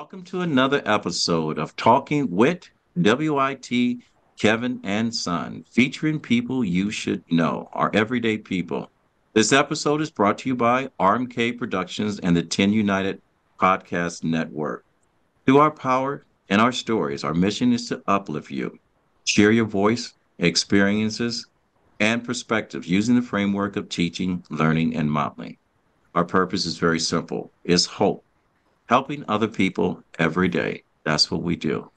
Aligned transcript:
Welcome 0.00 0.22
to 0.24 0.40
another 0.40 0.80
episode 0.86 1.58
of 1.58 1.76
Talking 1.76 2.30
with 2.30 2.70
WIT 2.96 3.98
Kevin 4.40 4.80
and 4.82 5.14
Son, 5.14 5.62
featuring 5.70 6.18
people 6.18 6.64
you 6.64 6.90
should 6.90 7.22
know, 7.30 7.68
our 7.74 7.90
everyday 7.92 8.38
people. 8.38 8.90
This 9.34 9.52
episode 9.52 10.00
is 10.00 10.10
brought 10.10 10.38
to 10.38 10.48
you 10.48 10.56
by 10.56 10.88
RMK 10.98 11.58
Productions 11.58 12.18
and 12.18 12.34
the 12.34 12.42
10 12.42 12.72
United 12.72 13.20
Podcast 13.60 14.24
Network. 14.24 14.86
Through 15.44 15.58
our 15.58 15.70
power 15.70 16.24
and 16.48 16.62
our 16.62 16.72
stories, 16.72 17.22
our 17.22 17.34
mission 17.34 17.70
is 17.74 17.86
to 17.90 18.02
uplift 18.06 18.50
you, 18.50 18.78
share 19.26 19.52
your 19.52 19.66
voice, 19.66 20.14
experiences, 20.38 21.46
and 22.00 22.24
perspectives 22.24 22.88
using 22.88 23.16
the 23.16 23.22
framework 23.22 23.76
of 23.76 23.90
teaching, 23.90 24.42
learning, 24.48 24.96
and 24.96 25.12
modeling. 25.12 25.58
Our 26.14 26.24
purpose 26.24 26.64
is 26.64 26.78
very 26.78 27.00
simple: 27.00 27.52
it's 27.64 27.84
hope 27.84 28.24
helping 28.90 29.24
other 29.28 29.46
people 29.46 30.02
every 30.18 30.48
day. 30.48 30.82
That's 31.04 31.30
what 31.30 31.44
we 31.44 31.54
do. 31.54 31.88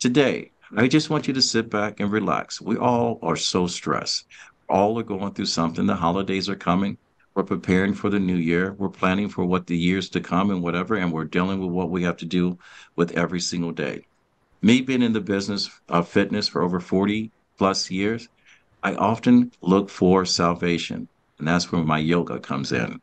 Today, 0.00 0.50
I 0.76 0.88
just 0.88 1.08
want 1.08 1.28
you 1.28 1.34
to 1.34 1.40
sit 1.40 1.70
back 1.70 2.00
and 2.00 2.10
relax. 2.10 2.60
We 2.60 2.76
all 2.76 3.20
are 3.22 3.36
so 3.36 3.68
stressed. 3.68 4.26
All 4.68 4.98
are 4.98 5.04
going 5.04 5.34
through 5.34 5.46
something. 5.46 5.86
The 5.86 5.94
holidays 5.94 6.48
are 6.48 6.56
coming. 6.56 6.98
We're 7.34 7.44
preparing 7.44 7.94
for 7.94 8.10
the 8.10 8.18
new 8.18 8.34
year. 8.34 8.72
We're 8.72 8.88
planning 8.88 9.28
for 9.28 9.44
what 9.44 9.68
the 9.68 9.78
years 9.78 10.08
to 10.10 10.20
come 10.20 10.50
and 10.50 10.64
whatever, 10.64 10.96
and 10.96 11.12
we're 11.12 11.26
dealing 11.26 11.60
with 11.60 11.70
what 11.70 11.90
we 11.90 12.02
have 12.02 12.16
to 12.16 12.24
do 12.24 12.58
with 12.96 13.12
every 13.12 13.40
single 13.40 13.70
day. 13.70 14.04
Me 14.62 14.80
being 14.80 15.02
in 15.02 15.12
the 15.12 15.20
business 15.20 15.70
of 15.88 16.08
fitness 16.08 16.48
for 16.48 16.60
over 16.60 16.80
40 16.80 17.30
plus 17.56 17.88
years, 17.88 18.28
I 18.82 18.96
often 18.96 19.52
look 19.60 19.88
for 19.90 20.24
salvation, 20.24 21.06
and 21.38 21.46
that's 21.46 21.70
where 21.70 21.84
my 21.84 21.98
yoga 21.98 22.40
comes 22.40 22.72
in. 22.72 23.00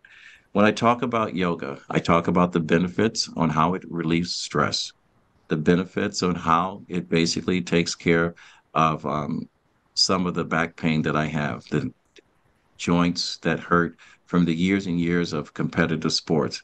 When 0.54 0.66
I 0.66 0.72
talk 0.72 1.02
about 1.02 1.36
yoga, 1.36 1.80
I 1.90 1.98
talk 1.98 2.28
about 2.28 2.52
the 2.52 2.60
benefits 2.60 3.28
on 3.36 3.50
how 3.50 3.74
it 3.74 3.84
relieves 3.90 4.36
stress, 4.36 4.92
the 5.50 5.58
benefits 5.58 6.22
on 6.22 6.36
how 6.36 6.84
it 6.88 7.10
basically 7.10 7.62
takes 7.62 7.96
care 7.96 8.36
of 8.72 9.04
um, 9.04 9.50
some 9.96 10.28
of 10.28 10.36
the 10.36 10.46
back 10.46 10.76
pain 10.76 11.02
that 11.02 11.16
I 11.16 11.26
have, 11.26 11.64
the 11.72 11.92
joints 12.78 13.40
that 13.40 13.62
hurt 13.62 13.98
from 14.28 14.46
the 14.46 14.54
years 14.54 14.86
and 14.86 15.00
years 15.00 15.34
of 15.34 15.56
competitive 15.56 16.14
sports. 16.14 16.62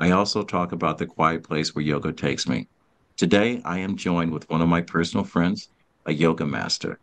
I 0.00 0.10
also 0.10 0.42
talk 0.42 0.72
about 0.72 0.98
the 0.98 1.06
quiet 1.06 1.44
place 1.44 1.72
where 1.76 1.84
yoga 1.84 2.12
takes 2.12 2.48
me. 2.48 2.66
Today, 3.16 3.62
I 3.64 3.78
am 3.78 3.96
joined 3.96 4.32
with 4.32 4.50
one 4.50 4.62
of 4.62 4.68
my 4.68 4.80
personal 4.80 5.24
friends, 5.24 5.68
a 6.06 6.12
yoga 6.12 6.44
master. 6.44 6.98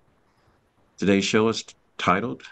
Today's 0.98 1.24
show 1.24 1.48
is 1.48 1.64
titled 1.98 2.44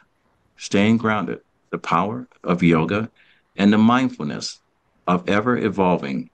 Staying 0.55 0.99
Grounded 0.99 1.39
The 1.69 1.79
Power 1.79 2.29
of 2.45 2.63
Yoga 2.63 3.11
and 3.55 3.71
the 3.71 3.77
mindfulness 3.77 4.59
of 5.07 5.27
ever 5.29 5.57
evolving, 5.57 6.29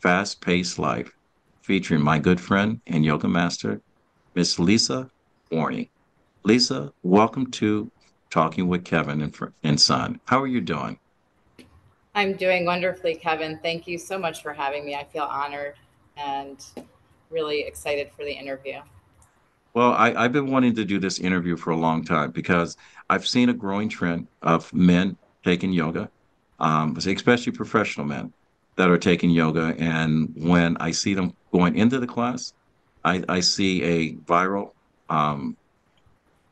fast 0.00 0.40
paced 0.40 0.78
life, 0.78 1.12
featuring 1.62 2.02
my 2.02 2.18
good 2.18 2.40
friend 2.40 2.80
and 2.86 3.04
yoga 3.04 3.28
master, 3.28 3.80
Miss 4.34 4.58
Lisa 4.58 5.10
Warney. 5.50 5.90
Lisa, 6.42 6.92
welcome 7.02 7.50
to 7.52 7.90
Talking 8.30 8.66
with 8.66 8.84
Kevin 8.84 9.20
and, 9.22 9.36
and 9.62 9.80
Son. 9.80 10.20
How 10.24 10.42
are 10.42 10.46
you 10.46 10.60
doing? 10.60 10.98
I'm 12.16 12.34
doing 12.34 12.64
wonderfully, 12.64 13.14
Kevin. 13.14 13.58
Thank 13.62 13.86
you 13.86 13.96
so 13.96 14.18
much 14.18 14.42
for 14.42 14.52
having 14.52 14.84
me. 14.84 14.94
I 14.94 15.04
feel 15.04 15.22
honored 15.22 15.74
and 16.16 16.64
really 17.30 17.60
excited 17.62 18.10
for 18.16 18.24
the 18.24 18.32
interview. 18.32 18.80
Well, 19.72 19.92
I, 19.92 20.22
have 20.22 20.32
been 20.32 20.50
wanting 20.50 20.74
to 20.76 20.84
do 20.84 20.98
this 20.98 21.18
interview 21.18 21.56
for 21.56 21.70
a 21.70 21.76
long 21.76 22.04
time 22.04 22.30
because 22.30 22.76
I've 23.10 23.26
seen 23.26 23.48
a 23.48 23.54
growing 23.54 23.88
trend 23.88 24.28
of 24.42 24.72
men 24.72 25.16
taking 25.44 25.72
yoga 25.72 26.10
um, 26.58 26.96
especially 26.96 27.52
professional 27.52 28.06
men 28.06 28.32
that 28.76 28.90
are 28.90 28.98
taking 28.98 29.30
yoga. 29.30 29.74
And 29.78 30.32
when 30.36 30.76
I 30.78 30.90
see 30.90 31.14
them 31.14 31.34
going 31.52 31.76
into 31.76 31.98
the 32.00 32.06
class, 32.06 32.52
I, 33.04 33.22
I 33.28 33.40
see 33.40 33.82
a 33.82 34.14
viral, 34.14 34.72
um, 35.08 35.56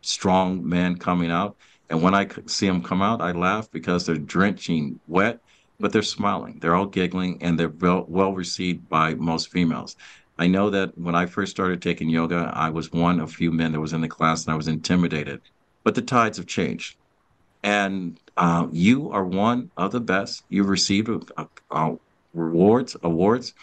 strong 0.02 0.66
man 0.66 0.96
coming 0.96 1.30
out. 1.30 1.56
And 1.91 2.02
when 2.02 2.14
I 2.14 2.28
see 2.46 2.66
them 2.66 2.82
come 2.82 3.02
out, 3.02 3.20
I 3.20 3.32
laugh 3.32 3.70
because 3.70 4.06
they're 4.06 4.16
drenching 4.16 4.98
wet, 5.08 5.41
but 5.78 5.92
they're 5.92 6.02
smiling. 6.02 6.58
They're 6.60 6.74
all 6.74 6.86
giggling 6.86 7.42
and 7.42 7.58
they're 7.58 7.68
well, 7.68 8.04
well 8.08 8.32
received 8.32 8.88
by 8.88 9.14
most 9.14 9.50
females. 9.50 9.96
I 10.38 10.46
know 10.46 10.70
that 10.70 10.96
when 10.96 11.14
I 11.14 11.26
first 11.26 11.50
started 11.52 11.82
taking 11.82 12.08
yoga, 12.08 12.50
I 12.54 12.70
was 12.70 12.92
one 12.92 13.20
of 13.20 13.32
few 13.32 13.52
men 13.52 13.72
that 13.72 13.80
was 13.80 13.92
in 13.92 14.00
the 14.00 14.08
class 14.08 14.44
and 14.44 14.52
I 14.52 14.56
was 14.56 14.68
intimidated. 14.68 15.42
But 15.84 15.94
the 15.94 16.02
tides 16.02 16.38
have 16.38 16.46
changed 16.46 16.96
and 17.62 18.18
uh, 18.37 18.66
you 18.72 19.10
are 19.10 19.25
one 19.25 19.70
of 19.76 19.93
the 19.93 20.00
best. 20.00 20.44
You've 20.48 20.69
received 20.69 21.09
uh, 21.37 21.44
uh, 21.70 21.94
rewards, 22.34 22.97
awards, 23.03 23.54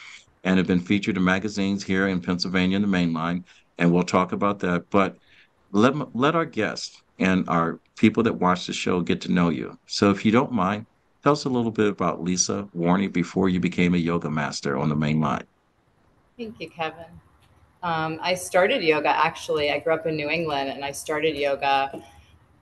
and 0.44 0.58
have 0.58 0.68
been 0.68 0.80
featured 0.80 1.18
in 1.18 1.24
magazines 1.24 1.84
here 1.84 2.08
in 2.08 2.22
Pennsylvania 2.22 2.76
in 2.76 2.82
the 2.82 2.88
main 2.88 3.14
line. 3.14 3.44
And 3.78 3.92
we'll 3.92 4.04
talk 4.04 4.32
about 4.32 4.60
that. 4.60 4.90
But 4.90 5.18
let 5.72 6.16
let 6.16 6.36
our 6.36 6.46
guests 6.46 7.02
and 7.20 7.48
our 7.50 7.80
people 7.96 8.24
that 8.24 8.34
watch 8.34 8.68
the 8.68 8.74
show 8.74 9.02
get 9.02 9.22
to 9.22 9.32
know 9.32 9.50
you. 9.50 9.78
So 9.88 10.10
if 10.12 10.26
you 10.26 10.32
don't 10.32 10.52
mind, 10.52 10.86
tell 11.24 11.34
us 11.34 11.46
a 11.46 11.50
little 11.50 11.72
bit 11.72 11.88
about 11.88 12.24
Lisa 12.24 12.68
Warney 12.76 13.12
before 13.12 13.50
you 13.50 13.60
became 13.60 13.94
a 13.94 13.98
yoga 13.98 14.30
master 14.30 14.78
on 14.78 14.90
the 14.90 14.96
main 14.96 15.20
line. 15.20 15.44
Thank 16.38 16.60
you, 16.60 16.70
Kevin. 16.70 17.06
Um, 17.84 18.20
I 18.22 18.34
started 18.36 18.84
yoga 18.84 19.10
actually. 19.10 19.72
I 19.72 19.80
grew 19.80 19.94
up 19.94 20.06
in 20.06 20.16
New 20.16 20.30
England, 20.30 20.70
and 20.70 20.84
I 20.84 20.92
started 20.92 21.36
yoga 21.36 22.02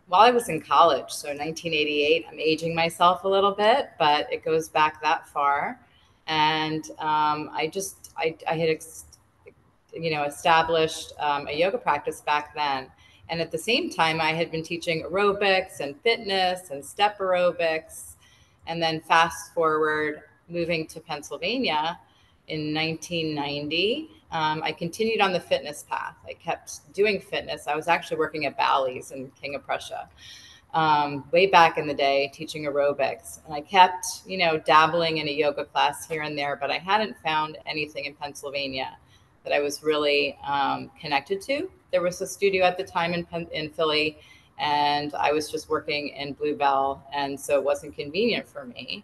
while 0.08 0.22
I 0.22 0.32
was 0.32 0.50
in 0.50 0.62
college. 0.62 1.12
So 1.12 1.30
1988, 1.30 2.26
I'm 2.30 2.40
aging 2.40 2.74
myself 2.74 3.24
a 3.24 3.28
little 3.28 3.52
bit, 3.52 3.92
but 4.00 4.32
it 4.32 4.44
goes 4.44 4.70
back 4.70 5.02
that 5.02 5.28
far. 5.28 5.80
And 6.28 6.86
um, 7.00 7.50
I 7.54 7.70
just, 7.72 8.12
I, 8.18 8.36
I 8.48 8.58
had, 8.58 8.70
ex- 8.70 9.06
you 9.94 10.12
know, 10.12 10.24
established 10.24 11.14
um, 11.20 11.48
a 11.48 11.54
yoga 11.54 11.78
practice 11.78 12.22
back 12.22 12.56
then. 12.56 12.88
And 13.30 13.42
at 13.42 13.52
the 13.52 13.58
same 13.58 13.90
time, 13.90 14.22
I 14.22 14.32
had 14.32 14.52
been 14.52 14.64
teaching 14.64 15.04
aerobics 15.04 15.82
and 15.82 16.00
fitness 16.02 16.70
and 16.72 16.84
step 16.84 17.20
aerobics. 17.20 18.14
And 18.68 18.82
then 18.82 19.02
fast 19.02 19.54
forward, 19.54 20.24
moving 20.50 20.88
to 20.88 21.00
Pennsylvania 21.02 22.00
in 22.48 22.74
1990 22.74 24.10
um, 24.32 24.62
I 24.64 24.72
continued 24.72 25.22
on 25.22 25.32
the 25.32 25.40
fitness 25.40 25.86
path. 25.90 26.16
I 26.28 26.34
kept 26.34 26.94
doing 26.94 27.20
fitness. 27.20 27.68
I 27.68 27.76
was 27.76 27.88
actually 27.88 28.18
working 28.18 28.46
at 28.46 28.58
Bally's 28.58 29.12
in 29.12 29.32
King 29.42 29.56
of 29.56 29.66
Prussia 29.66 30.10
um, 30.74 31.24
way 31.32 31.48
back 31.48 31.78
in 31.78 31.88
the 31.88 31.94
day, 31.94 32.30
teaching 32.34 32.66
aerobics. 32.66 33.40
And 33.46 33.54
I 33.54 33.62
kept, 33.62 34.06
you 34.26 34.38
know, 34.38 34.60
dabbling 34.60 35.18
in 35.18 35.28
a 35.28 35.32
yoga 35.32 35.66
class 35.66 36.08
here 36.08 36.22
and 36.22 36.38
there, 36.38 36.56
but 36.56 36.70
I 36.70 36.78
hadn't 36.78 37.18
found 37.24 37.58
anything 37.66 38.06
in 38.06 38.14
Pennsylvania 38.14 38.98
that 39.44 39.54
I 39.54 39.60
was 39.60 39.82
really 39.82 40.38
um, 40.46 40.92
connected 41.00 41.42
to. 41.44 41.70
There 41.92 42.02
was 42.02 42.20
a 42.22 42.28
studio 42.28 42.66
at 42.66 42.78
the 42.78 42.84
time 42.84 43.14
in, 43.14 43.26
in 43.52 43.70
Philly, 43.70 44.18
and 44.60 45.14
I 45.16 45.32
was 45.32 45.50
just 45.50 45.70
working 45.70 46.10
in 46.10 46.34
Blue 46.34 46.56
Bell, 46.56 47.04
and 47.14 47.40
so 47.40 47.58
it 47.58 47.64
wasn't 47.64 47.96
convenient 47.96 48.48
for 48.48 48.66
me. 48.66 49.04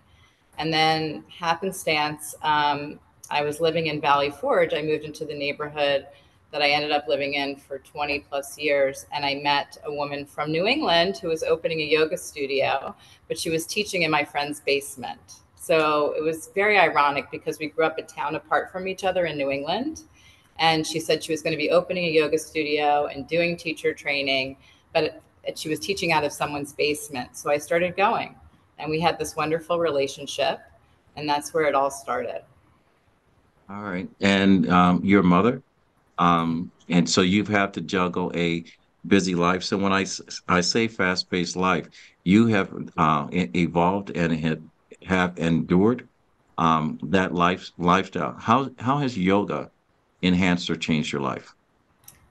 And 0.57 0.72
then 0.72 1.23
happenstance, 1.29 2.35
um, 2.44 3.00
I 3.33 3.41
was 3.41 3.59
living 3.59 3.88
in 3.88 3.99
Valley 3.99 4.29
Forge, 4.29 4.73
I 4.73 4.81
moved 4.83 5.05
into 5.05 5.25
the 5.25 5.33
neighborhood 5.33 6.05
that 6.51 6.61
I 6.61 6.69
ended 6.69 6.91
up 6.91 7.07
living 7.07 7.33
in 7.33 7.55
for 7.55 7.79
20 7.79 8.19
plus 8.29 8.59
years. 8.59 9.07
And 9.11 9.25
I 9.25 9.35
met 9.35 9.75
a 9.85 9.91
woman 9.91 10.23
from 10.23 10.51
New 10.51 10.67
England 10.67 11.17
who 11.17 11.29
was 11.29 11.41
opening 11.41 11.81
a 11.81 11.85
yoga 11.85 12.16
studio, 12.16 12.95
but 13.27 13.39
she 13.39 13.50
was 13.50 13.65
teaching 13.65 14.03
in 14.03 14.12
my 14.12 14.24
friend's 14.24 14.59
basement. 14.59 15.41
So 15.56 16.13
it 16.15 16.21
was 16.21 16.51
very 16.53 16.77
ironic 16.77 17.31
because 17.31 17.57
we 17.57 17.69
grew 17.69 17.85
up 17.85 17.97
a 17.97 18.03
town 18.03 18.35
apart 18.35 18.71
from 18.71 18.88
each 18.88 19.03
other 19.03 19.25
in 19.25 19.36
New 19.36 19.50
England. 19.50 20.03
And 20.59 20.86
she 20.86 21.00
said 21.00 21.24
she 21.24 21.31
was 21.31 21.41
going 21.41 21.53
to 21.53 21.57
be 21.57 21.71
opening 21.71 22.06
a 22.06 22.12
yoga 22.12 22.38
studio 22.38 23.07
and 23.07 23.27
doing 23.27 23.57
teacher 23.57 23.91
training, 23.91 24.57
but 24.94 25.24
she 25.56 25.69
was 25.69 25.79
teaching 25.79 26.12
out 26.12 26.24
of 26.24 26.31
someone's 26.31 26.74
basement. 26.74 27.36
So 27.36 27.50
I 27.50 27.57
started 27.57 27.97
going 27.97 28.36
and 28.77 28.91
we 28.91 29.00
had 29.00 29.18
this 29.18 29.36
wonderful 29.36 29.79
relationship. 29.79 30.59
And 31.15 31.27
that's 31.27 31.51
where 31.51 31.65
it 31.65 31.74
all 31.74 31.89
started. 31.89 32.44
All 33.74 33.81
right. 33.81 34.08
And 34.22 34.70
um, 34.70 35.04
your 35.04 35.24
mother, 35.24 35.64
um, 36.20 36.72
and 36.90 37.10
so 37.10 37.22
you've 37.22 37.48
had 37.48 37.74
to 37.74 37.81
juggle 37.81 38.31
a 38.36 38.66
busy 39.08 39.34
life. 39.34 39.64
So 39.64 39.78
when 39.78 39.92
I, 39.92 40.06
I 40.48 40.62
say 40.62 40.88
fast 40.88 41.31
paced 41.31 41.56
life, 41.56 41.88
you 42.24 42.48
have 42.48 42.72
uh, 42.98 43.28
evolved 43.31 44.12
and 44.16 44.31
have, 44.40 44.62
have 45.08 45.40
endured 45.40 46.08
um, 46.58 47.00
that 47.10 47.34
life 47.34 47.72
lifestyle. 47.80 48.36
How 48.40 48.70
how 48.78 49.00
has 49.00 49.18
yoga 49.18 49.72
enhanced 50.22 50.70
or 50.70 50.75
changed 50.75 51.12
your 51.12 51.22
life? 51.22 51.52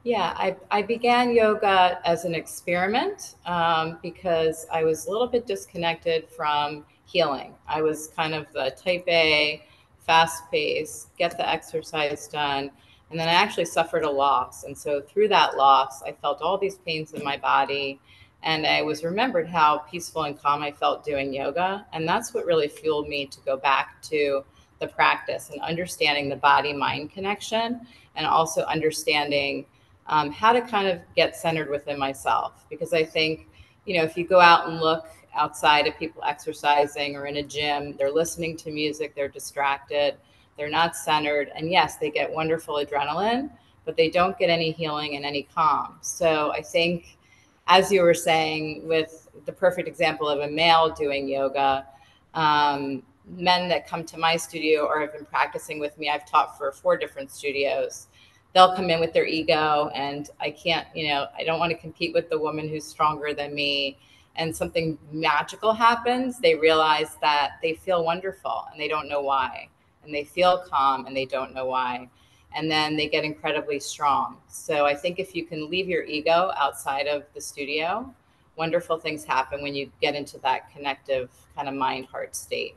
Yeah, 0.05 0.35
I, 0.37 0.57
I 0.71 0.83
began 0.83 1.35
yoga 1.35 2.01
as 2.05 2.25
an 2.25 2.35
experiment 2.35 3.35
um, 3.47 3.99
because 4.03 4.67
I 4.73 4.85
was 4.85 5.07
a 5.07 5.11
little 5.11 5.27
bit 5.29 5.47
disconnected 5.47 6.29
from 6.29 6.85
healing. 7.05 7.55
I 7.69 7.83
was 7.83 8.09
kind 8.09 8.35
of 8.35 8.47
the 8.53 8.77
type 8.77 9.05
A 9.09 9.65
fast 10.07 10.51
pace, 10.51 11.09
get 11.19 11.37
the 11.37 11.49
exercise 11.49 12.29
done. 12.29 12.71
And 13.11 13.21
then 13.21 13.29
I 13.29 13.33
actually 13.33 13.67
suffered 13.67 14.05
a 14.05 14.11
loss. 14.11 14.65
And 14.65 14.77
so 14.77 15.01
through 15.01 15.29
that 15.29 15.57
loss, 15.57 16.03
I 16.03 16.13
felt 16.13 16.41
all 16.41 16.57
these 16.59 16.77
pains 16.77 17.13
in 17.13 17.23
my 17.23 17.37
body. 17.37 18.01
And 18.43 18.67
I 18.67 18.83
was 18.83 19.05
remembered 19.05 19.49
how 19.49 19.79
peaceful 19.79 20.25
and 20.25 20.39
calm 20.39 20.63
I 20.63 20.73
felt 20.73 21.05
doing 21.05 21.33
yoga. 21.33 21.87
And 21.93 22.09
that's 22.09 22.35
what 22.35 22.47
really 22.47 22.69
fueled 22.69 23.09
me 23.09 23.27
to 23.27 23.41
go 23.41 23.57
back 23.57 24.01
to 24.03 24.45
the 24.81 24.89
practice 24.89 25.51
and 25.51 25.61
understanding 25.61 26.29
the 26.29 26.37
body 26.37 26.73
mind 26.73 27.13
connection 27.13 27.87
and 28.17 28.27
also 28.27 28.63
understanding 28.63 29.65
um, 30.09 30.33
how 30.33 30.53
to 30.53 30.61
kind 30.61 30.89
of 30.89 31.01
get 31.15 31.37
centered 31.37 31.71
within 31.71 31.99
myself. 31.99 32.65
Because 32.69 32.93
I 32.93 33.05
think, 33.05 33.47
you 33.85 33.97
know, 33.97 34.03
if 34.03 34.17
you 34.17 34.27
go 34.27 34.41
out 34.41 34.69
and 34.69 34.81
look 34.81 35.07
outside 35.35 35.87
of 35.87 35.97
people 35.99 36.23
exercising 36.25 37.17
or 37.17 37.27
in 37.27 37.37
a 37.39 37.43
gym, 37.43 37.97
they're 37.97 38.11
listening 38.11 38.57
to 38.59 38.71
music, 38.71 39.15
they're 39.15 39.29
distracted, 39.29 40.17
they're 40.57 40.69
not 40.69 40.97
centered. 40.97 41.51
And 41.55 41.71
yes, 41.71 41.97
they 41.97 42.11
get 42.11 42.31
wonderful 42.31 42.75
adrenaline, 42.75 43.51
but 43.85 43.97
they 43.97 44.11
don't 44.11 44.39
get 44.39 44.51
any 44.51 44.71
healing 44.71 45.17
and 45.17 45.25
any 45.25 45.45
calm. 45.55 45.99
So 46.03 46.53
I 46.53 46.63
think, 46.63 47.19
as 47.67 47.91
you 47.91 48.03
were 48.03 48.15
saying, 48.15 48.87
with 48.87 49.29
the 49.47 49.53
perfect 49.53 49.89
example 49.89 50.29
of 50.29 50.41
a 50.41 50.49
male 50.49 50.91
doing 50.91 51.29
yoga, 51.29 51.87
um, 52.35 53.03
men 53.37 53.69
that 53.69 53.87
come 53.87 54.05
to 54.05 54.19
my 54.19 54.37
studio 54.37 54.85
or 54.85 55.01
have 55.01 55.13
been 55.13 55.25
practicing 55.25 55.79
with 55.79 55.97
me, 55.99 56.11
I've 56.11 56.27
taught 56.27 56.59
for 56.59 56.73
four 56.73 56.97
different 56.97 57.31
studios. 57.31 58.09
They'll 58.53 58.75
come 58.75 58.91
in 58.91 59.01
with 59.01 59.13
their 59.13 59.27
ego, 59.27 59.91
and 59.95 60.29
I 60.41 60.51
can't, 60.51 60.87
you 60.95 61.09
know, 61.09 61.27
I 61.37 61.45
don't 61.45 61.59
want 61.59 61.71
to 61.71 61.79
compete 61.79 62.13
with 62.13 62.29
the 62.29 62.39
woman 62.39 62.69
who's 62.69 62.85
stronger 62.85 63.33
than 63.33 63.55
me. 63.55 63.99
And 64.37 64.57
something 64.57 64.99
magical 65.11 65.73
happens. 65.75 66.39
They 66.39 66.55
realize 66.55 67.17
that 67.21 67.53
they 67.63 67.75
feel 67.75 68.05
wonderful 68.05 68.67
and 68.71 68.81
they 68.81 68.89
don't 68.89 69.09
know 69.09 69.21
why. 69.21 69.69
And 70.05 70.15
they 70.15 70.25
feel 70.25 70.65
calm 70.69 71.07
and 71.07 71.17
they 71.17 71.27
don't 71.27 71.55
know 71.55 71.67
why. 71.67 72.09
And 72.55 72.71
then 72.71 72.97
they 72.97 73.09
get 73.09 73.25
incredibly 73.25 73.81
strong. 73.81 74.39
So 74.49 74.85
I 74.85 74.95
think 74.95 75.19
if 75.19 75.35
you 75.35 75.45
can 75.45 75.71
leave 75.71 75.89
your 75.89 76.05
ego 76.05 76.53
outside 76.57 77.07
of 77.07 77.25
the 77.35 77.41
studio, 77.41 78.15
wonderful 78.57 78.99
things 78.99 79.25
happen 79.25 79.63
when 79.63 79.75
you 79.75 79.91
get 80.01 80.15
into 80.15 80.39
that 80.39 80.71
connective 80.73 81.31
kind 81.55 81.69
of 81.69 81.75
mind 81.75 82.07
heart 82.07 82.35
state. 82.37 82.77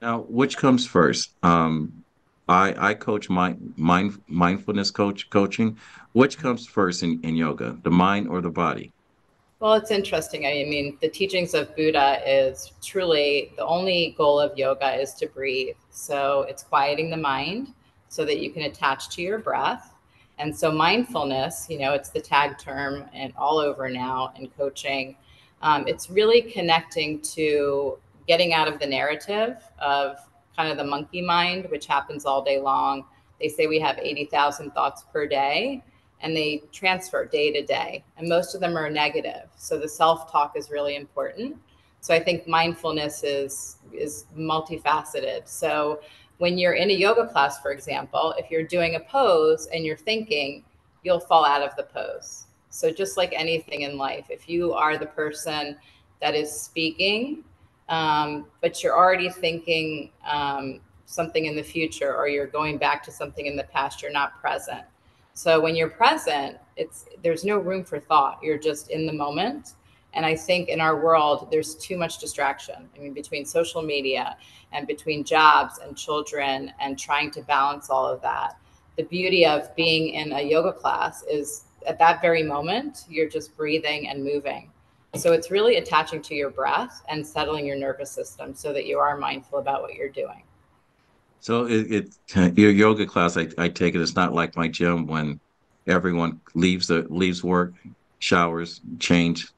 Now, 0.00 0.20
which 0.20 0.56
comes 0.56 0.86
first? 0.86 1.30
Um, 1.42 2.04
I 2.48 2.90
I 2.90 2.94
coach 2.94 3.28
mind, 3.28 3.74
mind 3.76 4.20
mindfulness 4.26 4.90
coach 4.90 5.30
coaching. 5.30 5.78
Which 6.12 6.38
comes 6.38 6.66
first 6.66 7.02
in, 7.02 7.20
in 7.22 7.36
yoga, 7.36 7.78
the 7.82 7.90
mind 7.90 8.28
or 8.28 8.40
the 8.40 8.50
body? 8.50 8.92
Well, 9.60 9.74
it's 9.74 9.90
interesting. 9.90 10.46
I 10.46 10.64
mean, 10.66 10.96
the 11.02 11.08
teachings 11.10 11.52
of 11.52 11.76
Buddha 11.76 12.22
is 12.26 12.72
truly 12.82 13.52
the 13.58 13.66
only 13.66 14.14
goal 14.16 14.40
of 14.40 14.56
yoga 14.56 14.94
is 14.94 15.12
to 15.16 15.26
breathe. 15.26 15.76
So 15.90 16.46
it's 16.48 16.62
quieting 16.62 17.10
the 17.10 17.18
mind 17.18 17.74
so 18.08 18.24
that 18.24 18.38
you 18.38 18.50
can 18.50 18.62
attach 18.62 19.10
to 19.16 19.22
your 19.22 19.38
breath. 19.38 19.92
And 20.38 20.56
so 20.56 20.72
mindfulness, 20.72 21.66
you 21.68 21.78
know, 21.78 21.92
it's 21.92 22.08
the 22.08 22.22
tag 22.22 22.56
term 22.56 23.04
and 23.12 23.34
all 23.36 23.58
over 23.58 23.90
now 23.90 24.32
in 24.38 24.48
coaching. 24.48 25.14
Um, 25.60 25.86
it's 25.86 26.08
really 26.08 26.40
connecting 26.40 27.20
to 27.34 27.98
getting 28.26 28.54
out 28.54 28.66
of 28.66 28.78
the 28.78 28.86
narrative 28.86 29.58
of 29.78 30.16
kind 30.56 30.70
of 30.70 30.78
the 30.78 30.84
monkey 30.84 31.20
mind, 31.20 31.66
which 31.70 31.84
happens 31.84 32.24
all 32.24 32.42
day 32.42 32.58
long. 32.58 33.04
They 33.38 33.48
say 33.48 33.66
we 33.66 33.78
have 33.80 33.98
80,000 33.98 34.70
thoughts 34.70 35.04
per 35.12 35.26
day 35.26 35.82
and 36.22 36.36
they 36.36 36.62
transfer 36.72 37.24
day 37.24 37.52
to 37.52 37.64
day, 37.64 38.04
and 38.16 38.28
most 38.28 38.54
of 38.54 38.60
them 38.60 38.76
are 38.76 38.90
negative. 38.90 39.48
So 39.56 39.78
the 39.78 39.88
self 39.88 40.30
talk 40.30 40.56
is 40.56 40.70
really 40.70 40.96
important. 40.96 41.56
So 42.00 42.14
I 42.14 42.20
think 42.20 42.46
mindfulness 42.46 43.24
is 43.24 43.76
is 43.92 44.26
multifaceted. 44.36 45.48
So 45.48 46.00
when 46.38 46.56
you're 46.56 46.74
in 46.74 46.90
a 46.90 46.94
yoga 46.94 47.26
class, 47.26 47.60
for 47.60 47.70
example, 47.70 48.34
if 48.38 48.50
you're 48.50 48.62
doing 48.62 48.94
a 48.94 49.00
pose 49.00 49.68
and 49.74 49.84
you're 49.84 49.96
thinking, 49.96 50.64
you'll 51.02 51.20
fall 51.20 51.44
out 51.44 51.62
of 51.62 51.76
the 51.76 51.82
pose. 51.82 52.46
So 52.70 52.90
just 52.90 53.16
like 53.16 53.32
anything 53.34 53.82
in 53.82 53.98
life, 53.98 54.26
if 54.30 54.48
you 54.48 54.72
are 54.72 54.96
the 54.96 55.06
person 55.06 55.76
that 56.20 56.34
is 56.34 56.50
speaking 56.50 57.44
um, 57.90 58.46
but 58.62 58.82
you're 58.82 58.96
already 58.96 59.28
thinking 59.28 60.10
um, 60.24 60.80
something 61.06 61.46
in 61.46 61.56
the 61.56 61.62
future 61.62 62.16
or 62.16 62.28
you're 62.28 62.46
going 62.46 62.78
back 62.78 63.02
to 63.02 63.10
something 63.10 63.46
in 63.46 63.56
the 63.56 63.64
past 63.64 64.00
you're 64.00 64.12
not 64.12 64.40
present 64.40 64.84
so 65.40 65.58
when 65.58 65.74
you're 65.74 65.88
present 65.88 66.58
it's 66.76 67.06
there's 67.22 67.44
no 67.44 67.56
room 67.56 67.82
for 67.82 67.98
thought. 67.98 68.38
You're 68.42 68.58
just 68.58 68.90
in 68.90 69.06
the 69.06 69.12
moment. 69.12 69.74
And 70.12 70.26
i 70.26 70.34
think 70.36 70.68
in 70.68 70.80
our 70.80 70.96
world 71.02 71.48
there's 71.50 71.76
too 71.76 71.96
much 71.96 72.18
distraction. 72.18 72.88
I 72.94 72.98
mean 72.98 73.14
between 73.14 73.46
social 73.46 73.80
media 73.80 74.36
and 74.72 74.86
between 74.86 75.24
jobs 75.24 75.78
and 75.78 75.96
children 75.96 76.72
and 76.78 76.98
trying 76.98 77.30
to 77.36 77.42
balance 77.42 77.88
all 77.88 78.06
of 78.06 78.20
that 78.20 78.58
the 78.96 79.04
beauty 79.04 79.46
of 79.46 79.74
being 79.76 80.10
in 80.20 80.32
a 80.32 80.42
yoga 80.42 80.72
class 80.72 81.22
is 81.22 81.64
at 81.86 81.98
that 81.98 82.20
very 82.20 82.42
moment 82.42 83.04
you're 83.08 83.32
just 83.38 83.56
breathing 83.56 84.08
and 84.08 84.22
moving. 84.22 84.70
So 85.14 85.32
it's 85.32 85.50
really 85.50 85.76
attaching 85.76 86.20
to 86.22 86.34
your 86.34 86.50
breath 86.50 87.02
and 87.08 87.26
settling 87.26 87.64
your 87.64 87.76
nervous 87.76 88.10
system 88.10 88.54
so 88.54 88.74
that 88.74 88.84
you 88.84 88.98
are 88.98 89.16
mindful 89.16 89.58
about 89.58 89.80
what 89.80 89.94
you're 89.94 90.16
doing. 90.22 90.42
So 91.40 91.66
it, 91.66 92.08
it 92.36 92.58
your 92.58 92.70
yoga 92.70 93.06
class, 93.06 93.36
I, 93.36 93.48
I 93.58 93.68
take 93.68 93.94
it, 93.94 94.00
it's 94.00 94.14
not 94.14 94.34
like 94.34 94.56
my 94.56 94.68
gym 94.68 95.06
when 95.06 95.40
everyone 95.86 96.40
leaves 96.54 96.86
the 96.86 97.06
leaves 97.08 97.42
work, 97.42 97.74
showers, 98.18 98.80
change 98.98 99.48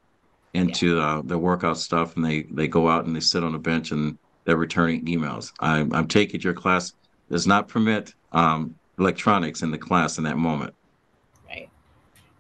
into 0.55 0.97
yeah. 0.97 1.19
uh, 1.19 1.23
the 1.25 1.39
workout 1.39 1.79
stuff, 1.79 2.17
and 2.17 2.25
they 2.25 2.43
they 2.45 2.69
go 2.69 2.89
out 2.89 3.05
and 3.05 3.15
they 3.15 3.21
sit 3.21 3.43
on 3.43 3.55
a 3.55 3.59
bench 3.59 3.91
and 3.91 4.19
they're 4.45 4.57
returning 4.57 5.05
emails. 5.07 5.53
I'm, 5.61 5.93
I'm 5.93 6.09
taking 6.09 6.41
your 6.41 6.55
class 6.55 6.93
does 7.31 7.47
not 7.47 7.69
permit 7.69 8.15
um, 8.33 8.75
electronics 8.99 9.63
in 9.63 9.71
the 9.71 9.79
class 9.79 10.19
in 10.19 10.25
that 10.25 10.37
moment 10.37 10.75
Right. 11.49 11.71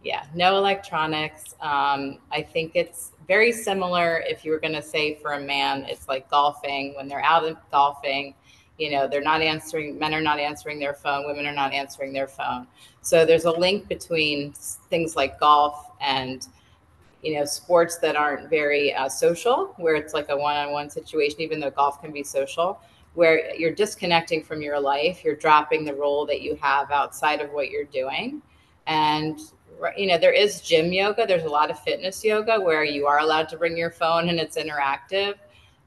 yeah, 0.02 0.24
no 0.34 0.56
electronics. 0.56 1.54
Um, 1.60 2.18
I 2.30 2.42
think 2.42 2.72
it's 2.74 3.12
very 3.26 3.52
similar. 3.52 4.22
If 4.26 4.44
you 4.44 4.50
were 4.50 4.60
going 4.60 4.74
to 4.74 4.82
say 4.82 5.14
for 5.14 5.32
a 5.32 5.40
man, 5.40 5.84
it's 5.88 6.08
like 6.08 6.28
golfing. 6.30 6.94
When 6.94 7.08
they're 7.08 7.24
out 7.24 7.44
of 7.44 7.56
golfing, 7.70 8.34
you 8.78 8.90
know, 8.90 9.06
they're 9.06 9.22
not 9.22 9.42
answering, 9.42 9.98
men 9.98 10.14
are 10.14 10.20
not 10.20 10.38
answering 10.38 10.78
their 10.78 10.94
phone, 10.94 11.26
women 11.26 11.46
are 11.46 11.54
not 11.54 11.72
answering 11.72 12.12
their 12.12 12.26
phone. 12.26 12.66
So 13.02 13.24
there's 13.24 13.44
a 13.44 13.50
link 13.50 13.88
between 13.88 14.52
things 14.90 15.14
like 15.14 15.38
golf 15.38 15.90
and, 16.00 16.46
you 17.22 17.34
know, 17.34 17.44
sports 17.44 17.98
that 17.98 18.16
aren't 18.16 18.48
very 18.50 18.92
uh, 18.94 19.08
social, 19.08 19.74
where 19.76 19.94
it's 19.94 20.14
like 20.14 20.28
a 20.30 20.36
one 20.36 20.56
on 20.56 20.72
one 20.72 20.90
situation, 20.90 21.40
even 21.40 21.60
though 21.60 21.70
golf 21.70 22.00
can 22.00 22.12
be 22.12 22.22
social, 22.22 22.80
where 23.14 23.54
you're 23.54 23.74
disconnecting 23.74 24.42
from 24.42 24.62
your 24.62 24.80
life, 24.80 25.22
you're 25.22 25.36
dropping 25.36 25.84
the 25.84 25.94
role 25.94 26.24
that 26.26 26.40
you 26.40 26.56
have 26.56 26.90
outside 26.90 27.40
of 27.40 27.52
what 27.52 27.70
you're 27.70 27.84
doing. 27.84 28.42
And 28.86 29.38
you 29.96 30.06
know, 30.06 30.18
there 30.18 30.32
is 30.32 30.60
gym 30.60 30.92
yoga. 30.92 31.26
There's 31.26 31.44
a 31.44 31.48
lot 31.48 31.70
of 31.70 31.78
fitness 31.80 32.24
yoga 32.24 32.60
where 32.60 32.84
you 32.84 33.06
are 33.06 33.18
allowed 33.18 33.48
to 33.50 33.56
bring 33.56 33.76
your 33.76 33.90
phone 33.90 34.28
and 34.28 34.38
it's 34.38 34.56
interactive. 34.56 35.34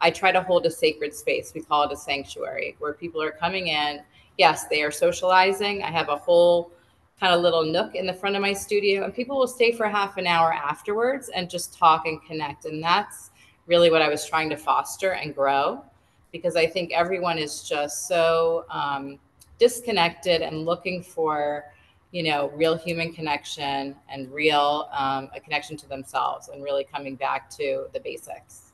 I 0.06 0.12
try 0.12 0.32
to 0.32 0.44
hold 0.44 0.68
a 0.68 0.70
sacred 0.70 1.16
space. 1.16 1.52
We 1.56 1.62
call 1.62 1.82
it 1.82 1.92
a 1.92 1.98
sanctuary 1.98 2.76
where 2.78 2.94
people 2.94 3.20
are 3.24 3.32
coming 3.32 3.70
in. 3.70 4.02
Yes, 4.38 4.68
they 4.68 4.84
are 4.84 4.92
socializing. 4.92 5.82
I 5.82 5.90
have 5.90 6.10
a 6.10 6.16
whole 6.16 6.72
kind 7.20 7.34
of 7.34 7.42
little 7.42 7.64
nook 7.64 7.96
in 7.96 8.06
the 8.06 8.14
front 8.14 8.36
of 8.36 8.44
my 8.44 8.54
studio, 8.54 9.04
and 9.04 9.16
people 9.16 9.36
will 9.36 9.48
stay 9.48 9.72
for 9.72 9.88
half 9.90 10.18
an 10.18 10.28
hour 10.28 10.54
afterwards 10.54 11.30
and 11.30 11.50
just 11.50 11.76
talk 11.76 12.06
and 12.06 12.24
connect. 12.24 12.66
And 12.66 12.84
that's 12.84 13.32
really 13.66 13.90
what 13.90 14.04
I 14.04 14.08
was 14.08 14.24
trying 14.28 14.48
to 14.52 14.58
foster 14.58 15.14
and 15.14 15.34
grow 15.34 15.84
because 16.32 16.56
I 16.56 16.68
think 16.68 16.92
everyone 16.94 17.40
is 17.40 17.64
just 17.64 18.08
so 18.08 18.66
um, 18.70 19.18
disconnected 19.58 20.44
and 20.44 20.66
looking 20.66 21.02
for 21.02 21.66
you 22.12 22.22
know, 22.22 22.50
real 22.56 22.78
human 22.78 23.12
connection 23.12 23.96
and 24.08 24.32
real 24.32 24.88
um, 24.94 25.30
a 25.36 25.40
connection 25.40 25.76
to 25.78 25.90
themselves 25.90 26.48
and 26.50 26.64
really 26.64 26.84
coming 26.84 27.16
back 27.16 27.50
to 27.50 27.88
the 27.92 28.00
basics. 28.00 28.65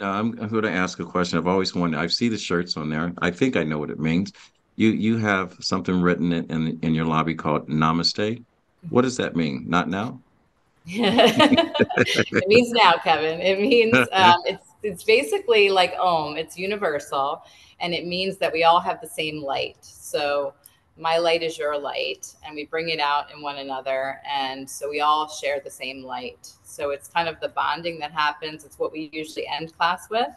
Now, 0.00 0.12
I'm, 0.12 0.38
I'm 0.40 0.48
going 0.48 0.62
to 0.62 0.72
ask 0.72 0.98
a 0.98 1.04
question. 1.04 1.38
I've 1.38 1.46
always 1.46 1.74
wondered. 1.74 2.00
I 2.00 2.06
see 2.06 2.30
the 2.30 2.38
shirts 2.38 2.76
on 2.78 2.88
there. 2.88 3.12
I 3.18 3.30
think 3.30 3.56
I 3.56 3.64
know 3.64 3.78
what 3.78 3.90
it 3.90 3.98
means. 3.98 4.32
You 4.76 4.88
you 4.90 5.18
have 5.18 5.56
something 5.60 6.00
written 6.00 6.32
in 6.32 6.44
in, 6.50 6.78
in 6.82 6.94
your 6.94 7.04
lobby 7.04 7.34
called 7.34 7.68
Namaste. 7.68 8.42
What 8.88 9.02
does 9.02 9.18
that 9.18 9.36
mean? 9.36 9.66
Not 9.68 9.90
now. 9.90 10.18
it 10.86 12.48
means 12.48 12.70
now, 12.70 12.92
Kevin. 13.04 13.40
It 13.40 13.60
means 13.60 13.94
um, 14.12 14.40
it's 14.46 14.68
it's 14.82 15.04
basically 15.04 15.68
like 15.68 15.92
Om. 16.00 16.38
It's 16.38 16.56
universal, 16.56 17.42
and 17.80 17.92
it 17.92 18.06
means 18.06 18.38
that 18.38 18.52
we 18.52 18.64
all 18.64 18.80
have 18.80 19.02
the 19.02 19.08
same 19.08 19.42
light. 19.42 19.76
So 19.82 20.54
my 20.98 21.18
light 21.18 21.42
is 21.42 21.56
your 21.56 21.78
light 21.78 22.34
and 22.44 22.54
we 22.54 22.66
bring 22.66 22.90
it 22.90 23.00
out 23.00 23.32
in 23.32 23.40
one 23.40 23.58
another 23.58 24.20
and 24.30 24.68
so 24.68 24.88
we 24.88 25.00
all 25.00 25.28
share 25.28 25.60
the 25.60 25.70
same 25.70 26.02
light. 26.02 26.50
So 26.62 26.90
it's 26.90 27.08
kind 27.08 27.28
of 27.28 27.40
the 27.40 27.48
bonding 27.48 27.98
that 28.00 28.12
happens. 28.12 28.64
It's 28.64 28.78
what 28.78 28.92
we 28.92 29.10
usually 29.12 29.46
end 29.48 29.76
class 29.76 30.08
with 30.10 30.30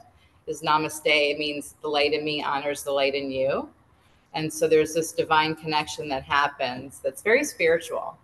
is 0.48 0.62
namaste 0.62 1.02
it 1.06 1.38
means 1.38 1.76
the 1.82 1.88
light 1.88 2.14
in 2.14 2.24
me 2.24 2.44
honors 2.44 2.84
the 2.84 2.92
light 2.92 3.16
in 3.16 3.32
you. 3.32 3.70
And 4.34 4.52
so 4.52 4.68
there's 4.68 4.94
this 4.94 5.12
divine 5.12 5.56
connection 5.56 6.10
that 6.10 6.24
happens 6.24 7.00
that's 7.04 7.22
very 7.22 7.44
spiritual. 7.44 8.18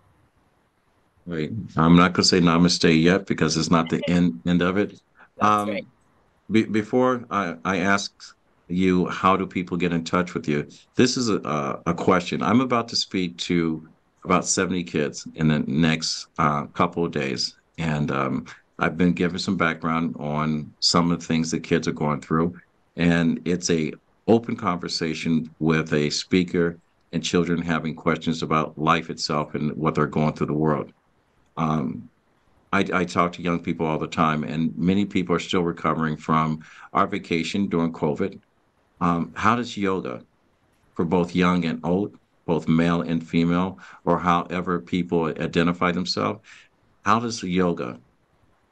Wait, 1.26 1.52
i'm 1.76 1.96
not 1.96 2.12
going 2.14 2.22
to 2.22 2.24
say 2.24 2.40
namaste 2.40 3.02
yet 3.02 3.26
because 3.26 3.56
it's 3.56 3.70
not 3.70 3.88
the 3.88 4.02
end 4.08 4.40
end 4.46 4.62
of 4.62 4.76
it. 4.78 5.00
Um, 5.40 5.86
be, 6.50 6.64
before 6.64 7.24
I, 7.30 7.56
I 7.64 7.76
ask 7.78 8.12
you 8.70 9.06
how 9.06 9.36
do 9.36 9.46
people 9.46 9.76
get 9.76 9.92
in 9.92 10.04
touch 10.04 10.34
with 10.34 10.48
you 10.48 10.66
this 10.94 11.16
is 11.16 11.28
a, 11.28 11.80
a 11.86 11.94
question 11.94 12.42
i'm 12.42 12.60
about 12.60 12.88
to 12.88 12.96
speak 12.96 13.36
to 13.36 13.88
about 14.24 14.44
70 14.44 14.84
kids 14.84 15.26
in 15.34 15.48
the 15.48 15.60
next 15.60 16.26
uh, 16.38 16.66
couple 16.66 17.04
of 17.04 17.12
days 17.12 17.56
and 17.78 18.10
um, 18.10 18.46
i've 18.78 18.96
been 18.96 19.12
given 19.12 19.38
some 19.38 19.56
background 19.56 20.14
on 20.18 20.72
some 20.80 21.10
of 21.10 21.20
the 21.20 21.26
things 21.26 21.50
that 21.50 21.60
kids 21.60 21.88
are 21.88 21.92
going 21.92 22.20
through 22.20 22.54
and 22.96 23.40
it's 23.44 23.70
a 23.70 23.92
open 24.26 24.56
conversation 24.56 25.52
with 25.58 25.92
a 25.92 26.10
speaker 26.10 26.78
and 27.12 27.22
children 27.22 27.60
having 27.60 27.94
questions 27.94 28.42
about 28.42 28.78
life 28.78 29.10
itself 29.10 29.54
and 29.54 29.72
what 29.76 29.94
they're 29.94 30.06
going 30.06 30.32
through 30.32 30.46
the 30.46 30.52
world. 30.52 30.92
Um, 31.56 32.08
I, 32.72 32.84
I, 32.92 33.04
talk 33.04 33.32
to 33.32 33.42
young 33.42 33.58
people 33.58 33.84
all 33.84 33.98
the 33.98 34.06
time, 34.06 34.44
and 34.44 34.76
many 34.78 35.04
people 35.04 35.34
are 35.34 35.40
still 35.40 35.62
recovering 35.62 36.16
from 36.16 36.64
our 36.92 37.06
vacation 37.06 37.66
during 37.66 37.92
COVID. 37.92 38.38
Um, 39.00 39.32
how 39.34 39.56
does 39.56 39.76
yoga, 39.76 40.22
for 40.94 41.04
both 41.04 41.34
young 41.34 41.64
and 41.64 41.80
old, 41.84 42.16
both 42.46 42.68
male 42.68 43.02
and 43.02 43.26
female, 43.26 43.78
or 44.04 44.18
however 44.18 44.80
people 44.80 45.26
identify 45.26 45.92
themselves, 45.92 46.40
how 47.04 47.20
does 47.20 47.42
yoga 47.42 48.00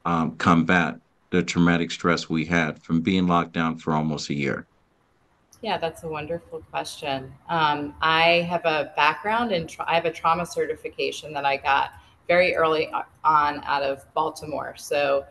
um, 0.04 0.36
combat 0.36 0.96
the 1.30 1.42
traumatic 1.42 1.90
stress 1.90 2.28
we 2.28 2.44
had 2.44 2.82
from 2.82 3.00
being 3.00 3.26
locked 3.26 3.52
down 3.52 3.78
for 3.78 3.94
almost 3.94 4.30
a 4.30 4.34
year? 4.34 4.66
Yeah, 5.60 5.76
that's 5.78 6.04
a 6.04 6.08
wonderful 6.08 6.60
question. 6.70 7.32
Um, 7.48 7.94
I 8.00 8.46
have 8.48 8.64
a 8.64 8.92
background 8.96 9.50
in, 9.50 9.66
tra- 9.66 9.84
I 9.88 9.94
have 9.94 10.04
a 10.04 10.12
trauma 10.12 10.46
certification 10.46 11.32
that 11.34 11.44
I 11.44 11.56
got 11.56 11.92
very 12.28 12.54
early 12.54 12.88
on 13.24 13.64
out 13.64 13.82
of 13.82 14.04
Baltimore. 14.14 14.74
So 14.76 15.24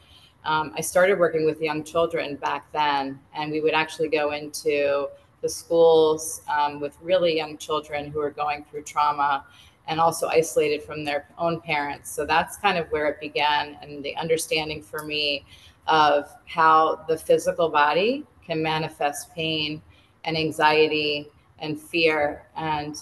um, 0.47 0.71
I 0.75 0.81
started 0.81 1.19
working 1.19 1.45
with 1.45 1.61
young 1.61 1.83
children 1.83 2.37
back 2.37 2.71
then, 2.71 3.19
and 3.35 3.51
we 3.51 3.59
would 3.59 3.73
actually 3.73 4.07
go 4.07 4.31
into 4.31 5.09
the 5.41 5.49
schools 5.49 6.41
um, 6.47 6.79
with 6.79 6.97
really 7.01 7.35
young 7.35 7.57
children 7.57 8.09
who 8.09 8.21
are 8.21 8.31
going 8.31 8.63
through 8.63 8.83
trauma 8.83 9.45
and 9.87 9.99
also 9.99 10.27
isolated 10.27 10.81
from 10.81 11.03
their 11.03 11.27
own 11.37 11.59
parents. 11.59 12.09
So 12.09 12.25
that's 12.25 12.57
kind 12.57 12.77
of 12.77 12.89
where 12.91 13.07
it 13.07 13.19
began, 13.19 13.77
and 13.81 14.01
the 14.03 14.15
understanding 14.15 14.81
for 14.81 15.03
me 15.03 15.45
of 15.85 16.29
how 16.45 17.05
the 17.09 17.17
physical 17.17 17.69
body 17.69 18.25
can 18.45 18.63
manifest 18.63 19.33
pain 19.35 19.81
and 20.23 20.37
anxiety 20.37 21.29
and 21.59 21.79
fear. 21.79 22.43
And 22.55 22.95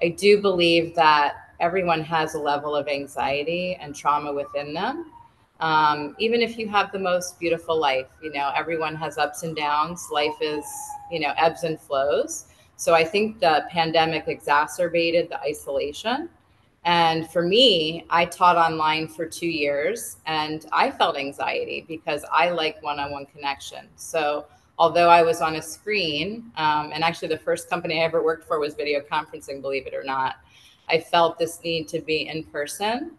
I 0.00 0.08
do 0.08 0.40
believe 0.40 0.94
that 0.94 1.34
everyone 1.60 2.02
has 2.02 2.34
a 2.34 2.38
level 2.38 2.74
of 2.74 2.88
anxiety 2.88 3.76
and 3.80 3.94
trauma 3.94 4.32
within 4.32 4.72
them. 4.72 5.12
Um, 5.60 6.14
even 6.18 6.42
if 6.42 6.58
you 6.58 6.68
have 6.68 6.92
the 6.92 6.98
most 6.98 7.38
beautiful 7.40 7.78
life, 7.78 8.08
you 8.22 8.32
know, 8.32 8.52
everyone 8.54 8.94
has 8.96 9.16
ups 9.16 9.42
and 9.42 9.56
downs. 9.56 10.08
Life 10.12 10.36
is, 10.40 10.64
you 11.10 11.20
know, 11.20 11.32
ebbs 11.36 11.64
and 11.64 11.80
flows. 11.80 12.46
So 12.76 12.94
I 12.94 13.04
think 13.04 13.40
the 13.40 13.64
pandemic 13.70 14.24
exacerbated 14.28 15.30
the 15.30 15.40
isolation. 15.40 16.28
And 16.84 17.28
for 17.30 17.42
me, 17.42 18.06
I 18.10 18.26
taught 18.26 18.56
online 18.56 19.08
for 19.08 19.26
two 19.26 19.48
years 19.48 20.18
and 20.26 20.66
I 20.72 20.90
felt 20.90 21.16
anxiety 21.16 21.84
because 21.88 22.24
I 22.32 22.50
like 22.50 22.80
one 22.82 23.00
on 23.00 23.10
one 23.10 23.26
connection. 23.26 23.88
So 23.96 24.46
although 24.78 25.08
I 25.08 25.22
was 25.22 25.40
on 25.40 25.56
a 25.56 25.62
screen, 25.62 26.52
um, 26.56 26.92
and 26.92 27.02
actually 27.02 27.28
the 27.28 27.38
first 27.38 27.68
company 27.68 28.00
I 28.00 28.04
ever 28.04 28.22
worked 28.22 28.46
for 28.46 28.60
was 28.60 28.74
video 28.74 29.00
conferencing, 29.00 29.60
believe 29.62 29.86
it 29.86 29.94
or 29.94 30.04
not. 30.04 30.36
I 30.88 31.00
felt 31.00 31.38
this 31.38 31.60
need 31.64 31.88
to 31.88 32.00
be 32.00 32.28
in 32.28 32.44
person. 32.44 33.12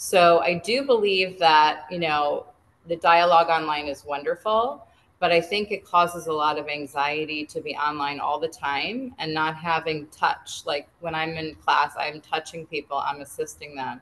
So 0.00 0.38
I 0.38 0.54
do 0.54 0.84
believe 0.84 1.40
that, 1.40 1.86
you 1.90 1.98
know, 1.98 2.46
the 2.86 2.94
dialogue 2.96 3.48
online 3.48 3.88
is 3.88 4.04
wonderful, 4.04 4.86
but 5.18 5.32
I 5.32 5.40
think 5.40 5.72
it 5.72 5.84
causes 5.84 6.28
a 6.28 6.32
lot 6.32 6.56
of 6.56 6.68
anxiety 6.68 7.44
to 7.46 7.60
be 7.60 7.74
online 7.74 8.20
all 8.20 8.38
the 8.38 8.48
time 8.48 9.12
and 9.18 9.34
not 9.34 9.56
having 9.56 10.06
touch. 10.06 10.62
Like 10.64 10.88
when 11.00 11.16
I'm 11.16 11.30
in 11.30 11.56
class, 11.56 11.94
I'm 11.98 12.20
touching 12.20 12.64
people, 12.66 12.98
I'm 12.98 13.20
assisting 13.20 13.74
them, 13.74 14.00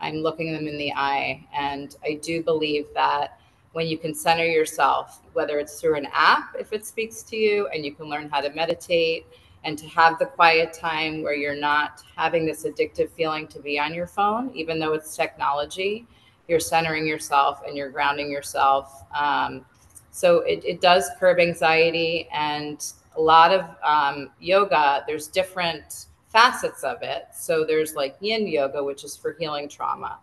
I'm 0.00 0.16
looking 0.16 0.52
them 0.52 0.68
in 0.68 0.76
the 0.76 0.92
eye. 0.92 1.46
And 1.56 1.96
I 2.04 2.20
do 2.22 2.42
believe 2.42 2.86
that 2.92 3.40
when 3.72 3.86
you 3.86 3.96
can 3.96 4.14
center 4.14 4.44
yourself, 4.44 5.22
whether 5.32 5.58
it's 5.58 5.80
through 5.80 5.96
an 5.96 6.08
app, 6.12 6.56
if 6.60 6.74
it 6.74 6.84
speaks 6.84 7.22
to 7.22 7.36
you, 7.36 7.68
and 7.68 7.86
you 7.86 7.94
can 7.94 8.06
learn 8.06 8.28
how 8.28 8.42
to 8.42 8.50
meditate 8.50 9.26
and 9.68 9.76
to 9.76 9.86
have 9.86 10.18
the 10.18 10.24
quiet 10.24 10.72
time 10.72 11.22
where 11.22 11.34
you're 11.34 11.54
not 11.54 12.02
having 12.16 12.46
this 12.46 12.64
addictive 12.64 13.10
feeling 13.10 13.46
to 13.48 13.60
be 13.60 13.78
on 13.78 13.92
your 13.92 14.06
phone, 14.06 14.50
even 14.54 14.78
though 14.78 14.94
it's 14.94 15.14
technology, 15.14 16.06
you're 16.48 16.58
centering 16.58 17.06
yourself 17.06 17.60
and 17.66 17.76
you're 17.76 17.90
grounding 17.90 18.30
yourself. 18.30 19.04
Um, 19.14 19.66
so 20.10 20.38
it, 20.38 20.64
it, 20.64 20.80
does 20.80 21.10
curb 21.20 21.38
anxiety 21.38 22.28
and 22.32 22.82
a 23.14 23.20
lot 23.20 23.52
of 23.52 23.66
um, 23.84 24.30
yoga, 24.40 25.04
there's 25.06 25.28
different 25.28 26.06
facets 26.30 26.82
of 26.82 27.02
it. 27.02 27.26
So 27.34 27.66
there's 27.66 27.94
like 27.94 28.16
yin 28.20 28.46
yoga, 28.48 28.82
which 28.82 29.04
is 29.04 29.18
for 29.18 29.36
healing 29.38 29.68
trauma. 29.68 30.18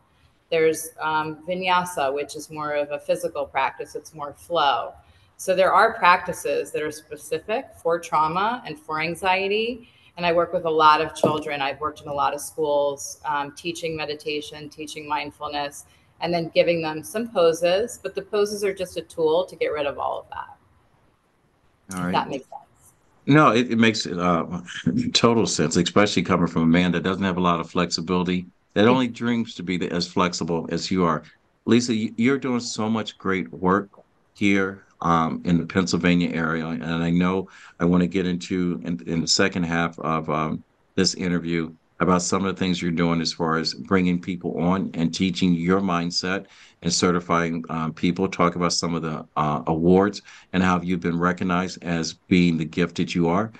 There's 0.49 0.89
um, 0.99 1.45
vinyasa, 1.47 2.11
which 2.11 2.35
is 2.35 2.49
more 2.49 2.73
of 2.73 2.89
a 2.89 2.99
physical 2.99 3.45
practice, 3.45 3.93
it's 3.93 4.15
more 4.15 4.33
flow. 4.33 4.93
So 5.37 5.55
there 5.55 5.73
are 5.73 5.93
practices 5.93 6.71
that 6.71 6.81
are 6.81 6.91
specific 6.91 7.67
for 7.81 7.99
trauma 7.99 8.63
and 8.65 8.79
for 8.79 9.01
anxiety. 9.01 9.89
And 10.17 10.25
I 10.25 10.31
work 10.31 10.53
with 10.53 10.65
a 10.65 10.69
lot 10.69 11.01
of 11.01 11.13
children. 11.13 11.61
I've 11.61 11.79
worked 11.81 12.01
in 12.01 12.07
a 12.07 12.13
lot 12.13 12.33
of 12.33 12.39
schools, 12.39 13.19
um, 13.25 13.51
teaching 13.51 13.97
meditation, 13.97 14.69
teaching 14.69 15.07
mindfulness, 15.07 15.85
and 16.21 16.33
then 16.33 16.49
giving 16.53 16.81
them 16.81 17.03
some 17.03 17.27
poses. 17.27 17.99
But 18.01 18.15
the 18.15 18.21
poses 18.21 18.63
are 18.63 18.73
just 18.73 18.95
a 18.95 19.01
tool 19.01 19.45
to 19.45 19.55
get 19.57 19.67
rid 19.67 19.85
of 19.85 19.99
all 19.99 20.19
of 20.19 20.25
that. 20.29 21.97
All 21.97 22.05
right. 22.05 22.13
that 22.13 22.29
makes 22.29 22.45
sense. 22.45 22.93
No, 23.25 23.51
it, 23.51 23.71
it 23.71 23.77
makes 23.77 24.07
uh, 24.07 24.61
total 25.13 25.45
sense, 25.47 25.75
especially 25.75 26.23
coming 26.23 26.47
from 26.47 26.61
a 26.61 26.67
man 26.67 26.93
that 26.93 27.03
doesn't 27.03 27.23
have 27.23 27.37
a 27.37 27.41
lot 27.41 27.59
of 27.59 27.69
flexibility, 27.69 28.45
that 28.73 28.87
only 28.87 29.07
dreams 29.07 29.53
to 29.55 29.63
be 29.63 29.85
as 29.91 30.07
flexible 30.07 30.67
as 30.71 30.89
you 30.89 31.03
are. 31.03 31.23
Lisa, 31.65 31.93
you're 31.93 32.37
doing 32.37 32.59
so 32.59 32.89
much 32.89 33.17
great 33.17 33.51
work 33.51 33.89
here 34.35 34.84
um, 35.01 35.41
in 35.45 35.57
the 35.57 35.65
Pennsylvania 35.65 36.29
area. 36.29 36.65
And 36.67 36.83
I 36.83 37.09
know 37.09 37.49
I 37.79 37.85
want 37.85 38.01
to 38.01 38.07
get 38.07 38.25
into 38.25 38.81
in, 38.83 39.01
in 39.07 39.21
the 39.21 39.27
second 39.27 39.63
half 39.63 39.97
of 39.99 40.29
um, 40.29 40.63
this 40.95 41.13
interview 41.15 41.73
about 41.99 42.21
some 42.21 42.45
of 42.45 42.53
the 42.53 42.59
things 42.59 42.81
you're 42.81 42.91
doing 42.91 43.21
as 43.21 43.31
far 43.31 43.57
as 43.57 43.73
bringing 43.73 44.19
people 44.19 44.59
on 44.59 44.91
and 44.95 45.13
teaching 45.13 45.53
your 45.53 45.79
mindset 45.79 46.45
and 46.81 46.93
certifying 46.93 47.63
um, 47.69 47.93
people. 47.93 48.27
Talk 48.27 48.55
about 48.55 48.73
some 48.73 48.95
of 48.95 49.01
the 49.01 49.25
uh, 49.37 49.63
awards 49.67 50.21
and 50.51 50.61
how 50.61 50.81
you've 50.81 50.99
been 50.99 51.17
recognized 51.17 51.83
as 51.83 52.13
being 52.13 52.57
the 52.57 52.65
gift 52.65 52.97
that 52.97 53.15
you 53.15 53.29
are, 53.29 53.51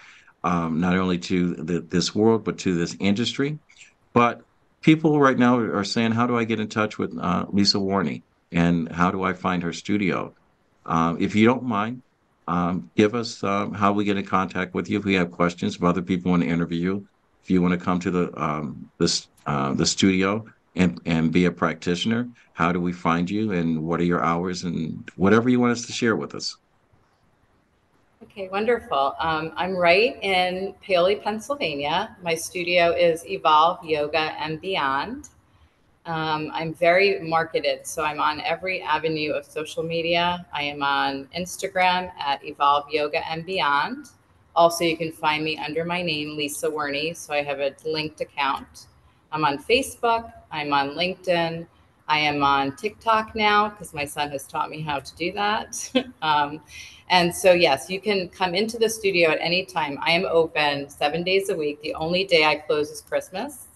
um, 0.43 0.81
not 0.81 0.97
only 0.97 1.17
to 1.19 1.55
the, 1.55 1.79
this 1.79 2.13
world, 2.13 2.43
but 2.43 2.57
to 2.59 2.75
this 2.75 2.97
industry. 2.99 3.57
But 4.11 4.41
people 4.81 5.19
right 5.19 5.37
now 5.37 5.57
are 5.57 5.83
saying, 5.85 6.11
how 6.11 6.27
do 6.27 6.37
I 6.37 6.43
get 6.43 6.59
in 6.59 6.67
touch 6.67 6.97
with 6.97 7.17
uh, 7.17 7.45
Lisa 7.49 7.77
Warney? 7.77 8.21
And 8.51 8.91
how 8.91 9.11
do 9.11 9.23
I 9.23 9.33
find 9.33 9.63
her 9.63 9.73
studio? 9.73 10.33
Uh, 10.85 11.15
if 11.19 11.35
you 11.35 11.45
don't 11.45 11.63
mind, 11.63 12.01
um, 12.47 12.91
give 12.95 13.15
us 13.15 13.43
um, 13.43 13.73
how 13.73 13.91
we 13.91 14.05
get 14.05 14.17
in 14.17 14.25
contact 14.25 14.73
with 14.73 14.89
you 14.89 14.99
if 14.99 15.05
we 15.05 15.15
have 15.15 15.31
questions. 15.31 15.75
If 15.75 15.83
other 15.83 16.01
people 16.01 16.31
want 16.31 16.43
to 16.43 16.49
interview 16.49 16.79
you, 16.79 17.07
if 17.43 17.49
you 17.49 17.61
want 17.61 17.73
to 17.73 17.83
come 17.83 17.99
to 17.99 18.11
the 18.11 18.41
um, 18.41 18.89
this 18.99 19.27
uh, 19.45 19.73
the 19.73 19.85
studio 19.85 20.45
and 20.75 20.99
and 21.05 21.31
be 21.31 21.45
a 21.45 21.51
practitioner, 21.51 22.29
how 22.53 22.71
do 22.71 22.79
we 22.79 22.93
find 22.93 23.29
you 23.29 23.51
and 23.51 23.83
what 23.83 23.99
are 23.99 24.05
your 24.05 24.23
hours 24.23 24.63
and 24.63 25.09
whatever 25.15 25.49
you 25.49 25.59
want 25.59 25.71
us 25.71 25.85
to 25.85 25.91
share 25.91 26.15
with 26.15 26.35
us. 26.35 26.55
Okay, 28.23 28.49
wonderful. 28.49 29.15
Um, 29.19 29.51
I'm 29.55 29.75
right 29.75 30.17
in 30.21 30.73
Paoli, 30.85 31.17
Pennsylvania. 31.17 32.15
My 32.23 32.33
studio 32.33 32.91
is 32.91 33.25
Evolve 33.25 33.83
Yoga 33.85 34.33
and 34.39 34.59
Beyond. 34.59 35.29
Um, 36.05 36.51
I'm 36.53 36.73
very 36.73 37.19
marketed, 37.19 37.87
so 37.87 38.03
I'm 38.03 38.19
on 38.19 38.39
every 38.41 38.81
avenue 38.81 39.31
of 39.31 39.43
social 39.45 39.81
media. 39.81 40.45
I 40.53 40.63
am 40.63 40.83
on 40.83 41.27
Instagram 41.35 42.11
at 42.19 42.45
Evolve 42.45 42.89
Yoga 42.91 43.27
and 43.27 43.45
Beyond. 43.45 44.09
Also, 44.55 44.83
you 44.83 44.95
can 44.95 45.11
find 45.11 45.43
me 45.43 45.57
under 45.57 45.83
my 45.83 46.01
name, 46.01 46.37
Lisa 46.37 46.69
Werney. 46.69 47.13
So 47.15 47.33
I 47.33 47.41
have 47.41 47.59
a 47.59 47.75
linked 47.85 48.21
account. 48.21 48.85
I'm 49.31 49.43
on 49.43 49.57
Facebook. 49.57 50.31
I'm 50.51 50.71
on 50.73 50.91
LinkedIn. 50.91 51.65
I 52.07 52.19
am 52.19 52.43
on 52.43 52.75
TikTok 52.75 53.35
now 53.35 53.69
because 53.69 53.93
my 53.93 54.05
son 54.05 54.29
has 54.29 54.45
taught 54.45 54.69
me 54.69 54.81
how 54.81 54.99
to 54.99 55.15
do 55.15 55.31
that. 55.33 55.91
um, 56.21 56.61
and 57.09 57.35
so, 57.35 57.51
yes, 57.51 57.89
you 57.89 57.99
can 57.99 58.29
come 58.29 58.53
into 58.53 58.77
the 58.77 58.89
studio 58.89 59.31
at 59.31 59.39
any 59.41 59.65
time. 59.65 59.97
I 60.01 60.11
am 60.11 60.25
open 60.25 60.87
seven 60.87 61.23
days 61.23 61.49
a 61.49 61.55
week. 61.55 61.81
The 61.81 61.95
only 61.95 62.25
day 62.25 62.45
I 62.45 62.55
close 62.55 62.91
is 62.91 63.01
Christmas. 63.01 63.67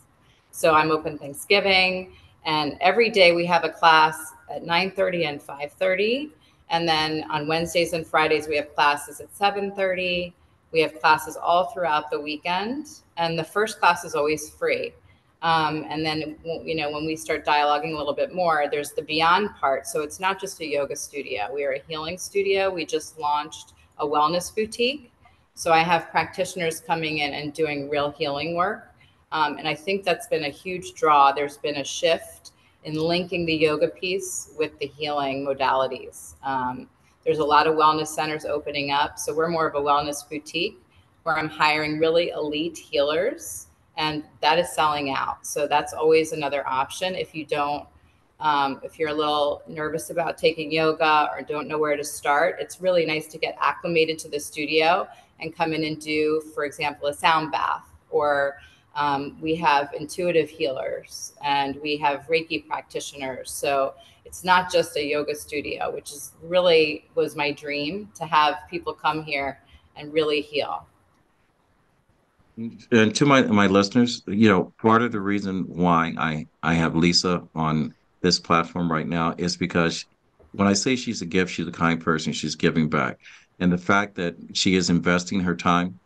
So 0.52 0.74
I'm 0.74 0.92
open 0.92 1.18
Thanksgiving, 1.18 2.14
and 2.46 2.78
every 2.82 3.10
day 3.10 3.34
we 3.34 3.46
have 3.46 3.64
a 3.64 3.70
class 3.70 4.34
at 4.50 4.64
9:30 4.64 5.26
and 5.26 5.42
5:30. 5.42 6.32
And 6.70 6.88
then 6.88 7.26
on 7.30 7.48
Wednesdays 7.48 7.94
and 7.94 8.06
Fridays 8.06 8.48
we 8.48 8.56
have 8.56 8.74
classes 8.76 9.20
at 9.20 9.30
7:30. 9.36 10.34
We 10.72 10.82
have 10.82 11.00
classes 11.00 11.36
all 11.36 11.72
throughout 11.72 12.12
the 12.12 12.20
weekend, 12.20 12.88
and 13.18 13.38
the 13.38 13.44
first 13.44 13.80
class 13.80 14.04
is 14.04 14.14
always 14.14 14.50
free. 14.50 14.94
Um, 15.42 15.86
and 15.90 16.06
then, 16.06 16.36
you 16.44 16.76
know, 16.76 16.92
when 16.92 17.06
we 17.06 17.16
start 17.16 17.46
dialoguing 17.46 17.94
a 17.94 17.98
little 17.98 18.14
bit 18.14 18.34
more, 18.34 18.66
there's 18.70 18.92
the 18.92 19.02
beyond 19.02 19.56
part. 19.56 19.88
So 19.88 20.02
it's 20.02 20.20
not 20.20 20.40
just 20.40 20.60
a 20.60 20.68
yoga 20.68 20.96
studio. 20.96 21.50
We 21.54 21.64
are 21.64 21.72
a 21.72 21.82
healing 21.88 22.18
studio. 22.18 22.70
We 22.70 22.86
just 22.86 23.18
launched 23.18 23.74
a 24.00 24.06
wellness 24.06 24.54
boutique. 24.54 25.12
So 25.54 25.72
I 25.72 25.80
have 25.80 26.10
practitioners 26.10 26.82
coming 26.82 27.20
in 27.20 27.34
and 27.34 27.54
doing 27.54 27.90
real 27.90 28.12
healing 28.12 28.56
work. 28.56 28.89
Um, 29.32 29.58
and 29.58 29.68
I 29.68 29.76
think 29.76 30.04
that's 30.04 30.28
been 30.28 30.46
a 30.46 30.50
huge 30.50 30.94
draw. 30.94 31.32
There's 31.32 31.58
been 31.58 31.78
a 31.78 31.84
shift 31.84 32.52
in 32.84 32.96
linking 32.96 33.46
the 33.46 33.54
yoga 33.54 33.88
piece 33.88 34.52
with 34.58 34.78
the 34.80 34.88
healing 34.88 35.46
modalities. 35.46 36.34
Um, 36.44 36.88
there's 37.24 37.40
a 37.40 37.44
lot 37.44 37.68
of 37.68 37.76
wellness 37.76 38.08
centers 38.08 38.46
opening 38.46 38.92
up. 38.92 39.20
So 39.20 39.34
we're 39.34 39.50
more 39.50 39.68
of 39.68 39.76
a 39.76 39.80
wellness 39.80 40.28
boutique. 40.28 40.80
where 41.24 41.38
I'm 41.38 41.50
hiring 41.50 42.00
really 42.00 42.30
elite 42.30 42.78
healers, 42.78 43.68
and 43.98 44.24
that 44.42 44.58
is 44.58 44.72
selling 44.72 45.12
out. 45.12 45.46
So 45.46 45.68
that's 45.68 45.94
always 45.94 46.32
another 46.32 46.68
option 46.68 47.14
if 47.14 47.36
you 47.36 47.46
don't. 47.46 47.86
Um, 48.40 48.80
if 48.84 48.98
you're 48.98 49.10
a 49.10 49.14
little 49.14 49.62
nervous 49.68 50.12
about 50.12 50.38
taking 50.38 50.72
yoga 50.72 51.30
or 51.32 51.42
don't 51.42 51.68
know 51.68 51.78
where 51.78 51.98
to 51.98 52.04
start, 52.06 52.56
it's 52.60 52.80
really 52.80 53.06
nice 53.06 53.28
to 53.28 53.38
get 53.38 53.58
acclimated 53.60 54.18
to 54.20 54.30
the 54.30 54.40
studio 54.40 55.08
and 55.42 55.54
come 55.54 55.74
in 55.74 55.84
and 55.84 56.00
do, 56.00 56.42
for 56.56 56.64
example, 56.64 57.10
a 57.10 57.14
sound 57.14 57.52
bath 57.52 57.84
or 58.10 58.58
um, 58.96 59.38
we 59.42 59.56
have 59.56 59.94
intuitive 59.98 60.50
healers 60.50 61.34
and 61.44 61.80
we 61.82 61.98
have 61.98 62.28
Reiki 62.28 62.68
practitioners. 62.68 63.52
So 63.52 63.94
it's 64.26 64.44
not 64.44 64.72
just 64.72 64.96
a 64.98 65.04
yoga 65.04 65.36
studio, 65.36 65.94
which 65.94 66.12
is 66.12 66.34
really 66.44 67.06
was 67.16 67.36
my 67.36 67.52
dream 67.52 68.10
to 68.16 68.26
have 68.26 68.56
people 68.70 68.94
come 68.94 69.24
here 69.24 69.60
and 69.96 70.14
really 70.14 70.42
heal. 70.42 70.86
And 72.92 73.16
to 73.16 73.26
my 73.26 73.44
my 73.44 73.68
listeners, 73.68 74.22
you 74.28 74.50
know, 74.50 74.74
part 74.82 75.02
of 75.02 75.14
the 75.14 75.22
reason 75.22 75.64
why 75.68 76.14
I 76.18 76.48
I 76.62 76.74
have 76.74 76.96
Lisa 76.96 77.44
on 77.56 77.94
this 78.22 78.38
platform 78.38 78.92
right 78.92 79.08
now 79.08 79.34
is 79.38 79.56
because 79.56 80.06
when 80.52 80.68
I 80.68 80.74
say 80.74 80.96
she's 80.96 81.22
a 81.22 81.26
gift, 81.26 81.54
she's 81.54 81.68
a 81.68 81.72
kind 81.72 82.02
person. 82.02 82.34
She's 82.34 82.56
giving 82.56 82.90
back, 82.90 83.18
and 83.60 83.72
the 83.72 83.78
fact 83.78 84.16
that 84.16 84.36
she 84.54 84.76
is 84.76 84.90
investing 84.90 85.40
her 85.42 85.56
time 85.56 86.00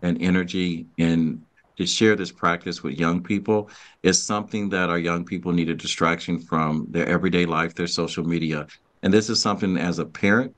and 0.00 0.22
energy 0.22 0.86
in 0.96 1.44
to 1.78 1.86
share 1.86 2.16
this 2.16 2.32
practice 2.32 2.82
with 2.82 2.98
young 2.98 3.22
people 3.22 3.70
is 4.02 4.20
something 4.20 4.68
that 4.68 4.90
our 4.90 4.98
young 4.98 5.24
people 5.24 5.52
need 5.52 5.70
a 5.70 5.74
distraction 5.74 6.40
from 6.40 6.86
their 6.90 7.06
everyday 7.06 7.46
life, 7.46 7.74
their 7.74 7.86
social 7.86 8.24
media. 8.24 8.66
And 9.04 9.14
this 9.14 9.30
is 9.30 9.40
something 9.40 9.76
as 9.76 10.00
a 10.00 10.04
parent, 10.04 10.54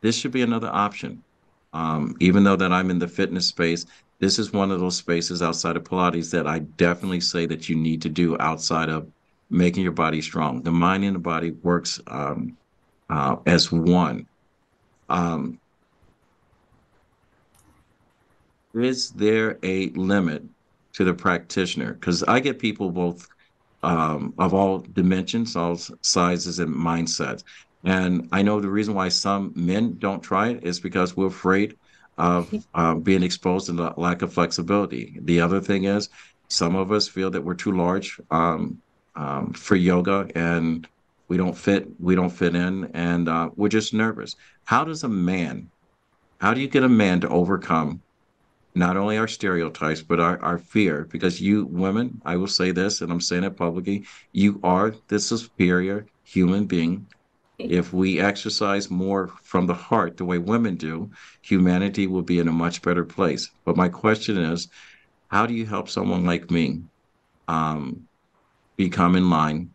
this 0.00 0.16
should 0.16 0.32
be 0.32 0.40
another 0.40 0.70
option. 0.72 1.22
Um, 1.74 2.16
even 2.20 2.42
though 2.42 2.56
that 2.56 2.72
I'm 2.72 2.90
in 2.90 2.98
the 2.98 3.06
fitness 3.06 3.46
space, 3.48 3.84
this 4.18 4.38
is 4.38 4.50
one 4.50 4.70
of 4.70 4.80
those 4.80 4.96
spaces 4.96 5.42
outside 5.42 5.76
of 5.76 5.84
Pilates 5.84 6.30
that 6.30 6.46
I 6.46 6.60
definitely 6.60 7.20
say 7.20 7.44
that 7.46 7.68
you 7.68 7.76
need 7.76 8.00
to 8.02 8.08
do 8.08 8.38
outside 8.40 8.88
of 8.88 9.06
making 9.50 9.82
your 9.82 9.92
body 9.92 10.22
strong. 10.22 10.62
The 10.62 10.72
mind 10.72 11.04
and 11.04 11.16
the 11.16 11.20
body 11.20 11.50
works 11.50 12.00
um, 12.06 12.56
uh, 13.10 13.36
as 13.44 13.70
one. 13.70 14.26
Um, 15.10 15.60
is 18.82 19.10
there 19.10 19.58
a 19.62 19.90
limit 19.90 20.42
to 20.94 21.04
the 21.04 21.14
practitioner? 21.14 21.94
Because 21.94 22.22
I 22.22 22.40
get 22.40 22.58
people 22.58 22.90
both 22.90 23.26
um, 23.82 24.34
of 24.38 24.54
all 24.54 24.78
dimensions, 24.78 25.56
all 25.56 25.78
sizes, 26.02 26.58
and 26.58 26.74
mindsets. 26.74 27.44
And 27.84 28.28
I 28.32 28.42
know 28.42 28.60
the 28.60 28.68
reason 28.68 28.94
why 28.94 29.08
some 29.10 29.52
men 29.54 29.96
don't 29.98 30.22
try 30.22 30.48
it 30.48 30.64
is 30.64 30.80
because 30.80 31.16
we're 31.16 31.26
afraid 31.26 31.76
of 32.18 32.52
uh, 32.74 32.94
being 33.08 33.22
exposed 33.22 33.66
to 33.66 33.72
the 33.72 33.94
lack 33.96 34.22
of 34.22 34.32
flexibility. 34.32 35.18
The 35.22 35.40
other 35.40 35.60
thing 35.60 35.84
is, 35.84 36.08
some 36.48 36.74
of 36.74 36.92
us 36.92 37.08
feel 37.08 37.30
that 37.30 37.42
we're 37.44 37.54
too 37.54 37.72
large 37.72 38.20
um, 38.30 38.80
um, 39.14 39.52
for 39.52 39.76
yoga, 39.76 40.28
and 40.34 40.86
we 41.28 41.36
don't 41.36 41.56
fit. 41.56 41.88
We 42.00 42.14
don't 42.14 42.30
fit 42.30 42.54
in, 42.54 42.90
and 42.94 43.28
uh, 43.28 43.50
we're 43.56 43.68
just 43.68 43.94
nervous. 43.94 44.36
How 44.64 44.84
does 44.84 45.04
a 45.04 45.08
man? 45.08 45.70
How 46.40 46.54
do 46.54 46.60
you 46.60 46.68
get 46.68 46.84
a 46.84 46.88
man 46.88 47.20
to 47.20 47.28
overcome 47.28 48.02
not 48.76 48.98
only 48.98 49.16
our 49.16 49.26
stereotypes, 49.26 50.02
but 50.02 50.20
our, 50.20 50.38
our 50.42 50.58
fear. 50.58 51.08
Because 51.10 51.40
you 51.40 51.64
women, 51.64 52.20
I 52.26 52.36
will 52.36 52.46
say 52.46 52.72
this, 52.72 53.00
and 53.00 53.10
I'm 53.10 53.22
saying 53.22 53.44
it 53.44 53.56
publicly, 53.56 54.06
you 54.32 54.60
are 54.62 54.94
the 55.08 55.18
superior 55.18 56.06
human 56.24 56.66
being. 56.66 57.06
If 57.58 57.94
we 57.94 58.20
exercise 58.20 58.90
more 58.90 59.28
from 59.42 59.66
the 59.66 59.74
heart, 59.74 60.18
the 60.18 60.26
way 60.26 60.36
women 60.36 60.76
do, 60.76 61.10
humanity 61.40 62.06
will 62.06 62.22
be 62.22 62.38
in 62.38 62.48
a 62.48 62.52
much 62.52 62.82
better 62.82 63.04
place. 63.04 63.50
But 63.64 63.78
my 63.78 63.88
question 63.88 64.36
is, 64.36 64.68
how 65.28 65.46
do 65.46 65.54
you 65.54 65.64
help 65.64 65.88
someone 65.88 66.26
like 66.26 66.50
me 66.50 66.82
um, 67.48 68.06
become 68.76 69.16
in 69.16 69.30
line 69.30 69.70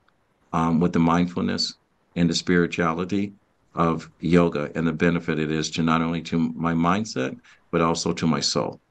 um, 0.54 0.80
with 0.80 0.94
the 0.94 1.00
mindfulness 1.00 1.74
and 2.16 2.30
the 2.30 2.36
spirituality 2.36 3.34
of 3.74 4.12
yoga 4.20 4.72
and 4.76 4.86
the 4.86 4.94
benefit 4.94 5.40
it 5.40 5.50
is 5.50 5.72
to 5.72 5.82
not 5.82 6.02
only 6.02 6.22
to 6.22 6.38
my 6.38 6.74
mindset 6.74 7.36
but 7.72 7.80
also 7.80 8.12
to 8.12 8.28
my 8.28 8.42
soul 8.42 8.82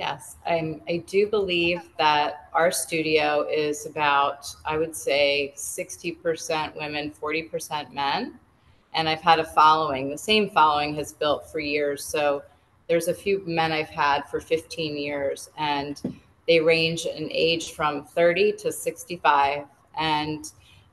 Yes, 0.00 0.36
I'm, 0.46 0.80
I 0.88 1.04
do 1.06 1.26
believe 1.26 1.82
that 1.98 2.48
our 2.54 2.70
studio 2.70 3.46
is 3.52 3.84
about, 3.84 4.46
I 4.64 4.78
would 4.78 4.96
say, 4.96 5.52
60% 5.54 6.74
women, 6.74 7.10
40% 7.10 7.92
men. 7.92 8.40
And 8.94 9.06
I've 9.06 9.20
had 9.20 9.40
a 9.40 9.44
following. 9.44 10.08
The 10.08 10.16
same 10.16 10.48
following 10.48 10.94
has 10.94 11.12
built 11.12 11.52
for 11.52 11.60
years. 11.60 12.02
So 12.02 12.42
there's 12.88 13.08
a 13.08 13.14
few 13.14 13.42
men 13.46 13.72
I've 13.72 13.90
had 13.90 14.22
for 14.30 14.40
15 14.40 14.96
years, 14.96 15.50
and 15.58 16.00
they 16.48 16.60
range 16.60 17.04
in 17.04 17.28
age 17.30 17.72
from 17.72 18.02
30 18.06 18.52
to 18.52 18.72
65. 18.72 19.66
And 19.98 20.50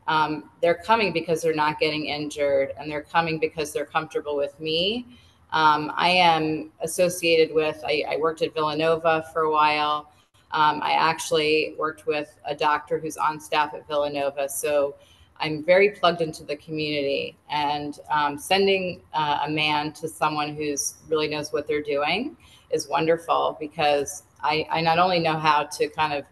um, 0.09 0.49
they're 0.61 0.75
coming 0.83 1.13
because 1.13 1.41
they're 1.41 1.55
not 1.55 1.79
getting 1.79 2.07
injured, 2.07 2.73
and 2.77 2.91
they're 2.91 3.03
coming 3.03 3.39
because 3.39 3.71
they're 3.71 3.85
comfortable 3.85 4.35
with 4.35 4.59
me 4.59 5.05
um, 5.51 5.91
I 5.95 6.09
am 6.09 6.71
associated 6.81 7.55
with, 7.55 7.81
I, 7.85 8.03
I, 8.09 8.17
worked 8.17 8.41
at 8.41 8.53
Villanova 8.53 9.25
for 9.31 9.43
a 9.43 9.51
while. 9.51 10.11
Um, 10.51 10.81
I 10.83 10.91
actually 10.91 11.75
worked 11.77 12.05
with 12.05 12.37
a 12.45 12.53
doctor 12.53 12.99
who's 12.99 13.15
on 13.15 13.39
staff 13.39 13.73
at 13.73 13.87
Villanova. 13.87 14.49
So 14.49 14.95
I'm 15.39 15.63
very 15.63 15.91
plugged 15.91 16.21
into 16.21 16.43
the 16.43 16.57
community 16.57 17.37
and 17.49 17.97
um, 18.09 18.37
sending 18.37 19.01
uh, 19.13 19.39
a 19.45 19.49
man 19.49 19.93
to 19.93 20.07
someone 20.09 20.53
who's 20.53 20.95
really 21.07 21.29
knows 21.29 21.53
what 21.53 21.65
they're 21.65 21.81
doing 21.81 22.35
is 22.71 22.89
wonderful 22.89 23.55
because 23.59 24.23
I, 24.43 24.67
I 24.69 24.81
not 24.81 24.99
only 24.99 25.19
know 25.19 25.37
how 25.37 25.63
to 25.63 25.87
kind 25.87 26.13
of 26.13 26.25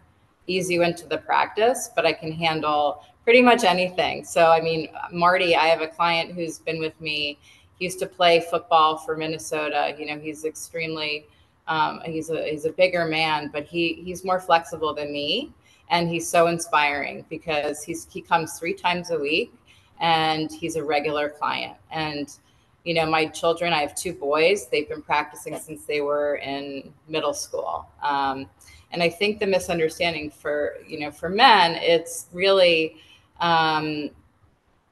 ease 0.46 0.70
you 0.70 0.82
into 0.82 1.06
the 1.06 1.18
practice, 1.18 1.90
but 1.94 2.04
I 2.04 2.12
can 2.12 2.32
handle 2.32 3.02
pretty 3.24 3.42
much 3.42 3.64
anything. 3.64 4.24
So, 4.24 4.50
I 4.50 4.60
mean, 4.60 4.88
Marty, 5.10 5.56
I 5.56 5.66
have 5.66 5.80
a 5.80 5.88
client 5.88 6.32
who's 6.32 6.58
been 6.58 6.78
with 6.78 6.98
me 7.00 7.38
he 7.78 7.84
used 7.84 7.98
to 8.00 8.06
play 8.06 8.40
football 8.50 8.96
for 8.96 9.16
Minnesota. 9.16 9.94
You 9.98 10.06
know, 10.06 10.18
he's 10.18 10.44
extremely 10.44 11.26
um, 11.68 12.00
he's 12.04 12.30
a 12.30 12.48
he's 12.48 12.64
a 12.64 12.72
bigger 12.72 13.04
man, 13.06 13.50
but 13.52 13.64
he 13.64 13.94
he's 14.04 14.24
more 14.24 14.40
flexible 14.40 14.94
than 14.94 15.12
me, 15.12 15.52
and 15.90 16.08
he's 16.08 16.28
so 16.28 16.46
inspiring 16.46 17.24
because 17.28 17.82
he's 17.82 18.06
he 18.10 18.20
comes 18.20 18.58
three 18.58 18.74
times 18.74 19.10
a 19.10 19.18
week, 19.18 19.52
and 20.00 20.50
he's 20.52 20.76
a 20.76 20.84
regular 20.84 21.28
client. 21.28 21.76
And 21.90 22.32
you 22.84 22.94
know, 22.94 23.04
my 23.04 23.26
children, 23.26 23.72
I 23.72 23.80
have 23.80 23.96
two 23.96 24.12
boys. 24.12 24.68
They've 24.68 24.88
been 24.88 25.02
practicing 25.02 25.58
since 25.58 25.84
they 25.84 26.00
were 26.00 26.36
in 26.36 26.92
middle 27.08 27.34
school. 27.34 27.88
Um, 28.00 28.48
and 28.92 29.02
I 29.02 29.08
think 29.08 29.40
the 29.40 29.46
misunderstanding 29.46 30.30
for 30.30 30.76
you 30.86 31.00
know 31.00 31.10
for 31.10 31.28
men, 31.28 31.74
it's 31.74 32.28
really 32.32 32.96
um, 33.40 34.10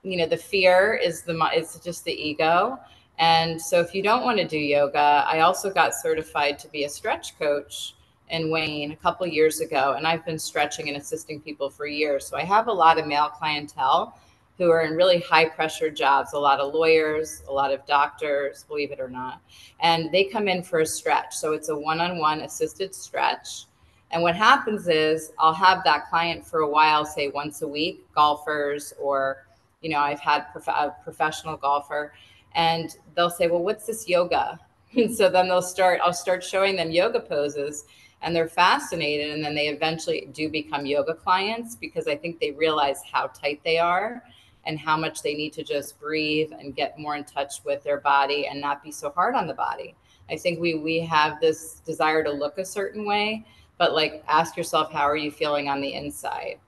you 0.05 0.17
know 0.19 0.27
the 0.27 0.37
fear 0.37 0.95
is 0.95 1.23
the 1.23 1.37
it's 1.53 1.79
just 1.81 2.05
the 2.05 2.13
ego. 2.13 2.79
And 3.19 3.61
so 3.61 3.81
if 3.81 3.95
you 3.95 4.03
don't 4.03 4.25
want 4.25 4.39
to 4.39 4.47
do 4.47 4.59
yoga 4.59 5.25
i 5.29 5.41
also 5.41 5.71
got 5.71 5.95
certified 5.95 6.59
to 6.59 6.69
be 6.69 6.83
a 6.85 6.89
stretch 6.89 7.39
coach 7.39 7.95
in 8.31 8.51
wayne 8.51 8.91
a 8.91 8.97
couple 8.97 9.25
years 9.27 9.61
ago 9.61 9.95
and 9.97 10.05
i've 10.05 10.25
been 10.25 10.39
stretching 10.39 10.89
and 10.89 10.97
assisting 10.97 11.41
people 11.41 11.71
for 11.71 11.87
years. 11.87 12.27
So 12.27 12.37
i 12.37 12.43
have 12.43 12.67
a 12.67 12.73
lot 12.73 12.99
of 12.99 13.07
male 13.07 13.29
clientele 13.29 14.19
who 14.59 14.71
are 14.71 14.83
in 14.83 14.97
really 14.97 15.21
high 15.21 15.49
pressure 15.49 15.91
jobs 15.91 16.33
a 16.33 16.39
lot 16.39 16.59
of 16.59 16.75
lawyers 16.75 17.43
a 17.49 17.53
lot 17.53 17.73
of 17.73 17.87
doctors 17.87 18.65
believe 18.65 18.91
it 18.91 18.99
or 18.99 19.09
not 19.09 19.41
and 19.81 20.11
they 20.11 20.25
come 20.25 20.49
in 20.49 20.63
for 20.63 20.81
a 20.81 20.87
stretch. 20.87 21.37
So 21.37 21.53
it's 21.53 21.69
a 21.69 21.77
one-on-one 21.77 22.41
assisted 22.41 22.95
stretch. 22.95 23.67
And 24.11 24.23
what 24.23 24.37
happens 24.37 24.89
is 24.89 25.33
i'll 25.39 25.55
have 25.55 25.85
that 25.85 26.09
client 26.09 26.45
for 26.47 26.61
a 26.61 26.69
while 26.69 27.05
say 27.05 27.29
once 27.29 27.63
a 27.63 27.69
week 27.69 28.05
golfers 28.13 28.93
or 29.01 29.44
you 29.85 29.91
know, 29.91 29.99
I've 29.99 30.19
had 30.19 30.51
prof- 30.51 30.67
a 30.67 30.97
professional 31.05 31.59
golfer 31.59 32.15
and 32.55 32.97
they'll 33.15 33.29
say, 33.29 33.49
well, 33.49 33.63
what's 33.63 33.87
this 33.87 34.09
yoga? 34.09 34.59
And 34.97 35.13
so 35.13 35.29
then 35.29 35.49
they'll 35.49 35.61
start, 35.61 35.99
I'll 36.05 36.13
start 36.13 36.45
showing 36.45 36.77
them 36.77 36.93
yoga 36.93 37.19
poses 37.19 37.85
and 38.23 38.35
they're 38.35 38.47
fascinated. 38.47 39.33
And 39.33 39.45
then 39.45 39.57
they 39.57 39.67
eventually 39.67 40.29
do 40.33 40.49
become 40.49 40.87
yoga 40.87 41.15
clients 41.15 41.75
because 41.75 42.07
I 42.07 42.15
think 42.15 42.39
they 42.39 42.53
realize 42.53 43.01
how 43.13 43.27
tight 43.27 43.61
they 43.65 43.79
are 43.79 44.23
and 44.67 44.79
how 44.79 44.97
much 44.97 45.21
they 45.21 45.35
need 45.35 45.53
to 45.55 45.65
just 45.65 45.99
breathe 45.99 46.53
and 46.57 46.77
get 46.77 46.97
more 46.97 47.17
in 47.17 47.25
touch 47.25 47.55
with 47.65 47.83
their 47.83 47.99
body 47.99 48.47
and 48.47 48.61
not 48.61 48.85
be 48.85 48.93
so 48.93 49.11
hard 49.11 49.35
on 49.35 49.49
the 49.49 49.55
body. 49.55 49.97
I 50.31 50.37
think 50.37 50.61
we 50.61 50.75
we 50.75 51.01
have 51.01 51.41
this 51.41 51.81
desire 51.85 52.23
to 52.23 52.31
look 52.31 52.59
a 52.59 52.65
certain 52.65 53.05
way, 53.05 53.45
but 53.79 53.95
like 53.95 54.23
ask 54.29 54.57
yourself, 54.57 54.93
how 54.93 55.09
are 55.09 55.17
you 55.17 55.33
feeling 55.33 55.69
on 55.69 55.81
the 55.81 55.93
inside? 55.95 56.61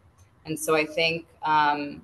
And 0.47 0.59
so 0.59 0.75
I 0.75 0.85
think 0.85 1.27
um, 1.43 2.03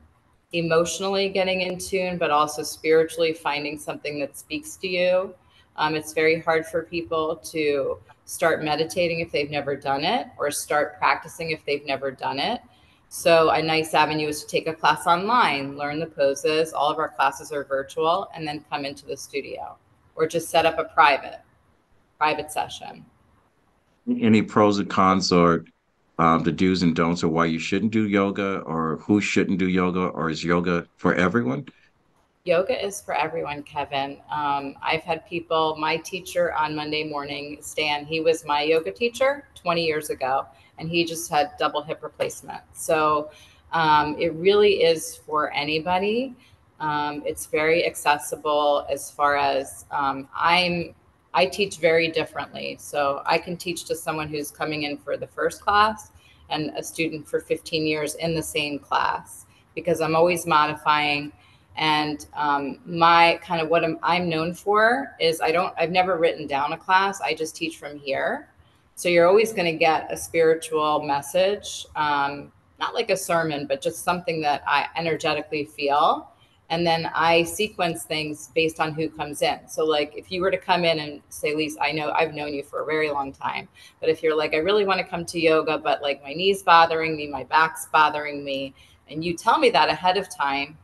emotionally 0.52 1.28
getting 1.28 1.62
in 1.62 1.78
tune, 1.78 2.18
but 2.18 2.30
also 2.30 2.62
spiritually 2.62 3.32
finding 3.32 3.78
something 3.78 4.18
that 4.20 4.36
speaks 4.36 4.76
to 4.76 4.88
you. 4.88 5.34
Um, 5.76 5.94
it's 5.94 6.12
very 6.12 6.40
hard 6.40 6.66
for 6.66 6.82
people 6.82 7.36
to 7.36 7.98
start 8.24 8.62
meditating 8.62 9.20
if 9.20 9.32
they've 9.32 9.50
never 9.50 9.74
done 9.74 10.04
it 10.04 10.28
or 10.38 10.50
start 10.50 10.98
practicing 10.98 11.50
if 11.50 11.64
they've 11.64 11.86
never 11.86 12.10
done 12.10 12.38
it. 12.38 12.60
So, 13.08 13.50
a 13.50 13.62
nice 13.62 13.92
avenue 13.92 14.28
is 14.28 14.42
to 14.42 14.48
take 14.48 14.66
a 14.66 14.72
class 14.72 15.06
online, 15.06 15.76
learn 15.76 16.00
the 16.00 16.06
poses. 16.06 16.72
All 16.72 16.90
of 16.90 16.98
our 16.98 17.10
classes 17.10 17.52
are 17.52 17.64
virtual, 17.64 18.30
and 18.34 18.48
then 18.48 18.64
come 18.70 18.86
into 18.86 19.04
the 19.04 19.16
studio 19.16 19.76
or 20.14 20.26
just 20.26 20.48
set 20.48 20.64
up 20.64 20.78
a 20.78 20.84
private 20.84 21.40
private 22.16 22.52
session. 22.52 23.04
Any 24.08 24.42
pros 24.42 24.78
and 24.78 24.88
cons 24.88 25.32
or 25.32 25.64
um, 26.18 26.42
the 26.42 26.52
do's 26.52 26.82
and 26.82 26.94
don'ts, 26.94 27.22
or 27.22 27.28
why 27.28 27.46
you 27.46 27.58
shouldn't 27.58 27.92
do 27.92 28.06
yoga, 28.06 28.60
or 28.60 28.96
who 28.98 29.20
shouldn't 29.20 29.58
do 29.58 29.68
yoga, 29.68 30.06
or 30.06 30.30
is 30.30 30.44
yoga 30.44 30.86
for 30.96 31.14
everyone? 31.14 31.66
Yoga 32.44 32.84
is 32.84 33.00
for 33.00 33.14
everyone, 33.14 33.62
Kevin. 33.62 34.18
Um, 34.30 34.74
I've 34.82 35.02
had 35.02 35.24
people, 35.26 35.76
my 35.78 35.96
teacher 35.98 36.52
on 36.54 36.74
Monday 36.74 37.04
morning, 37.04 37.58
Stan, 37.60 38.04
he 38.04 38.20
was 38.20 38.44
my 38.44 38.62
yoga 38.62 38.90
teacher 38.90 39.46
20 39.54 39.84
years 39.86 40.10
ago, 40.10 40.46
and 40.78 40.88
he 40.88 41.04
just 41.04 41.30
had 41.30 41.52
double 41.56 41.82
hip 41.82 42.02
replacement. 42.02 42.62
So 42.72 43.30
um, 43.72 44.16
it 44.18 44.34
really 44.34 44.82
is 44.82 45.16
for 45.16 45.52
anybody. 45.52 46.34
Um, 46.80 47.22
it's 47.24 47.46
very 47.46 47.86
accessible 47.86 48.86
as 48.90 49.10
far 49.10 49.36
as 49.36 49.86
um, 49.90 50.28
I'm. 50.34 50.94
I 51.34 51.46
teach 51.46 51.78
very 51.78 52.08
differently. 52.08 52.76
So 52.78 53.22
I 53.24 53.38
can 53.38 53.56
teach 53.56 53.84
to 53.84 53.96
someone 53.96 54.28
who's 54.28 54.50
coming 54.50 54.82
in 54.82 54.98
for 54.98 55.16
the 55.16 55.26
first 55.26 55.60
class 55.60 56.10
and 56.50 56.70
a 56.76 56.82
student 56.82 57.26
for 57.26 57.40
15 57.40 57.86
years 57.86 58.14
in 58.16 58.34
the 58.34 58.42
same 58.42 58.78
class 58.78 59.46
because 59.74 60.00
I'm 60.00 60.14
always 60.14 60.46
modifying 60.46 61.32
and 61.76 62.26
um, 62.34 62.78
my 62.84 63.40
kind 63.42 63.62
of 63.62 63.68
what 63.68 63.84
I'm, 63.84 63.98
I'm 64.02 64.28
known 64.28 64.52
for 64.52 65.16
is 65.18 65.40
I 65.40 65.52
don't, 65.52 65.72
I've 65.78 65.90
never 65.90 66.18
written 66.18 66.46
down 66.46 66.72
a 66.72 66.76
class. 66.76 67.20
I 67.20 67.34
just 67.34 67.56
teach 67.56 67.78
from 67.78 67.98
here. 67.98 68.48
So 68.94 69.08
you're 69.08 69.26
always 69.26 69.52
going 69.52 69.72
to 69.72 69.78
get 69.78 70.12
a 70.12 70.16
spiritual 70.16 71.02
message, 71.02 71.86
um, 71.96 72.52
not 72.78 72.94
like 72.94 73.10
a 73.10 73.16
sermon, 73.16 73.66
but 73.66 73.80
just 73.80 74.04
something 74.04 74.42
that 74.42 74.62
I 74.66 74.86
energetically 74.96 75.64
feel. 75.64 76.31
And 76.72 76.86
then 76.86 77.10
I 77.14 77.42
sequence 77.42 78.04
things 78.04 78.50
based 78.54 78.80
on 78.80 78.94
who 78.94 79.10
comes 79.10 79.42
in. 79.42 79.58
So, 79.68 79.84
like, 79.84 80.14
if 80.16 80.32
you 80.32 80.40
were 80.40 80.50
to 80.50 80.56
come 80.56 80.86
in 80.86 81.00
and 81.00 81.20
say, 81.28 81.54
Lisa, 81.54 81.78
I 81.82 81.92
know 81.92 82.12
I've 82.12 82.32
known 82.32 82.54
you 82.54 82.62
for 82.62 82.80
a 82.80 82.86
very 82.86 83.10
long 83.10 83.30
time, 83.30 83.68
but 84.00 84.08
if 84.08 84.22
you're 84.22 84.34
like, 84.34 84.54
I 84.54 84.56
really 84.56 84.86
want 84.86 84.98
to 84.98 85.04
come 85.04 85.26
to 85.26 85.38
yoga, 85.38 85.76
but 85.76 86.00
like 86.00 86.22
my 86.22 86.32
knee's 86.32 86.62
bothering 86.62 87.14
me, 87.14 87.28
my 87.28 87.44
back's 87.44 87.88
bothering 87.92 88.42
me, 88.42 88.74
and 89.10 89.22
you 89.22 89.36
tell 89.36 89.58
me 89.58 89.68
that 89.68 89.90
ahead 89.90 90.16
of 90.16 90.34
time, 90.34 90.78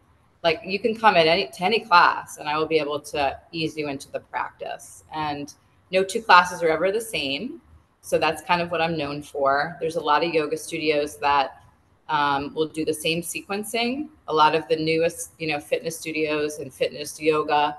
like 0.44 0.60
you 0.62 0.78
can 0.78 0.94
come 0.94 1.16
at 1.16 1.26
any 1.26 1.46
to 1.46 1.64
any 1.64 1.80
class 1.80 2.36
and 2.36 2.50
I 2.50 2.58
will 2.58 2.66
be 2.66 2.78
able 2.78 3.00
to 3.00 3.40
ease 3.50 3.74
you 3.74 3.88
into 3.88 4.12
the 4.12 4.20
practice. 4.20 5.04
And 5.14 5.54
no 5.90 6.04
two 6.04 6.20
classes 6.20 6.62
are 6.62 6.68
ever 6.68 6.92
the 6.92 7.00
same. 7.00 7.62
So 8.02 8.18
that's 8.18 8.42
kind 8.42 8.60
of 8.60 8.70
what 8.70 8.82
I'm 8.82 8.96
known 8.96 9.22
for. 9.22 9.76
There's 9.80 9.96
a 9.96 10.00
lot 10.00 10.22
of 10.22 10.34
yoga 10.34 10.58
studios 10.58 11.16
that 11.16 11.62
um, 12.08 12.54
will 12.54 12.68
do 12.68 12.84
the 12.84 12.94
same 12.94 13.22
sequencing. 13.22 14.08
A 14.28 14.34
lot 14.34 14.54
of 14.54 14.66
the 14.68 14.76
newest, 14.76 15.32
you 15.38 15.48
know, 15.48 15.60
fitness 15.60 15.98
studios 15.98 16.58
and 16.58 16.72
fitness 16.72 17.20
yoga, 17.20 17.76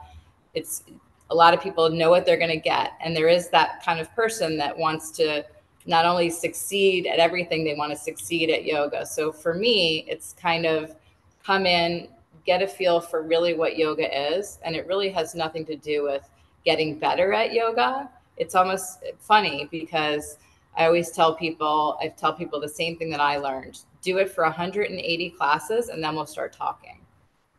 it's 0.54 0.84
a 1.32 1.36
lot 1.36 1.54
of 1.54 1.62
people 1.62 1.90
know 1.90 2.10
what 2.10 2.26
they're 2.26 2.38
going 2.38 2.50
to 2.50 2.58
get. 2.58 2.94
And 3.02 3.16
there 3.16 3.28
is 3.28 3.50
that 3.50 3.84
kind 3.84 4.00
of 4.00 4.14
person 4.16 4.58
that 4.58 4.78
wants 4.78 5.12
to 5.12 5.46
not 5.86 6.06
only 6.06 6.30
succeed 6.30 7.08
at 7.08 7.20
everything, 7.20 7.64
they 7.64 7.76
want 7.76 7.92
to 7.92 7.98
succeed 7.98 8.50
at 8.50 8.66
yoga. 8.66 9.06
So 9.06 9.32
for 9.32 9.54
me, 9.54 10.06
it's 10.08 10.34
kind 10.34 10.66
of 10.66 10.96
come 11.44 11.66
in, 11.66 12.10
get 12.46 12.62
a 12.62 12.68
feel 12.68 13.00
for 13.00 13.24
really 13.24 13.54
what 13.54 13.78
yoga 13.78 14.36
is. 14.36 14.60
And 14.64 14.76
it 14.76 14.88
really 14.88 15.10
has 15.10 15.36
nothing 15.36 15.66
to 15.66 15.76
do 15.76 16.04
with 16.04 16.28
getting 16.66 17.00
better 17.00 17.34
at 17.34 17.54
yoga. 17.54 18.10
It's 18.38 18.56
almost 18.56 19.04
funny 19.20 19.68
because 19.72 20.38
I 20.78 20.86
always 20.86 21.12
tell 21.12 21.36
people, 21.36 21.98
I 22.02 22.10
tell 22.10 22.34
people 22.34 22.60
the 22.60 22.70
same 22.70 22.98
thing 22.98 23.10
that 23.10 23.20
I 23.20 23.38
learned 23.38 23.80
do 24.02 24.18
it 24.18 24.32
for 24.32 24.44
180 24.44 25.30
classes 25.32 25.90
and 25.90 26.04
then 26.04 26.16
we'll 26.16 26.26
start 26.26 26.54
talking. 26.54 27.02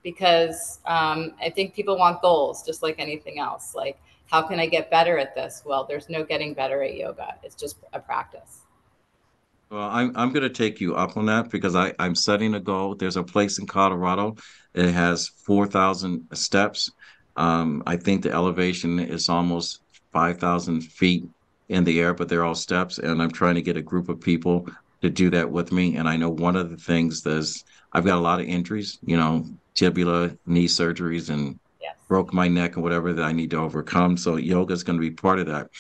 Because 0.02 0.80
um, 0.86 1.34
I 1.40 1.50
think 1.50 1.74
people 1.74 1.98
want 1.98 2.22
goals 2.22 2.64
just 2.64 2.82
like 2.82 2.96
anything 2.98 3.38
else. 3.38 3.74
Like, 3.74 4.00
how 4.30 4.42
can 4.42 4.58
I 4.58 4.66
get 4.66 4.90
better 4.90 5.18
at 5.18 5.34
this? 5.34 5.62
Well, 5.66 5.84
there's 5.84 6.08
no 6.08 6.24
getting 6.24 6.54
better 6.54 6.82
at 6.82 6.96
yoga, 6.96 7.34
it's 7.42 7.54
just 7.54 7.76
a 7.92 8.00
practice. 8.00 8.60
Well, 9.70 9.88
I'm 9.88 10.12
I'm 10.16 10.32
going 10.32 10.42
to 10.42 10.50
take 10.50 10.80
you 10.80 10.96
up 10.96 11.16
on 11.16 11.26
that 11.26 11.48
because 11.48 11.76
I 11.76 11.94
I'm 12.00 12.16
setting 12.16 12.54
a 12.54 12.60
goal. 12.60 12.96
There's 12.96 13.16
a 13.16 13.22
place 13.22 13.60
in 13.60 13.66
Colorado. 13.68 14.34
It 14.74 14.90
has 14.90 15.28
four 15.28 15.66
thousand 15.68 16.26
steps. 16.32 16.90
Um, 17.36 17.84
I 17.86 17.96
think 17.96 18.22
the 18.22 18.32
elevation 18.32 18.98
is 18.98 19.28
almost 19.28 19.80
five 20.12 20.38
thousand 20.38 20.80
feet 20.80 21.24
in 21.68 21.84
the 21.84 22.00
air, 22.00 22.14
but 22.14 22.28
they're 22.28 22.44
all 22.44 22.56
steps. 22.56 22.98
And 22.98 23.22
I'm 23.22 23.30
trying 23.30 23.54
to 23.54 23.62
get 23.62 23.76
a 23.76 23.82
group 23.82 24.08
of 24.08 24.20
people 24.20 24.66
to 25.02 25.10
do 25.10 25.30
that 25.30 25.50
with 25.50 25.72
me. 25.72 25.96
And 25.96 26.08
I 26.08 26.16
know 26.16 26.30
one 26.30 26.56
of 26.56 26.70
the 26.70 26.76
things 26.76 27.24
is 27.26 27.64
I've 27.92 28.04
got 28.04 28.18
a 28.18 28.20
lot 28.20 28.40
of 28.40 28.46
injuries. 28.46 28.98
You 29.02 29.16
know, 29.16 29.46
tibula, 29.74 30.36
knee 30.46 30.66
surgeries, 30.66 31.30
and 31.30 31.58
yes. 31.80 31.96
broke 32.08 32.32
my 32.32 32.48
neck 32.48 32.74
and 32.74 32.82
whatever 32.82 33.12
that 33.12 33.24
I 33.24 33.32
need 33.32 33.50
to 33.50 33.58
overcome. 33.58 34.16
So 34.16 34.36
yoga 34.36 34.74
is 34.74 34.84
going 34.84 34.98
to 34.98 35.00
be 35.00 35.10
part 35.10 35.38
of 35.38 35.46
that. 35.46 35.70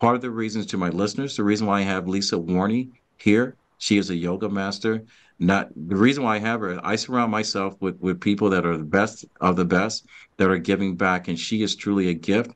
Part 0.00 0.16
of 0.16 0.22
the 0.22 0.30
reasons 0.30 0.66
to 0.66 0.78
my 0.78 0.88
listeners, 0.88 1.36
the 1.36 1.44
reason 1.44 1.66
why 1.66 1.80
I 1.80 1.82
have 1.82 2.08
Lisa 2.08 2.36
Warney 2.36 2.90
here. 3.18 3.56
She 3.78 3.98
is 3.98 4.10
a 4.10 4.14
yoga 4.14 4.48
master. 4.48 5.04
Not 5.38 5.70
the 5.74 5.96
reason 5.96 6.22
why 6.22 6.36
I 6.36 6.38
have 6.38 6.60
her. 6.60 6.78
I 6.84 6.96
surround 6.96 7.32
myself 7.32 7.74
with 7.80 7.98
with 8.00 8.20
people 8.20 8.50
that 8.50 8.66
are 8.66 8.76
the 8.76 8.84
best 8.84 9.24
of 9.40 9.56
the 9.56 9.64
best 9.64 10.06
that 10.36 10.50
are 10.50 10.58
giving 10.58 10.96
back, 10.96 11.28
and 11.28 11.38
she 11.38 11.62
is 11.62 11.74
truly 11.74 12.08
a 12.08 12.14
gift. 12.14 12.50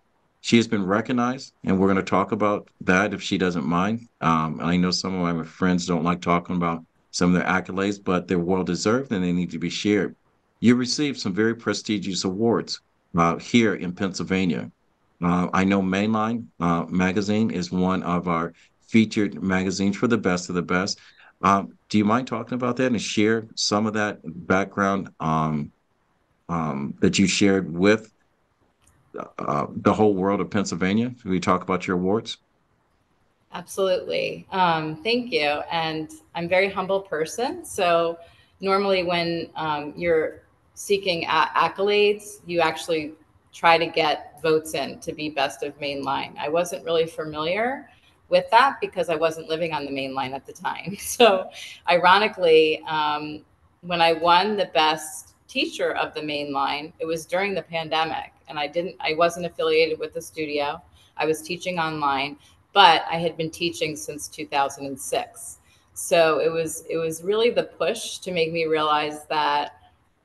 She 0.44 0.58
has 0.58 0.68
been 0.68 0.84
recognized, 0.84 1.54
and 1.64 1.80
we're 1.80 1.86
going 1.86 1.96
to 1.96 2.02
talk 2.02 2.30
about 2.30 2.68
that 2.82 3.14
if 3.14 3.22
she 3.22 3.38
doesn't 3.38 3.64
mind. 3.64 4.06
Um, 4.20 4.60
I 4.60 4.76
know 4.76 4.90
some 4.90 5.14
of 5.14 5.36
my 5.36 5.42
friends 5.42 5.86
don't 5.86 6.04
like 6.04 6.20
talking 6.20 6.56
about 6.56 6.84
some 7.12 7.34
of 7.34 7.40
their 7.40 7.50
accolades, 7.50 7.98
but 8.04 8.28
they're 8.28 8.38
well 8.38 8.62
deserved 8.62 9.10
and 9.10 9.24
they 9.24 9.32
need 9.32 9.50
to 9.52 9.58
be 9.58 9.70
shared. 9.70 10.14
You 10.60 10.74
received 10.74 11.18
some 11.18 11.32
very 11.32 11.54
prestigious 11.54 12.24
awards 12.24 12.82
uh, 13.16 13.38
here 13.38 13.76
in 13.76 13.94
Pennsylvania. 13.94 14.70
Uh, 15.22 15.48
I 15.54 15.64
know 15.64 15.80
Mainline 15.80 16.44
uh, 16.60 16.84
magazine 16.90 17.50
is 17.50 17.72
one 17.72 18.02
of 18.02 18.28
our 18.28 18.52
featured 18.82 19.42
magazines 19.42 19.96
for 19.96 20.08
the 20.08 20.18
best 20.18 20.50
of 20.50 20.56
the 20.56 20.62
best. 20.62 20.98
Um, 21.40 21.72
do 21.88 21.96
you 21.96 22.04
mind 22.04 22.26
talking 22.26 22.56
about 22.56 22.76
that 22.76 22.92
and 22.92 23.00
share 23.00 23.46
some 23.54 23.86
of 23.86 23.94
that 23.94 24.18
background 24.46 25.08
um, 25.20 25.72
um, 26.50 26.92
that 27.00 27.18
you 27.18 27.26
shared 27.26 27.72
with 27.72 28.12
uh, 29.38 29.66
the 29.70 29.92
whole 29.92 30.14
world 30.14 30.40
of 30.40 30.50
Pennsylvania? 30.50 31.14
Can 31.20 31.30
we 31.30 31.40
talk 31.40 31.62
about 31.62 31.86
your 31.86 31.96
awards? 31.96 32.38
Absolutely. 33.52 34.46
Um, 34.50 34.96
thank 34.96 35.30
you. 35.30 35.60
And 35.70 36.10
I'm 36.34 36.46
a 36.46 36.48
very 36.48 36.68
humble 36.68 37.00
person. 37.00 37.64
So 37.64 38.18
normally 38.60 39.04
when 39.04 39.48
um, 39.54 39.94
you're 39.96 40.42
seeking 40.74 41.24
accolades, 41.26 42.40
you 42.46 42.60
actually 42.60 43.12
try 43.52 43.78
to 43.78 43.86
get 43.86 44.42
votes 44.42 44.74
in 44.74 44.98
to 44.98 45.12
be 45.12 45.30
best 45.30 45.62
of 45.62 45.78
mainline. 45.78 46.36
I 46.36 46.48
wasn't 46.48 46.84
really 46.84 47.06
familiar 47.06 47.88
with 48.28 48.50
that 48.50 48.80
because 48.80 49.08
I 49.08 49.14
wasn't 49.14 49.48
living 49.48 49.72
on 49.72 49.84
the 49.84 49.92
main 49.92 50.14
line 50.14 50.34
at 50.34 50.44
the 50.46 50.52
time. 50.52 50.96
So, 50.98 51.50
ironically, 51.88 52.82
um, 52.88 53.44
when 53.82 54.00
I 54.00 54.14
won 54.14 54.56
the 54.56 54.70
best 54.74 55.33
teacher 55.54 55.92
of 55.92 56.14
the 56.14 56.22
main 56.22 56.52
line, 56.52 56.92
it 56.98 57.06
was 57.06 57.24
during 57.26 57.54
the 57.54 57.62
pandemic, 57.62 58.32
and 58.48 58.58
I 58.58 58.66
didn't, 58.66 58.96
I 59.00 59.14
wasn't 59.14 59.46
affiliated 59.46 59.98
with 59.98 60.12
the 60.12 60.20
studio. 60.20 60.82
I 61.16 61.26
was 61.26 61.40
teaching 61.40 61.78
online, 61.78 62.36
but 62.72 63.04
I 63.10 63.16
had 63.16 63.36
been 63.36 63.50
teaching 63.50 63.96
since 63.96 64.28
2006. 64.28 65.58
So 65.94 66.40
it 66.40 66.50
was 66.50 66.84
it 66.90 66.96
was 66.96 67.22
really 67.22 67.50
the 67.50 67.62
push 67.62 68.18
to 68.18 68.32
make 68.32 68.52
me 68.52 68.66
realize 68.66 69.26
that 69.26 69.76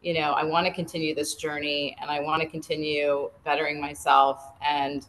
you 0.01 0.15
know 0.15 0.31
I 0.31 0.43
want 0.43 0.65
to 0.65 0.73
continue 0.73 1.13
this 1.13 1.35
journey 1.35 1.95
and 2.01 2.09
I 2.09 2.19
want 2.21 2.41
to 2.41 2.47
continue 2.47 3.29
bettering 3.45 3.79
myself 3.79 4.53
and 4.67 5.05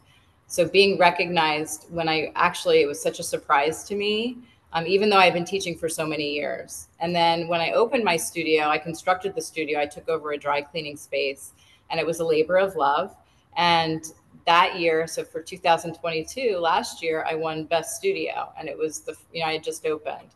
so 0.51 0.69
being 0.69 0.99
recognized 0.99 1.87
when 1.91 2.09
I 2.09 2.33
actually, 2.35 2.83
it 2.83 2.87
was 2.87 3.01
such 3.01 3.21
a 3.21 3.23
surprise 3.23 3.85
to 3.85 3.95
me, 3.95 4.39
um, 4.73 4.87
even 4.87 5.11
though 5.11 5.17
I've 5.17 5.35
been 5.35 5.45
teaching 5.45 5.77
for 5.77 5.89
so 5.89 6.07
many 6.07 6.33
years. 6.33 6.89
And 7.01 7.15
then 7.15 7.49
when 7.49 7.61
I 7.61 7.73
opened 7.73 8.05
my 8.05 8.17
studio, 8.17 8.69
I 8.69 8.79
constructed 8.79 9.35
the 9.35 9.41
studio, 9.41 9.81
I 9.81 9.87
took 9.87 10.09
over 10.09 10.33
a 10.33 10.39
dry 10.39 10.63
cleaning 10.63 10.97
space, 10.97 11.53
and 11.91 11.99
it 11.99 12.07
was 12.07 12.21
a 12.21 12.25
labor 12.25 12.57
of 12.57 12.77
love. 12.77 13.15
And 13.57 14.05
that 14.47 14.79
year, 14.79 15.07
so 15.07 15.25
for 15.25 15.43
2022, 15.43 16.57
last 16.59 17.03
year, 17.03 17.25
I 17.29 17.35
won 17.35 17.65
Best 17.65 17.97
Studio, 17.97 18.53
and 18.59 18.69
it 18.69 18.79
was 18.79 19.01
the, 19.01 19.15
you 19.33 19.41
know, 19.41 19.47
I 19.47 19.55
had 19.55 19.65
just 19.65 19.85
opened. 19.87 20.29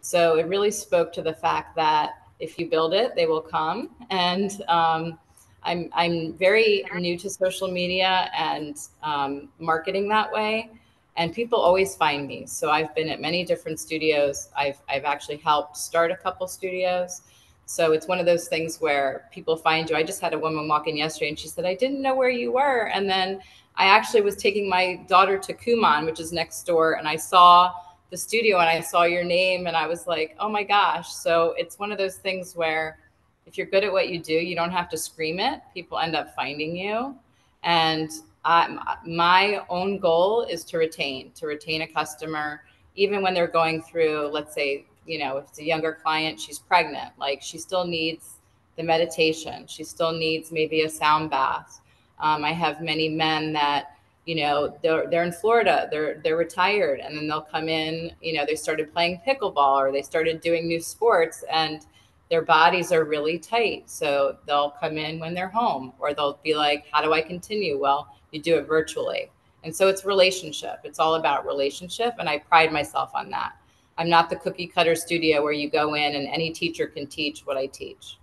So 0.00 0.38
it 0.38 0.46
really 0.46 0.70
spoke 0.70 1.12
to 1.14 1.22
the 1.22 1.34
fact 1.34 1.76
that 1.76 2.10
if 2.38 2.58
you 2.58 2.70
build 2.70 2.94
it, 2.94 3.14
they 3.16 3.26
will 3.26 3.42
come. 3.42 3.90
And, 4.10 4.62
um, 4.68 5.18
I'm 5.62 5.90
I'm 5.92 6.32
very 6.34 6.84
new 6.94 7.18
to 7.18 7.28
social 7.28 7.70
media 7.70 8.30
and 8.34 8.76
um, 9.02 9.48
marketing 9.58 10.08
that 10.08 10.32
way, 10.32 10.70
and 11.16 11.32
people 11.34 11.58
always 11.58 11.96
find 11.96 12.26
me. 12.26 12.46
So 12.46 12.70
I've 12.70 12.94
been 12.94 13.08
at 13.08 13.20
many 13.20 13.44
different 13.44 13.80
studios. 13.80 14.48
I've 14.56 14.80
I've 14.88 15.04
actually 15.04 15.38
helped 15.38 15.76
start 15.76 16.10
a 16.10 16.16
couple 16.16 16.46
studios. 16.48 17.22
So 17.66 17.92
it's 17.92 18.08
one 18.08 18.18
of 18.18 18.26
those 18.26 18.48
things 18.48 18.80
where 18.80 19.28
people 19.32 19.56
find 19.56 19.88
you. 19.88 19.96
I 19.96 20.02
just 20.02 20.20
had 20.20 20.34
a 20.34 20.38
woman 20.38 20.66
walk 20.66 20.88
in 20.88 20.96
yesterday, 20.96 21.28
and 21.28 21.38
she 21.38 21.48
said, 21.48 21.64
"I 21.64 21.74
didn't 21.74 22.02
know 22.02 22.14
where 22.14 22.30
you 22.30 22.52
were," 22.52 22.88
and 22.88 23.08
then 23.08 23.40
I 23.76 23.86
actually 23.86 24.22
was 24.22 24.36
taking 24.36 24.68
my 24.68 24.96
daughter 25.08 25.38
to 25.38 25.54
Kumon, 25.54 26.04
which 26.04 26.20
is 26.20 26.32
next 26.32 26.64
door, 26.64 26.94
and 26.94 27.06
I 27.06 27.16
saw 27.16 27.72
the 28.10 28.16
studio 28.16 28.58
and 28.58 28.68
I 28.68 28.80
saw 28.80 29.04
your 29.04 29.22
name, 29.24 29.66
and 29.68 29.76
I 29.76 29.86
was 29.86 30.06
like, 30.06 30.34
"Oh 30.40 30.48
my 30.48 30.64
gosh!" 30.64 31.08
So 31.12 31.54
it's 31.56 31.78
one 31.78 31.92
of 31.92 31.98
those 31.98 32.16
things 32.16 32.56
where 32.56 32.98
if 33.46 33.56
you're 33.58 33.66
good 33.66 33.84
at 33.84 33.92
what 33.92 34.08
you 34.08 34.20
do, 34.20 34.34
you 34.34 34.54
don't 34.54 34.70
have 34.70 34.88
to 34.90 34.96
scream 34.96 35.40
it. 35.40 35.60
People 35.74 35.98
end 35.98 36.14
up 36.14 36.34
finding 36.34 36.76
you. 36.76 37.16
And 37.62 38.10
I, 38.44 38.96
my 39.06 39.62
own 39.68 39.98
goal 39.98 40.42
is 40.42 40.64
to 40.64 40.78
retain, 40.78 41.32
to 41.32 41.46
retain 41.46 41.82
a 41.82 41.86
customer, 41.86 42.62
even 42.94 43.22
when 43.22 43.34
they're 43.34 43.46
going 43.46 43.82
through, 43.82 44.28
let's 44.28 44.54
say, 44.54 44.86
you 45.06 45.18
know, 45.18 45.38
if 45.38 45.48
it's 45.48 45.58
a 45.58 45.64
younger 45.64 45.98
client, 46.02 46.40
she's 46.40 46.58
pregnant, 46.58 47.12
like 47.18 47.42
she 47.42 47.58
still 47.58 47.86
needs 47.86 48.36
the 48.76 48.82
meditation. 48.82 49.66
She 49.66 49.84
still 49.84 50.12
needs 50.12 50.52
maybe 50.52 50.82
a 50.82 50.88
sound 50.88 51.30
bath. 51.30 51.80
Um, 52.18 52.44
I 52.44 52.52
have 52.52 52.80
many 52.80 53.08
men 53.08 53.52
that, 53.52 53.96
you 54.26 54.36
know, 54.36 54.76
they're, 54.82 55.08
they're 55.08 55.24
in 55.24 55.32
Florida, 55.32 55.88
they're, 55.90 56.20
they're 56.22 56.36
retired 56.36 57.00
and 57.00 57.16
then 57.16 57.26
they'll 57.26 57.40
come 57.40 57.68
in, 57.68 58.12
you 58.20 58.34
know, 58.34 58.44
they 58.46 58.54
started 58.54 58.92
playing 58.92 59.20
pickleball 59.26 59.76
or 59.76 59.92
they 59.92 60.02
started 60.02 60.40
doing 60.40 60.66
new 60.66 60.80
sports 60.80 61.44
and 61.50 61.86
their 62.30 62.42
bodies 62.42 62.92
are 62.92 63.04
really 63.04 63.38
tight. 63.38 63.90
So 63.90 64.36
they'll 64.46 64.74
come 64.80 64.98
in 64.98 65.18
when 65.18 65.34
they're 65.34 65.48
home 65.48 65.92
or 65.98 66.14
they'll 66.14 66.38
be 66.44 66.54
like, 66.54 66.84
how 66.92 67.02
do 67.02 67.12
I 67.12 67.22
continue? 67.22 67.78
Well, 67.78 68.14
you 68.32 68.40
do 68.40 68.56
it 68.56 68.66
virtually. 68.66 69.30
And 69.62 69.74
so 69.74 69.88
it's 69.88 70.04
relationship. 70.04 70.80
It's 70.84 70.98
all 70.98 71.16
about 71.16 71.46
relationship. 71.46 72.14
And 72.18 72.28
I 72.28 72.38
pride 72.38 72.72
myself 72.72 73.10
on 73.14 73.30
that. 73.30 73.52
I'm 73.98 74.08
not 74.08 74.30
the 74.30 74.36
cookie 74.36 74.66
cutter 74.66 74.94
studio 74.94 75.42
where 75.42 75.52
you 75.52 75.68
go 75.68 75.94
in 75.94 76.14
and 76.14 76.26
any 76.28 76.50
teacher 76.50 76.86
can 76.86 77.06
teach 77.06 77.40
what 77.46 77.58
I 77.58 77.66
teach. 77.66 78.18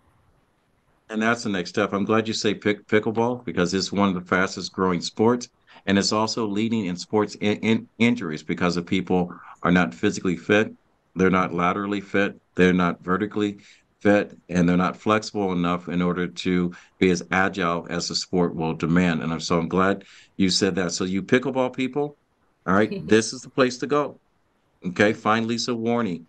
And 1.09 1.21
that's 1.21 1.43
the 1.43 1.49
next 1.49 1.69
step. 1.69 1.93
I'm 1.93 2.03
glad 2.03 2.27
you 2.27 2.33
say 2.33 2.53
pick, 2.53 2.87
pickleball 2.87 3.45
because 3.45 3.73
it's 3.73 3.91
one 3.91 4.09
of 4.09 4.15
the 4.15 4.27
fastest 4.27 4.73
growing 4.73 5.01
sports. 5.01 5.49
And 5.85 5.97
it's 5.97 6.11
also 6.11 6.45
leading 6.45 6.87
in 6.87 6.97
sports 6.97 7.35
in, 7.35 7.57
in 7.57 7.87
injuries 7.99 8.43
because 8.43 8.75
of 8.75 8.85
people 8.85 9.33
are 9.63 9.71
not 9.71 9.93
physically 9.93 10.35
fit. 10.35 10.73
They're 11.15 11.29
not 11.29 11.53
laterally 11.53 12.01
fit. 12.01 12.39
They're 12.55 12.73
not 12.73 13.01
vertically 13.01 13.59
fit 14.01 14.37
and 14.49 14.67
they're 14.67 14.77
not 14.77 14.97
flexible 14.97 15.51
enough 15.51 15.89
in 15.89 16.01
order 16.01 16.27
to 16.27 16.73
be 16.99 17.09
as 17.09 17.23
agile 17.31 17.87
as 17.89 18.07
the 18.07 18.15
sport 18.15 18.55
will 18.55 18.73
demand. 18.73 19.23
And 19.23 19.31
I'm 19.33 19.39
so 19.39 19.59
I'm 19.59 19.67
glad 19.67 20.05
you 20.37 20.49
said 20.49 20.75
that. 20.75 20.91
So 20.91 21.03
you 21.03 21.23
pickleball 21.23 21.75
people, 21.75 22.17
all 22.65 22.73
right, 22.73 23.07
this 23.07 23.33
is 23.33 23.41
the 23.41 23.49
place 23.49 23.77
to 23.79 23.87
go. 23.87 24.19
Okay, 24.85 25.13
find 25.13 25.47
Lisa 25.47 25.71
Warney. 25.71 26.23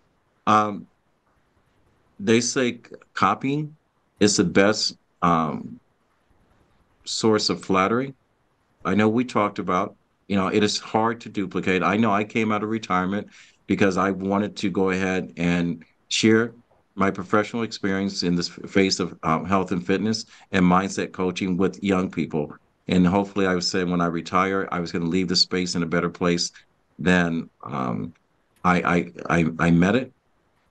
Um, 0.46 0.86
they 2.18 2.40
say 2.40 2.80
copying 3.14 3.76
is 4.18 4.36
the 4.36 4.44
best 4.44 4.96
um, 5.22 5.78
source 7.04 7.50
of 7.50 7.64
flattery. 7.64 8.14
I 8.84 8.94
know 8.94 9.08
we 9.08 9.24
talked 9.24 9.58
about, 9.58 9.96
you 10.26 10.36
know, 10.36 10.48
it 10.48 10.62
is 10.62 10.78
hard 10.78 11.20
to 11.22 11.28
duplicate. 11.28 11.82
I 11.82 11.96
know 11.96 12.12
I 12.12 12.24
came 12.24 12.50
out 12.50 12.62
of 12.62 12.70
retirement 12.70 13.28
because 13.66 13.96
I 13.96 14.10
wanted 14.10 14.56
to 14.56 14.70
go 14.70 14.90
ahead 14.90 15.34
and 15.36 15.84
share 16.08 16.54
my 16.98 17.10
professional 17.10 17.62
experience 17.62 18.22
in 18.22 18.34
this 18.34 18.48
phase 18.48 18.98
of 19.00 19.16
um, 19.22 19.44
health 19.44 19.70
and 19.72 19.86
fitness 19.86 20.26
and 20.52 20.64
mindset 20.64 21.12
coaching 21.12 21.56
with 21.56 21.82
young 21.82 22.10
people. 22.10 22.52
And 22.88 23.06
hopefully, 23.06 23.46
I 23.46 23.54
was 23.54 23.70
saying 23.70 23.90
when 23.90 24.00
I 24.00 24.06
retire, 24.06 24.68
I 24.72 24.80
was 24.80 24.92
going 24.92 25.04
to 25.04 25.08
leave 25.08 25.28
the 25.28 25.36
space 25.36 25.74
in 25.74 25.82
a 25.82 25.86
better 25.86 26.08
place 26.08 26.50
than 26.98 27.48
um, 27.62 28.14
I, 28.64 28.80
I, 29.28 29.38
I 29.38 29.46
I 29.58 29.70
met 29.70 29.94
it. 29.94 30.12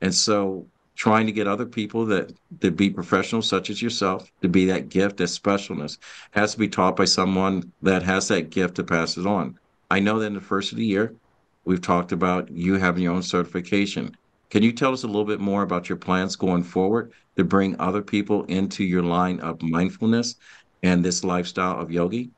And 0.01 0.13
so, 0.13 0.65
trying 0.95 1.27
to 1.27 1.31
get 1.31 1.47
other 1.47 1.65
people 1.65 2.05
that 2.07 2.33
to 2.59 2.71
be 2.71 2.89
professionals, 2.89 3.47
such 3.47 3.69
as 3.69 3.81
yourself, 3.81 4.31
to 4.41 4.49
be 4.49 4.65
that 4.65 4.89
gift, 4.89 5.17
that 5.17 5.25
specialness, 5.25 5.97
has 6.31 6.53
to 6.53 6.59
be 6.59 6.67
taught 6.67 6.95
by 6.95 7.05
someone 7.05 7.71
that 7.83 8.03
has 8.03 8.27
that 8.27 8.49
gift 8.49 8.75
to 8.75 8.83
pass 8.83 9.17
it 9.17 9.25
on. 9.27 9.57
I 9.89 9.99
know 9.99 10.19
that 10.19 10.25
in 10.25 10.33
the 10.33 10.41
first 10.41 10.71
of 10.71 10.77
the 10.77 10.85
year, 10.85 11.13
we've 11.65 11.81
talked 11.81 12.11
about 12.11 12.49
you 12.51 12.73
having 12.73 13.03
your 13.03 13.13
own 13.13 13.23
certification 13.23 14.15
can 14.49 14.63
you 14.63 14.71
tell 14.71 14.93
us 14.93 15.03
a 15.03 15.07
little 15.07 15.25
bit 15.25 15.39
more 15.39 15.63
about 15.63 15.89
your 15.89 15.97
plans 15.97 16.35
going 16.35 16.63
forward 16.63 17.11
to 17.35 17.43
bring 17.43 17.79
other 17.79 18.01
people 18.01 18.43
into 18.45 18.83
your 18.83 19.03
line 19.03 19.39
of 19.41 19.61
mindfulness 19.61 20.35
and 20.83 21.03
this 21.03 21.23
lifestyle 21.23 21.79
of 21.79 21.91
yogi? 21.91 22.31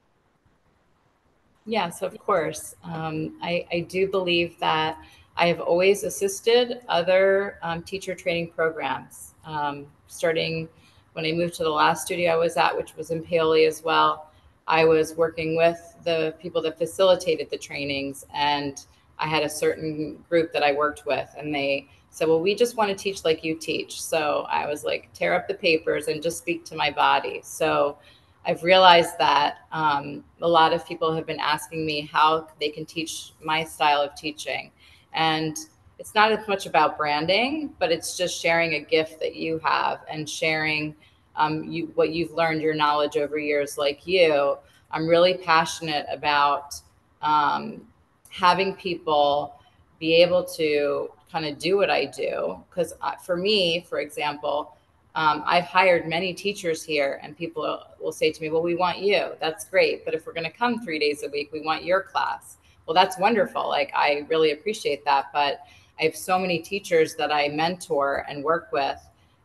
Yes, 1.66 2.02
of 2.02 2.18
course. 2.18 2.76
Um, 2.84 3.38
I, 3.44 3.68
I, 3.72 3.82
do 3.82 4.08
believe 4.08 4.58
that 4.60 4.98
I 5.38 5.48
have 5.48 5.60
always 5.60 6.04
assisted 6.04 6.82
other 6.88 7.60
um, 7.62 7.84
teacher 7.84 8.16
training 8.16 8.52
programs, 8.56 9.36
um, 9.46 9.86
starting 10.08 10.68
when 11.14 11.26
I 11.26 11.32
moved 11.32 11.54
to 11.56 11.64
the 11.64 11.70
last 11.70 12.08
studio 12.08 12.32
I 12.32 12.38
was 12.38 12.58
at, 12.58 12.76
which 12.76 12.96
was 12.96 13.12
in 13.12 13.24
Paoli 13.24 13.66
as 13.66 13.84
well. 13.84 14.32
I 14.68 14.86
was 14.86 15.16
working 15.16 15.56
with 15.56 15.96
the 16.04 16.34
people 16.42 16.62
that 16.64 16.78
facilitated 16.78 17.52
the 17.52 17.58
trainings, 17.58 18.26
and 18.34 18.84
I 19.20 19.28
had 19.28 19.44
a 19.44 19.50
certain 19.50 20.24
group 20.28 20.52
that 20.54 20.64
I 20.64 20.72
worked 20.72 21.06
with, 21.06 21.30
and 21.38 21.54
they 21.54 21.88
so, 22.12 22.28
well, 22.28 22.42
we 22.42 22.56
just 22.56 22.76
want 22.76 22.90
to 22.90 22.96
teach 22.96 23.24
like 23.24 23.44
you 23.44 23.56
teach. 23.56 24.02
So 24.02 24.46
I 24.50 24.68
was 24.68 24.84
like, 24.84 25.10
tear 25.14 25.34
up 25.34 25.48
the 25.48 25.54
papers 25.54 26.08
and 26.08 26.22
just 26.22 26.38
speak 26.38 26.66
to 26.66 26.76
my 26.76 26.92
body. 26.92 27.42
So 27.44 27.98
I've 28.46 28.64
realized 28.64 29.18
that 29.20 29.60
um, 29.72 30.24
a 30.42 30.48
lot 30.48 30.74
of 30.74 30.86
people 30.86 31.14
have 31.14 31.26
been 31.26 31.40
asking 31.40 31.86
me 31.86 32.02
how 32.02 32.48
they 32.60 32.70
can 32.70 32.86
teach 32.86 33.34
my 33.44 33.64
style 33.64 34.02
of 34.02 34.16
teaching. 34.16 34.72
And 35.14 35.58
it's 36.00 36.16
not 36.16 36.32
as 36.32 36.48
much 36.48 36.66
about 36.66 36.98
branding, 36.98 37.74
but 37.78 37.92
it's 37.92 38.18
just 38.18 38.40
sharing 38.40 38.74
a 38.74 38.80
gift 38.80 39.20
that 39.20 39.36
you 39.36 39.60
have 39.60 40.00
and 40.10 40.28
sharing 40.28 40.96
um, 41.36 41.64
you, 41.66 41.92
what 41.96 42.12
you've 42.12 42.34
learned, 42.34 42.62
your 42.62 42.74
knowledge 42.74 43.18
over 43.18 43.38
years, 43.38 43.78
like 43.78 44.08
you. 44.08 44.58
I'm 44.92 45.08
really 45.08 45.36
passionate 45.36 46.06
about 46.12 46.76
um, 47.22 47.86
having 48.30 48.76
people 48.76 49.56
be 50.00 50.16
able 50.16 50.44
to 50.44 51.12
kind 51.32 51.46
of 51.46 51.58
do 51.58 51.78
what 51.78 51.90
I 51.90 52.06
do. 52.06 52.64
Because 52.70 52.94
for 53.24 53.36
me, 53.36 53.86
for 53.88 54.00
example, 54.00 54.76
um, 55.16 55.44
I've 55.46 55.66
hired 55.66 56.08
many 56.08 56.34
teachers 56.34 56.84
here, 56.84 57.20
and 57.24 57.36
people 57.38 57.84
will 58.00 58.12
say 58.12 58.32
to 58.32 58.42
me, 58.42 58.50
Well, 58.50 58.62
we 58.62 58.76
want 58.76 59.00
you. 59.00 59.32
That's 59.40 59.66
great. 59.66 60.06
But 60.06 60.14
if 60.14 60.26
we're 60.26 60.34
going 60.34 60.50
to 60.50 60.58
come 60.58 60.84
three 60.84 61.00
days 61.00 61.24
a 61.24 61.30
week, 61.30 61.52
we 61.52 61.62
want 61.62 61.84
your 61.84 62.02
class. 62.02 62.58
Well, 62.86 62.94
that's 62.94 63.18
wonderful. 63.20 63.68
Like, 63.68 63.92
I 63.96 64.26
really 64.30 64.52
appreciate 64.52 65.04
that. 65.06 65.26
But 65.34 65.62
I 66.00 66.04
have 66.04 66.16
so 66.16 66.40
many 66.40 66.60
teachers 66.60 67.16
that 67.16 67.32
I 67.32 67.50
mentor 67.50 68.26
and 68.30 68.44
work 68.44 68.70
with. 68.72 69.00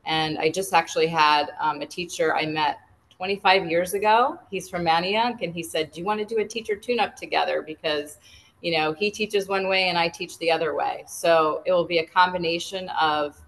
And 0.06 0.38
I 0.38 0.50
just 0.50 0.74
actually 0.74 1.06
had 1.06 1.50
um, 1.60 1.80
a 1.80 1.86
teacher 1.86 2.36
I 2.36 2.46
met 2.46 2.78
25 3.16 3.70
years 3.70 3.94
ago. 3.94 4.38
He's 4.50 4.68
from 4.68 4.84
Manayunk, 4.84 5.42
and 5.42 5.54
he 5.54 5.62
said, 5.62 5.92
Do 5.92 6.00
you 6.00 6.06
want 6.06 6.20
to 6.20 6.26
do 6.26 6.40
a 6.40 6.46
teacher 6.46 6.76
tune 6.76 7.00
up 7.00 7.16
together? 7.16 7.62
Because 7.62 8.18
you 8.64 8.72
know, 8.72 8.94
he 8.94 9.10
teaches 9.10 9.46
one 9.46 9.68
way 9.68 9.90
and 9.90 9.98
I 9.98 10.08
teach 10.08 10.38
the 10.38 10.50
other 10.50 10.74
way. 10.74 11.04
So 11.06 11.62
it 11.66 11.72
will 11.72 11.84
be 11.84 11.98
a 11.98 12.06
combination 12.06 12.88
of 12.98 13.38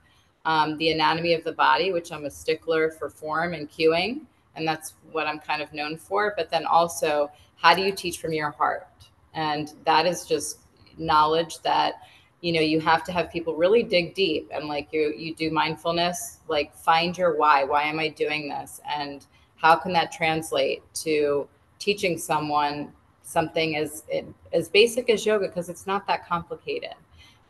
um, 0.44 0.76
the 0.76 0.90
anatomy 0.90 1.33
of 1.33 1.42
the 1.42 1.52
body, 1.52 1.90
which 1.90 2.12
I'm 2.12 2.26
a 2.26 2.31
stickler 2.31 2.90
for 2.90 3.09
form 3.09 3.55
and 3.55 3.66
cueing, 3.70 4.26
and 4.57 4.68
that's 4.68 4.92
what 5.12 5.26
I'm 5.26 5.38
kind 5.38 5.62
of 5.62 5.72
known 5.72 5.96
for. 5.96 6.35
But 6.37 6.50
then 6.50 6.66
also, 6.66 7.33
how 7.57 7.74
do 7.74 7.81
you 7.81 7.92
teach 7.92 8.18
from 8.18 8.35
your 8.35 8.50
heart? 8.50 8.88
And 9.33 9.72
that 9.87 10.05
is 10.05 10.26
just 10.26 10.59
knowledge 10.98 11.61
that 11.62 11.94
you 12.42 12.52
know 12.52 12.61
you 12.61 12.79
have 12.79 13.02
to 13.05 13.12
have 13.12 13.31
people 13.31 13.55
really 13.57 13.83
dig 13.83 14.14
deep 14.14 14.50
and 14.52 14.66
like 14.66 14.92
you 14.92 15.12
you 15.16 15.35
do 15.35 15.50
mindfulness 15.50 16.38
like 16.48 16.74
find 16.74 17.18
your 17.18 17.37
why 17.37 17.64
why 17.64 17.83
am 17.83 17.98
i 17.98 18.09
doing 18.09 18.48
this 18.48 18.81
and 18.88 19.26
how 19.57 19.76
can 19.76 19.92
that 19.92 20.11
translate 20.11 20.83
to 20.94 21.46
teaching 21.79 22.16
someone 22.16 22.92
something 23.27 23.77
as 23.77 24.05
as 24.53 24.69
basic 24.69 25.11
as 25.11 25.27
yoga 25.27 25.49
because 25.49 25.69
it's 25.69 25.87
not 25.87 26.07
that 26.07 26.27
complicated. 26.27 26.95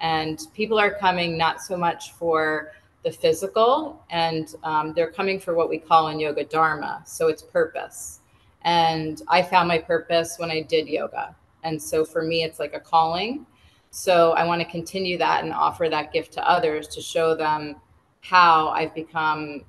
And 0.01 0.41
people 0.55 0.79
are 0.79 0.91
coming 0.91 1.37
not 1.37 1.61
so 1.63 1.77
much 1.77 2.13
for 2.13 2.73
the 3.05 3.13
physical 3.13 4.03
and 4.11 4.55
um, 4.65 4.93
they're 4.95 5.11
coming 5.11 5.39
for 5.39 5.55
what 5.55 5.69
we 5.69 5.79
call 5.79 6.09
in 6.09 6.19
yoga 6.19 6.45
dharma 6.45 7.03
so 7.07 7.29
it's 7.29 7.43
purpose. 7.43 8.21
And 8.63 9.23
i 9.29 9.43
found 9.43 9.69
my 9.69 9.79
purpose 9.79 10.39
when 10.39 10.51
i 10.51 10.63
did 10.63 10.89
yoga. 10.89 11.37
And 11.63 11.81
so 11.81 12.05
for 12.05 12.23
me 12.23 12.43
it's 12.43 12.59
like 12.59 12.75
a 12.75 12.81
calling. 12.81 13.47
So 13.91 14.33
i 14.33 14.45
want 14.45 14.61
to 14.63 14.69
continue 14.69 15.19
that 15.19 15.45
and 15.45 15.53
offer 15.53 15.89
that 15.89 16.13
gift 16.13 16.33
to 16.33 16.49
others 16.49 16.89
to 16.89 17.01
show 17.01 17.35
them 17.35 17.77
how 18.23 18.69
i've 18.71 18.95
become 18.95 19.65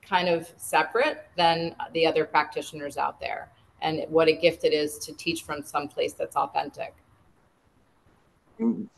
kind 0.00 0.28
of 0.28 0.50
separate 0.56 1.26
than 1.36 1.74
the 1.92 2.06
other 2.06 2.24
practitioners 2.24 2.96
out 2.96 3.20
there 3.20 3.50
and 3.82 4.04
what 4.08 4.28
a 4.28 4.32
gift 4.32 4.64
it 4.64 4.72
is 4.72 4.98
to 5.00 5.12
teach 5.14 5.42
from 5.42 5.62
some 5.62 5.88
place 5.88 6.12
that's 6.12 6.36
authentic. 6.36 6.94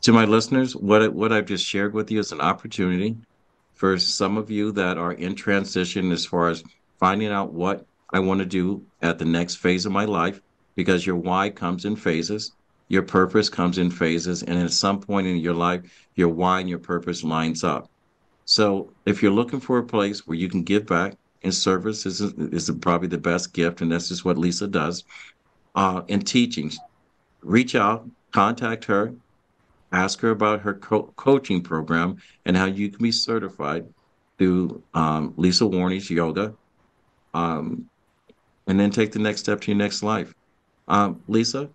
To 0.01 0.13
my 0.13 0.25
listeners, 0.25 0.75
what 0.75 1.13
what 1.13 1.31
I've 1.31 1.45
just 1.45 1.65
shared 1.65 1.93
with 1.93 2.11
you 2.11 2.19
is 2.19 2.31
an 2.31 2.41
opportunity 2.41 3.17
for 3.73 3.97
some 3.97 4.37
of 4.37 4.49
you 4.49 4.71
that 4.73 4.97
are 4.97 5.13
in 5.13 5.35
transition 5.35 6.11
as 6.11 6.25
far 6.25 6.49
as 6.49 6.63
finding 6.99 7.31
out 7.31 7.51
what 7.51 7.85
I 8.13 8.19
want 8.19 8.39
to 8.39 8.45
do 8.45 8.85
at 9.01 9.17
the 9.17 9.25
next 9.25 9.55
phase 9.55 9.85
of 9.85 9.91
my 9.91 10.05
life, 10.05 10.39
because 10.75 11.05
your 11.05 11.15
why 11.15 11.49
comes 11.49 11.85
in 11.85 11.95
phases, 11.95 12.53
your 12.87 13.01
purpose 13.01 13.49
comes 13.49 13.77
in 13.77 13.89
phases, 13.89 14.43
and 14.43 14.59
at 14.59 14.71
some 14.71 14.99
point 14.99 15.27
in 15.27 15.37
your 15.37 15.55
life, 15.55 15.81
your 16.15 16.29
why 16.29 16.59
and 16.59 16.69
your 16.69 16.79
purpose 16.79 17.23
lines 17.23 17.63
up. 17.63 17.89
So 18.45 18.93
if 19.05 19.23
you're 19.23 19.31
looking 19.31 19.59
for 19.59 19.79
a 19.79 19.83
place 19.83 20.27
where 20.27 20.37
you 20.37 20.47
can 20.47 20.63
give 20.63 20.85
back, 20.85 21.15
and 21.45 21.53
service 21.53 22.05
is, 22.07 22.21
is 22.21 22.69
probably 22.81 23.07
the 23.07 23.19
best 23.19 23.53
gift, 23.53 23.81
and 23.81 23.91
that's 23.91 24.09
just 24.09 24.25
what 24.25 24.37
Lisa 24.37 24.67
does. 24.67 25.03
Uh, 25.75 26.01
in 26.07 26.19
teaching, 26.19 26.71
reach 27.41 27.75
out, 27.75 28.09
contact 28.31 28.83
her, 28.85 29.13
ask 29.91 30.19
her 30.21 30.31
about 30.31 30.61
her 30.61 30.73
co- 30.73 31.13
coaching 31.15 31.61
program 31.61 32.17
and 32.45 32.57
how 32.57 32.65
you 32.65 32.89
can 32.89 33.03
be 33.03 33.11
certified 33.11 33.85
through 34.37 34.81
um, 34.95 35.33
Lisa 35.37 35.67
Warney's 35.67 36.09
yoga, 36.09 36.53
um, 37.33 37.87
and 38.67 38.79
then 38.79 38.89
take 38.89 39.11
the 39.11 39.19
next 39.19 39.41
step 39.41 39.61
to 39.61 39.71
your 39.71 39.77
next 39.77 40.01
life. 40.03 40.33
Um, 40.87 41.21
Lisa. 41.27 41.69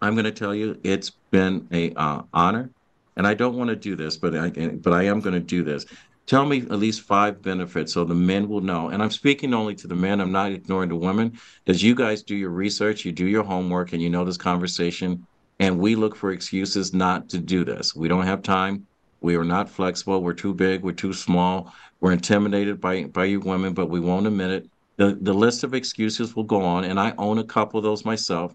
I'm 0.00 0.14
going 0.14 0.24
to 0.24 0.32
tell 0.32 0.54
you 0.54 0.78
it's 0.84 1.12
been 1.30 1.66
a 1.72 1.92
uh, 1.94 2.22
honor, 2.34 2.70
and 3.16 3.26
I 3.26 3.32
don't 3.32 3.56
want 3.56 3.68
to 3.68 3.76
do 3.76 3.96
this, 3.96 4.16
but 4.16 4.36
I 4.36 4.50
but 4.50 4.92
I 4.92 5.04
am 5.04 5.20
going 5.20 5.34
to 5.34 5.40
do 5.40 5.62
this. 5.62 5.86
Tell 6.26 6.46
me 6.46 6.60
at 6.62 6.78
least 6.78 7.02
five 7.02 7.42
benefits 7.42 7.92
so 7.92 8.04
the 8.04 8.14
men 8.14 8.48
will 8.48 8.62
know. 8.62 8.88
And 8.88 9.02
I'm 9.02 9.10
speaking 9.10 9.52
only 9.52 9.74
to 9.76 9.86
the 9.86 9.94
men. 9.94 10.20
I'm 10.20 10.32
not 10.32 10.52
ignoring 10.52 10.88
the 10.88 10.96
women. 10.96 11.38
As 11.66 11.82
you 11.82 11.94
guys 11.94 12.22
do 12.22 12.34
your 12.34 12.50
research, 12.50 13.04
you 13.04 13.12
do 13.12 13.26
your 13.26 13.44
homework, 13.44 13.92
and 13.92 14.00
you 14.00 14.08
know 14.08 14.24
this 14.24 14.38
conversation. 14.38 15.26
And 15.60 15.78
we 15.78 15.96
look 15.96 16.16
for 16.16 16.32
excuses 16.32 16.94
not 16.94 17.28
to 17.30 17.38
do 17.38 17.64
this. 17.64 17.94
We 17.94 18.08
don't 18.08 18.26
have 18.26 18.42
time. 18.42 18.86
We 19.20 19.36
are 19.36 19.44
not 19.44 19.68
flexible. 19.68 20.22
We're 20.22 20.32
too 20.32 20.54
big. 20.54 20.82
We're 20.82 20.92
too 20.92 21.12
small. 21.12 21.72
We're 22.00 22.12
intimidated 22.12 22.80
by 22.80 23.04
by 23.04 23.26
you 23.26 23.40
women, 23.40 23.74
but 23.74 23.86
we 23.86 24.00
won't 24.00 24.26
admit 24.26 24.50
it. 24.50 24.70
The 24.96 25.18
the 25.20 25.34
list 25.34 25.62
of 25.62 25.74
excuses 25.74 26.34
will 26.34 26.44
go 26.44 26.62
on, 26.62 26.84
and 26.84 26.98
I 26.98 27.14
own 27.18 27.38
a 27.38 27.44
couple 27.44 27.78
of 27.78 27.84
those 27.84 28.04
myself. 28.04 28.54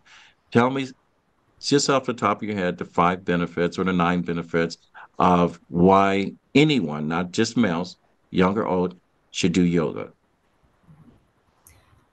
Tell 0.52 0.70
me 0.70 0.88
just 1.60 1.90
off 1.90 2.06
the 2.06 2.14
top 2.14 2.42
of 2.42 2.48
your 2.48 2.58
head 2.58 2.78
the 2.78 2.86
five 2.86 3.26
benefits 3.26 3.78
or 3.78 3.84
the 3.84 3.94
nine 3.94 4.22
benefits 4.22 4.78
of 5.18 5.60
why 5.68 6.34
anyone, 6.56 7.08
not 7.08 7.32
just 7.32 7.58
males, 7.58 7.98
young 8.30 8.58
or 8.58 8.68
old, 8.68 8.96
should 9.32 9.54
do 9.54 9.64
yoga. 9.64 10.12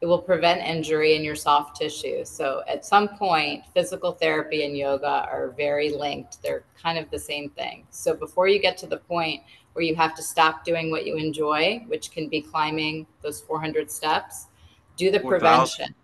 It 0.01 0.07
will 0.07 0.20
prevent 0.20 0.61
injury 0.61 1.16
in 1.16 1.25
your 1.25 1.35
soft 1.35 1.77
tissue. 1.77 2.25
So, 2.25 2.62
at 2.68 2.85
some 2.85 3.09
point, 3.09 3.64
physical 3.72 4.12
therapy 4.12 4.64
and 4.64 4.77
yoga 4.77 5.27
are 5.31 5.55
very 5.57 5.90
linked. 5.90 6.42
They're 6.42 6.64
kind 6.81 6.99
of 6.99 7.11
the 7.11 7.18
same 7.18 7.49
thing. 7.51 7.87
So, 7.90 8.14
before 8.14 8.46
you 8.46 8.59
get 8.59 8.77
to 8.79 8.87
the 8.87 8.99
point 8.99 9.42
where 9.72 9.85
you 9.85 9.94
have 9.96 10.14
to 10.16 10.22
stop 10.22 10.64
doing 10.64 10.90
what 10.90 11.07
you 11.07 11.16
enjoy, 11.16 11.83
which 11.87 12.11
can 12.11 12.29
be 12.29 12.42
climbing 12.42 13.07
those 13.22 13.40
400 13.40 13.90
steps, 13.90 14.49
do 14.96 15.11
the 15.11 15.20
4, 15.20 15.31
prevention. 15.31 15.94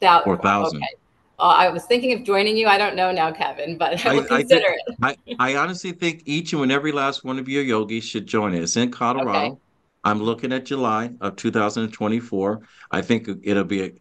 4,000. 0.00 0.76
Okay. 0.78 0.94
Well, 1.38 1.50
I 1.50 1.68
was 1.68 1.84
thinking 1.84 2.14
of 2.14 2.22
joining 2.24 2.56
you. 2.56 2.66
I 2.66 2.78
don't 2.78 2.96
know 2.96 3.12
now, 3.12 3.30
Kevin, 3.30 3.76
but 3.76 4.04
I 4.06 4.14
will 4.14 4.24
I, 4.30 4.40
consider 4.40 4.74
I 5.02 5.10
it. 5.10 5.18
I, 5.38 5.52
I, 5.52 5.56
honestly 5.56 5.92
think 5.92 6.22
each 6.24 6.54
and 6.54 6.72
every 6.72 6.92
last 6.92 7.24
one 7.24 7.38
of 7.38 7.46
your 7.46 7.62
yogis 7.62 8.04
should 8.04 8.26
join 8.26 8.54
it. 8.54 8.62
It's 8.62 8.76
in 8.76 8.90
Colorado. 8.90 9.52
Okay. 9.52 9.56
I'm 10.04 10.22
looking 10.22 10.52
at 10.52 10.64
July 10.64 11.10
of 11.20 11.36
2024. 11.36 12.62
I 12.90 13.02
think 13.02 13.28
it'll 13.42 13.64
be 13.64 13.82
a, 13.82 13.92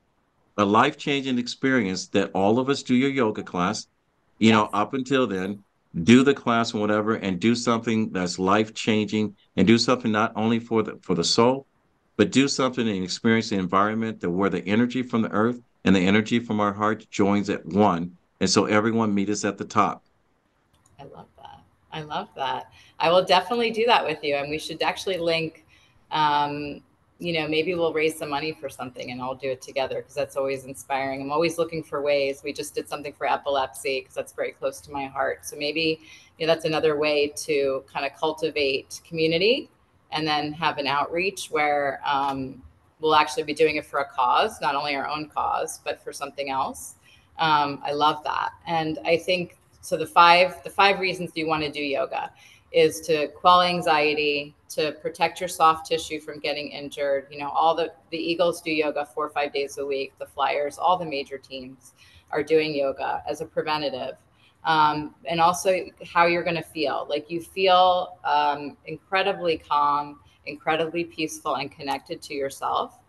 a 0.58 0.64
life 0.64 0.98
changing 0.98 1.38
experience 1.38 2.08
that 2.10 2.32
all 2.34 2.58
of 2.58 2.70
us 2.70 2.84
do 2.84 2.96
your 2.96 3.10
yoga 3.10 3.44
class. 3.44 3.88
You 4.40 4.50
yes. 4.50 4.54
know, 4.54 4.70
up 4.72 4.94
until 4.94 5.28
then, 5.28 5.62
do 6.04 6.24
the 6.24 6.34
class 6.34 6.72
and 6.72 6.80
whatever, 6.80 7.16
and 7.16 7.40
do 7.40 7.54
something 7.54 8.12
that's 8.12 8.40
life 8.40 8.74
changing, 8.74 9.36
and 9.58 9.68
do 9.68 9.78
something 9.78 10.12
not 10.12 10.32
only 10.38 10.60
for 10.60 10.84
the 10.84 11.00
for 11.02 11.16
the 11.16 11.24
soul, 11.24 11.66
but 12.16 12.32
do 12.32 12.48
something 12.48 12.88
and 12.88 13.04
experience 13.04 13.50
the 13.50 13.58
environment 13.58 14.22
that 14.22 14.30
where 14.30 14.50
the 14.50 14.66
energy 14.66 15.04
from 15.04 15.22
the 15.22 15.32
earth 15.32 15.60
and 15.86 15.96
the 15.96 16.02
energy 16.02 16.40
from 16.40 16.60
our 16.60 16.74
heart 16.74 17.10
joins 17.10 17.50
at 17.50 17.66
one, 17.66 18.18
and 18.42 18.50
so 18.50 18.66
everyone 18.66 19.14
meet 19.14 19.30
us 19.30 19.46
at 19.46 19.58
the 19.58 19.66
top. 19.66 20.04
I 21.00 21.04
love 21.04 21.28
that. 21.38 21.62
I 21.94 22.02
love 22.02 22.28
that. 22.36 22.72
I 23.00 23.10
will 23.10 23.24
definitely 23.24 23.72
do 23.72 23.86
that 23.86 24.04
with 24.04 24.24
you, 24.24 24.36
and 24.36 24.50
we 24.50 24.60
should 24.60 24.82
actually 24.82 25.18
link 25.18 25.66
um, 26.12 26.82
you 27.18 27.34
know, 27.34 27.48
maybe 27.48 27.74
we'll 27.76 27.94
raise 27.94 28.18
some 28.18 28.30
money 28.30 28.52
for 28.52 28.68
something 28.68 29.12
and 29.12 29.22
I'll 29.22 29.36
do 29.36 29.50
it 29.50 29.62
together 29.62 30.02
because 30.02 30.14
that's 30.14 30.36
always 30.36 30.66
inspiring. 30.66 31.22
I'm 31.22 31.32
always 31.32 31.58
looking 31.58 31.82
for 31.82 32.02
ways. 32.02 32.42
We 32.44 32.52
just 32.52 32.76
did 32.76 32.90
something 32.90 33.14
for 33.14 33.26
epilepsy 33.26 34.02
because 34.02 34.16
that's 34.16 34.34
very 34.34 34.52
close 34.52 34.82
to 34.82 34.92
my 34.92 35.06
heart. 35.06 35.46
So 35.46 35.56
maybe 35.56 36.02
you 36.38 36.46
know, 36.46 36.54
that's 36.54 36.66
another 36.66 36.98
way 36.98 37.30
to 37.38 37.86
kind 37.92 38.06
of 38.06 38.18
cultivate 38.20 39.00
community 39.08 39.70
and 40.12 40.28
then 40.28 40.52
have 40.54 40.78
an 40.78 40.88
outreach 40.88 41.48
where 41.52 42.02
um, 42.06 42.62
we'll 43.00 43.16
actually 43.16 43.44
be 43.44 43.54
doing 43.54 43.76
it 43.76 43.86
for 43.86 44.00
a 44.00 44.06
cause, 44.06 44.60
not 44.62 44.76
only 44.76 44.96
our 44.96 45.08
own 45.08 45.30
cause, 45.30 45.80
but 45.84 46.02
for 46.04 46.14
something 46.14 46.50
else. 46.50 46.96
Um, 47.38 47.82
I 47.84 47.92
love 47.92 48.24
that. 48.24 48.52
And 48.66 49.00
I 49.06 49.18
think 49.18 49.58
so 49.82 49.98
the 49.98 50.08
five 50.08 50.64
the 50.64 50.70
five 50.70 51.00
reasons 51.00 51.32
you 51.36 51.48
want 51.48 51.64
to 51.64 51.72
do 51.72 51.82
yoga 51.82 52.32
is 52.72 53.00
to 53.02 53.28
quell 53.30 53.62
anxiety, 53.62 54.56
to 54.70 54.94
protect 54.94 55.40
your 55.40 55.48
soft 55.48 55.88
tissue 55.88 56.20
from 56.20 56.40
getting 56.40 56.70
injured. 56.70 57.28
You 57.30 57.40
know, 57.40 57.50
all 57.50 57.76
the 57.76 57.94
the 58.10 58.18
Eagles 58.18 58.62
do 58.62 58.72
yoga 58.72 59.06
four 59.06 59.26
or 59.26 59.30
five 59.30 59.54
days 59.54 59.78
a 59.78 59.86
week. 59.86 60.14
The 60.18 60.26
Flyers, 60.26 60.78
all 60.78 60.98
the 60.98 61.06
major 61.06 61.38
teams 61.38 61.94
are 62.32 62.44
doing 62.44 62.74
yoga 62.76 63.24
as 63.30 63.42
a 63.42 63.46
preventative. 63.46 64.16
Um, 64.64 65.14
and 65.26 65.40
also 65.40 65.86
how 66.04 66.26
you're 66.26 66.44
going 66.44 66.56
to 66.56 66.64
feel. 66.64 67.06
Like 67.08 67.30
you 67.30 67.40
feel 67.40 68.18
um, 68.24 68.76
incredibly 68.88 69.60
calm, 69.60 70.20
incredibly 70.46 71.04
peaceful, 71.04 71.56
and 71.56 71.72
connected 71.72 72.22
to 72.24 72.34
yourself. 72.34 73.00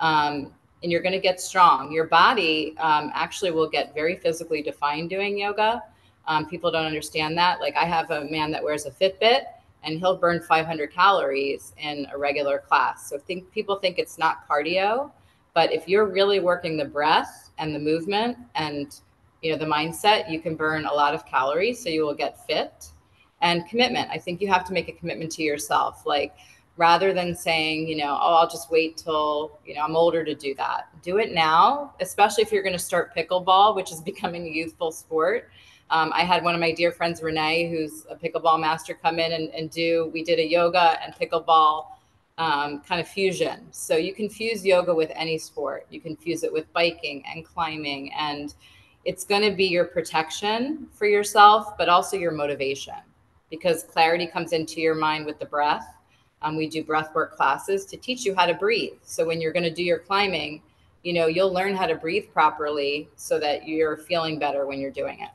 Um, 0.00 0.52
and 0.82 0.92
you're 0.92 1.02
going 1.02 1.12
to 1.12 1.20
get 1.20 1.40
strong. 1.40 1.90
Your 1.90 2.06
body 2.06 2.76
um, 2.78 3.10
actually 3.14 3.50
will 3.50 3.68
get 3.68 3.94
very 3.94 4.16
physically 4.16 4.62
defined 4.62 5.10
doing 5.10 5.38
yoga. 5.38 5.82
Um, 6.26 6.46
people 6.46 6.70
don't 6.70 6.86
understand 6.86 7.36
that. 7.38 7.60
Like 7.60 7.76
I 7.76 7.84
have 7.84 8.10
a 8.10 8.24
man 8.24 8.50
that 8.52 8.62
wears 8.62 8.86
a 8.86 8.90
Fitbit 8.90 9.42
and 9.82 9.98
he'll 9.98 10.16
burn 10.16 10.40
500 10.40 10.92
calories 10.92 11.72
in 11.78 12.06
a 12.12 12.18
regular 12.18 12.58
class. 12.58 13.08
So 13.08 13.18
think 13.18 13.50
people 13.50 13.76
think 13.76 13.98
it's 13.98 14.18
not 14.18 14.48
cardio, 14.48 15.10
but 15.54 15.72
if 15.72 15.88
you're 15.88 16.06
really 16.06 16.40
working 16.40 16.76
the 16.76 16.84
breath 16.84 17.50
and 17.58 17.74
the 17.74 17.78
movement 17.78 18.36
and 18.54 19.00
you 19.42 19.52
know 19.52 19.58
the 19.58 19.64
mindset, 19.64 20.30
you 20.30 20.40
can 20.40 20.56
burn 20.56 20.84
a 20.84 20.92
lot 20.92 21.14
of 21.14 21.24
calories 21.24 21.82
so 21.82 21.88
you 21.88 22.04
will 22.04 22.14
get 22.14 22.44
fit. 22.46 22.88
And 23.40 23.66
commitment. 23.68 24.10
I 24.10 24.18
think 24.18 24.40
you 24.40 24.48
have 24.48 24.64
to 24.64 24.72
make 24.72 24.88
a 24.88 24.92
commitment 24.92 25.30
to 25.32 25.42
yourself. 25.42 26.04
Like 26.04 26.34
rather 26.78 27.12
than 27.12 27.36
saying, 27.36 27.86
you 27.86 27.96
know, 27.96 28.16
oh, 28.18 28.36
I'll 28.36 28.48
just 28.48 28.70
wait 28.70 28.96
till, 28.96 29.58
you 29.66 29.74
know, 29.74 29.82
I'm 29.82 29.96
older 29.96 30.24
to 30.24 30.34
do 30.34 30.54
that. 30.54 30.88
Do 31.02 31.18
it 31.18 31.32
now, 31.32 31.92
especially 32.00 32.42
if 32.42 32.52
you're 32.52 32.62
going 32.62 32.72
to 32.72 32.78
start 32.78 33.14
pickleball, 33.14 33.76
which 33.76 33.92
is 33.92 34.00
becoming 34.12 34.46
a 34.46 34.50
youthful 34.50 34.92
sport 34.92 35.50
um, 35.90 36.12
I 36.14 36.22
had 36.22 36.44
one 36.44 36.54
of 36.54 36.60
my 36.60 36.72
dear 36.72 36.92
friends, 36.92 37.22
Renee, 37.22 37.70
who's 37.70 38.04
a 38.10 38.14
pickleball 38.14 38.60
master, 38.60 38.94
come 38.94 39.18
in 39.18 39.32
and, 39.32 39.48
and 39.54 39.70
do, 39.70 40.10
we 40.12 40.22
did 40.22 40.38
a 40.38 40.46
yoga 40.46 40.98
and 41.02 41.14
pickleball 41.14 41.86
um, 42.36 42.80
kind 42.80 43.00
of 43.00 43.08
fusion. 43.08 43.66
So 43.70 43.96
you 43.96 44.14
can 44.14 44.28
fuse 44.28 44.64
yoga 44.64 44.94
with 44.94 45.10
any 45.14 45.38
sport. 45.38 45.86
You 45.90 46.00
can 46.00 46.14
fuse 46.16 46.42
it 46.42 46.52
with 46.52 46.70
biking 46.72 47.24
and 47.32 47.44
climbing. 47.44 48.12
And 48.12 48.54
it's 49.04 49.24
going 49.24 49.42
to 49.42 49.56
be 49.56 49.64
your 49.64 49.86
protection 49.86 50.88
for 50.92 51.06
yourself, 51.06 51.76
but 51.78 51.88
also 51.88 52.16
your 52.16 52.32
motivation 52.32 52.94
because 53.50 53.84
clarity 53.84 54.26
comes 54.26 54.52
into 54.52 54.82
your 54.82 54.94
mind 54.94 55.24
with 55.24 55.38
the 55.38 55.46
breath. 55.46 55.94
Um, 56.42 56.56
we 56.56 56.68
do 56.68 56.84
breath 56.84 57.14
work 57.14 57.36
classes 57.36 57.84
to 57.86 57.96
teach 57.96 58.24
you 58.24 58.34
how 58.34 58.46
to 58.46 58.54
breathe. 58.54 58.94
So 59.02 59.26
when 59.26 59.40
you're 59.40 59.52
going 59.52 59.64
to 59.64 59.74
do 59.74 59.82
your 59.82 59.98
climbing, 59.98 60.62
you 61.02 61.12
know, 61.12 61.26
you'll 61.26 61.52
learn 61.52 61.74
how 61.74 61.86
to 61.86 61.94
breathe 61.94 62.26
properly 62.32 63.08
so 63.16 63.38
that 63.40 63.66
you're 63.66 63.96
feeling 63.96 64.38
better 64.38 64.66
when 64.66 64.80
you're 64.80 64.90
doing 64.90 65.20
it. 65.20 65.30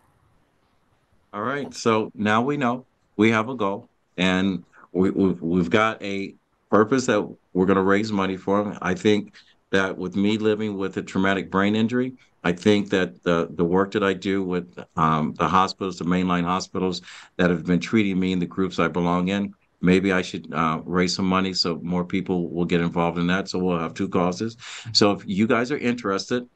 All 1.33 1.41
right. 1.41 1.73
So 1.73 2.11
now 2.13 2.41
we 2.41 2.57
know 2.57 2.85
we 3.17 3.31
have 3.31 3.49
a 3.49 3.55
goal 3.55 3.89
and 4.17 4.63
we, 4.91 5.09
we've, 5.09 5.41
we've 5.41 5.69
got 5.69 6.01
a 6.03 6.35
purpose 6.69 7.05
that 7.07 7.21
we're 7.53 7.65
going 7.65 7.77
to 7.77 7.83
raise 7.83 8.11
money 8.11 8.37
for. 8.37 8.77
I 8.81 8.93
think 8.93 9.33
that 9.71 9.97
with 9.97 10.15
me 10.15 10.37
living 10.37 10.77
with 10.77 10.97
a 10.97 11.01
traumatic 11.01 11.49
brain 11.49 11.75
injury, 11.75 12.13
I 12.43 12.51
think 12.51 12.89
that 12.89 13.23
the, 13.23 13.47
the 13.49 13.63
work 13.63 13.91
that 13.91 14.03
I 14.03 14.13
do 14.13 14.43
with 14.43 14.77
um, 14.95 15.33
the 15.37 15.47
hospitals, 15.47 15.97
the 15.97 16.05
mainline 16.05 16.43
hospitals 16.43 17.01
that 17.37 17.49
have 17.49 17.65
been 17.65 17.79
treating 17.79 18.19
me 18.19 18.33
and 18.33 18.41
the 18.41 18.45
groups 18.45 18.79
I 18.79 18.89
belong 18.89 19.29
in, 19.29 19.53
maybe 19.83 20.11
I 20.11 20.21
should 20.21 20.51
uh, 20.53 20.81
raise 20.85 21.15
some 21.15 21.25
money 21.27 21.53
so 21.53 21.79
more 21.83 22.05
people 22.05 22.49
will 22.49 22.65
get 22.65 22.81
involved 22.81 23.17
in 23.19 23.27
that. 23.27 23.49
So 23.49 23.59
we'll 23.59 23.77
have 23.77 23.93
two 23.93 24.07
causes. 24.07 24.57
So 24.93 25.11
if 25.11 25.23
you 25.27 25.45
guys 25.45 25.71
are 25.71 25.77
interested 25.77 26.47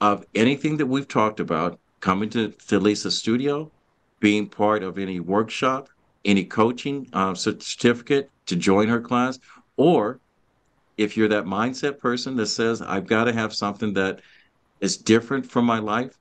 of 0.00 0.24
anything 0.34 0.76
that 0.78 0.86
we've 0.86 1.08
talked 1.08 1.40
about, 1.40 1.78
coming 2.00 2.30
to, 2.30 2.50
to 2.68 2.78
Lisa's 2.78 3.18
studio, 3.18 3.70
being 4.20 4.48
part 4.48 4.84
of 4.84 4.98
any 4.98 5.18
workshop, 5.18 5.88
any 6.24 6.44
coaching 6.44 7.08
uh, 7.12 7.34
certificate 7.34 8.30
to 8.46 8.54
join 8.54 8.88
her 8.88 9.00
class, 9.00 9.40
or 9.76 10.20
if 10.96 11.16
you're 11.16 11.28
that 11.28 11.44
mindset 11.44 11.98
person 11.98 12.36
that 12.36 12.46
says, 12.46 12.80
I've 12.80 13.06
got 13.06 13.24
to 13.24 13.32
have 13.32 13.52
something 13.52 13.94
that 13.94 14.20
is 14.80 14.96
different 14.96 15.50
from 15.50 15.64
my 15.64 15.80
life, 15.80 16.16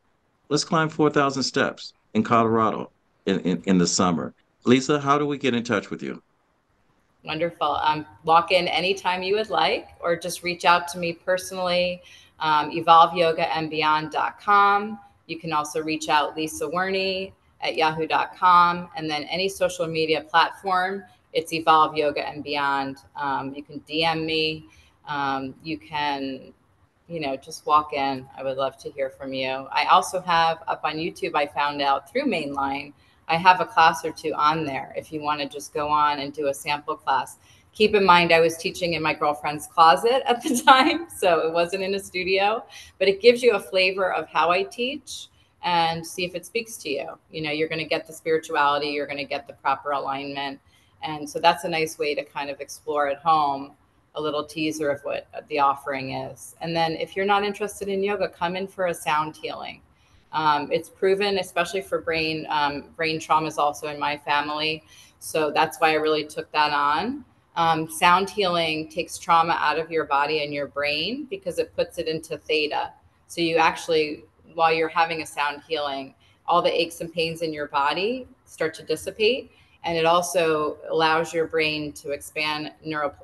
let's 0.49 0.63
climb 0.63 0.89
4,000 0.89 1.43
steps 1.43 1.93
in 2.13 2.24
Colorado 2.24 2.91
in, 3.26 3.39
in, 3.41 3.63
in, 3.65 3.78
the 3.78 3.88
summer. 3.88 4.34
Lisa, 4.68 4.99
how 4.99 5.18
do 5.18 5.26
we 5.26 5.38
get 5.38 5.55
in 5.55 5.63
touch 5.63 5.89
with 5.89 6.03
you? 6.03 6.22
Wonderful. 7.24 7.78
Um, 7.78 8.05
walk 8.26 8.51
in 8.51 8.68
anytime 8.68 9.24
you 9.24 9.36
would 9.36 9.49
like, 9.49 9.88
or 10.01 10.18
just 10.18 10.43
reach 10.43 10.65
out 10.65 10.89
to 10.89 10.97
me 10.97 11.13
personally, 11.13 12.01
um, 12.39 12.70
evolveyogaandbeyond.com. 12.72 14.99
You 15.26 15.39
can 15.39 15.53
also 15.53 15.82
reach 15.82 16.09
out 16.09 16.36
Lisa 16.36 16.70
Werney 16.70 17.34
at 17.61 17.78
yahoo.com. 17.78 18.89
And 18.95 19.09
then 19.09 19.24
any 19.24 19.49
social 19.49 19.88
media 19.88 20.22
platform, 20.22 21.03
it's 21.34 21.51
Evolve 21.53 21.95
Yoga 21.95 22.28
and 22.28 22.43
Beyond. 22.43 22.97
Um, 23.15 23.55
you 23.55 23.63
can 23.63 23.80
DM 23.82 24.26
me. 24.26 24.65
Um, 25.07 25.55
you 25.63 25.78
can, 25.78 26.53
you 27.07 27.22
know, 27.22 27.38
just 27.38 27.65
walk 27.65 27.93
in. 27.93 28.28
I 28.38 28.43
would 28.43 28.57
love 28.57 28.78
to 28.80 28.91
hear 28.91 29.09
from 29.09 29.32
you. 29.34 29.68
I 29.72 29.86
also 29.86 30.20
have 30.22 30.61
up 30.68 30.82
on 30.84 30.95
YouTube, 30.95 31.36
I 31.36 31.47
found 31.47 31.82
out 31.82 32.11
through 32.11 32.26
Mainline, 32.26 32.91
I 33.28 33.36
have 33.36 33.59
a 33.59 33.65
class 33.65 34.05
or 34.05 34.11
two 34.11 34.34
on 34.34 34.65
there 34.65 34.93
if 34.95 35.11
you 35.11 35.21
want 35.21 35.41
to 35.41 35.47
just 35.47 35.73
go 35.73 35.89
on 35.89 36.19
and 36.19 36.34
do 36.34 36.47
a 36.47 36.53
sample 36.53 36.95
class. 36.95 37.38
Keep 37.73 37.93
in 37.93 38.05
mind, 38.05 38.32
I 38.32 38.39
was 38.39 38.57
teaching 38.57 38.93
in 38.93 39.03
my 39.03 39.13
girlfriend's 39.13 39.67
closet 39.67 40.23
at 40.25 40.41
the 40.41 40.61
time, 40.65 41.07
so 41.15 41.39
it 41.39 41.53
wasn't 41.53 41.84
in 41.84 41.93
a 41.95 41.99
studio, 41.99 42.65
but 42.97 43.07
it 43.07 43.21
gives 43.21 43.43
you 43.43 43.53
a 43.53 43.59
flavor 43.59 44.11
of 44.13 44.28
how 44.28 44.49
I 44.51 44.63
teach 44.63 45.28
and 45.63 46.05
see 46.05 46.23
if 46.23 46.34
it 46.34 46.45
speaks 46.45 46.78
to 46.78 46.89
you. 46.89 47.09
You 47.30 47.41
know, 47.41 47.51
you're 47.51 47.67
going 47.67 47.80
to 47.80 47.86
get 47.86 48.07
the 48.07 48.13
spirituality, 48.13 48.88
you're 48.88 49.05
going 49.05 49.17
to 49.17 49.25
get 49.25 49.47
the 49.47 49.53
proper 49.53 49.91
alignment. 49.91 50.59
And 51.03 51.30
so 51.30 51.39
that's 51.39 51.65
a 51.65 51.69
nice 51.69 51.99
way 51.99 52.15
to 52.15 52.23
kind 52.23 52.49
of 52.49 52.59
explore 52.61 53.07
at 53.09 53.19
home 53.19 53.73
a 54.15 54.21
little 54.21 54.43
teaser 54.43 54.89
of 54.89 55.01
what 55.01 55.28
the 55.47 55.59
offering 55.59 56.13
is. 56.13 56.55
And 56.61 56.75
then 56.75 56.93
if 56.93 57.15
you're 57.15 57.25
not 57.25 57.43
interested 57.43 57.88
in 57.88 58.03
yoga, 58.03 58.28
come 58.28 58.55
in 58.55 58.67
for 58.67 58.88
a 58.88 58.93
sound 58.93 59.36
healing. 59.38 59.82
Um, 60.38 60.71
it's 60.71 60.88
proven, 60.88 61.39
especially 61.39 61.81
for 61.81 61.99
brain 61.99 62.45
um, 62.47 62.83
brain 62.95 63.19
trauma 63.19 63.47
is 63.47 63.57
also 63.57 63.88
in 63.88 63.99
my 63.99 64.15
family, 64.15 64.83
so 65.17 65.49
that's 65.49 65.79
why 65.79 65.89
I 65.89 65.95
really 65.95 66.25
took 66.25 66.51
that 66.51 66.71
on. 66.71 67.25
Um, 67.55 67.89
sound 67.89 68.29
healing 68.29 68.88
takes 68.88 69.17
trauma 69.17 69.57
out 69.59 69.79
of 69.79 69.89
your 69.89 70.05
body 70.05 70.43
and 70.43 70.53
your 70.53 70.67
brain 70.67 71.25
because 71.27 71.57
it 71.57 71.75
puts 71.75 71.97
it 71.97 72.07
into 72.07 72.38
theta. 72.38 72.93
So 73.25 73.41
you 73.41 73.57
actually, 73.57 74.25
while 74.53 74.71
you're 74.71 74.89
having 74.89 75.23
a 75.23 75.25
sound 75.25 75.63
healing, 75.67 76.13
all 76.45 76.61
the 76.61 76.81
aches 76.81 77.01
and 77.01 77.11
pains 77.11 77.41
in 77.41 77.51
your 77.51 77.67
body 77.67 78.27
start 78.45 78.75
to 78.75 78.83
dissipate. 78.83 79.51
And 79.85 79.97
it 79.97 80.05
also 80.05 80.77
allows 80.88 81.33
your 81.33 81.47
brain 81.47 81.93
to 81.93 82.11
expand 82.11 82.71
neuro, 82.85 83.15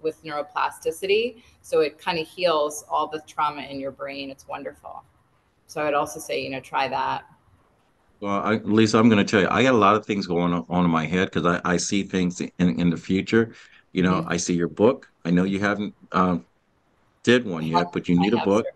with 0.00 0.24
neuroplasticity. 0.24 1.42
So 1.60 1.80
it 1.80 1.98
kind 1.98 2.18
of 2.18 2.26
heals 2.26 2.86
all 2.88 3.06
the 3.06 3.22
trauma 3.26 3.62
in 3.62 3.80
your 3.80 3.90
brain. 3.90 4.30
It's 4.30 4.48
wonderful. 4.48 5.04
So 5.66 5.82
I'd 5.82 5.94
also 5.94 6.20
say, 6.20 6.42
you 6.42 6.50
know, 6.50 6.60
try 6.60 6.88
that. 6.88 7.24
Well, 8.20 8.40
I, 8.40 8.54
Lisa, 8.56 8.98
I'm 8.98 9.08
going 9.08 9.24
to 9.24 9.30
tell 9.30 9.40
you, 9.40 9.48
I 9.50 9.62
got 9.62 9.74
a 9.74 9.76
lot 9.76 9.96
of 9.96 10.06
things 10.06 10.26
going 10.26 10.52
on 10.52 10.84
in 10.84 10.90
my 10.90 11.04
head 11.04 11.30
because 11.30 11.44
I, 11.44 11.60
I 11.64 11.76
see 11.76 12.02
things 12.02 12.40
in, 12.40 12.50
in 12.58 12.90
the 12.90 12.96
future. 12.96 13.54
You 13.92 14.02
know, 14.02 14.20
mm-hmm. 14.20 14.28
I 14.28 14.36
see 14.36 14.54
your 14.54 14.68
book. 14.68 15.10
I 15.24 15.30
know 15.30 15.44
you 15.44 15.60
haven't 15.60 15.94
um, 16.12 16.44
did 17.22 17.44
one 17.44 17.64
yet, 17.64 17.92
but 17.92 18.08
you 18.08 18.18
need 18.18 18.34
a 18.34 18.44
book. 18.44 18.66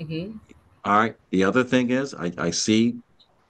Mm-hmm. 0.00 0.36
All 0.84 0.98
right. 0.98 1.16
The 1.30 1.44
other 1.44 1.64
thing 1.64 1.90
is, 1.90 2.14
I, 2.14 2.32
I 2.38 2.50
see 2.50 2.96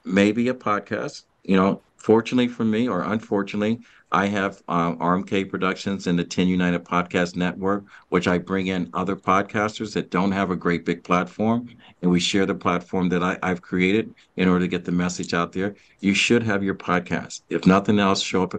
maybe 0.05 0.49
a 0.49 0.55
podcast. 0.55 1.25
You 1.45 1.57
know, 1.57 1.83
fortunately 1.97 2.49
for 2.49 2.65
me, 2.65 2.89
or 2.89 3.03
unfortunately, 3.03 3.81
I 4.13 4.27
have 4.27 4.63
um, 4.69 4.99
RMK 4.99 5.51
Productions 5.51 6.07
and 6.07 6.19
the 6.19 6.25
10 6.25 6.47
United 6.47 6.85
Podcast 6.85 7.35
Network, 7.35 7.85
which 8.09 8.29
I 8.29 8.39
bring 8.39 8.69
in 8.69 8.89
other 8.95 9.17
podcasters 9.17 9.93
that 9.95 10.11
don't 10.11 10.33
have 10.33 10.51
a 10.51 10.57
great 10.57 10.85
big 10.85 11.03
platform, 11.03 11.69
and 12.03 12.11
we 12.11 12.21
share 12.21 12.47
the 12.47 12.55
platform 12.55 13.09
that 13.09 13.23
I, 13.23 13.37
I've 13.43 13.63
created 13.63 14.15
in 14.37 14.49
order 14.49 14.65
to 14.65 14.69
get 14.69 14.85
the 14.85 14.93
message 14.93 15.35
out 15.35 15.53
there. 15.53 15.75
You 16.01 16.15
should 16.15 16.43
have 16.45 16.63
your 16.63 16.77
podcast. 16.77 17.43
If 17.51 17.67
nothing 17.67 17.99
else, 17.99 18.23
show 18.23 18.45
up 18.45 18.55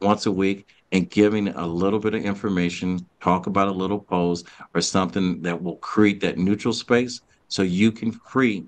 once 0.00 0.26
a 0.26 0.32
week 0.32 0.68
and 0.92 1.10
giving 1.10 1.48
a 1.48 1.66
little 1.66 1.98
bit 1.98 2.14
of 2.14 2.24
information, 2.24 3.04
talk 3.20 3.46
about 3.48 3.68
a 3.68 3.72
little 3.72 3.98
pose 3.98 4.44
or 4.74 4.80
something 4.80 5.42
that 5.42 5.60
will 5.60 5.76
create 5.76 6.20
that 6.20 6.38
neutral 6.38 6.72
space 6.72 7.20
so 7.48 7.62
you 7.62 7.90
can 7.90 8.12
free 8.12 8.64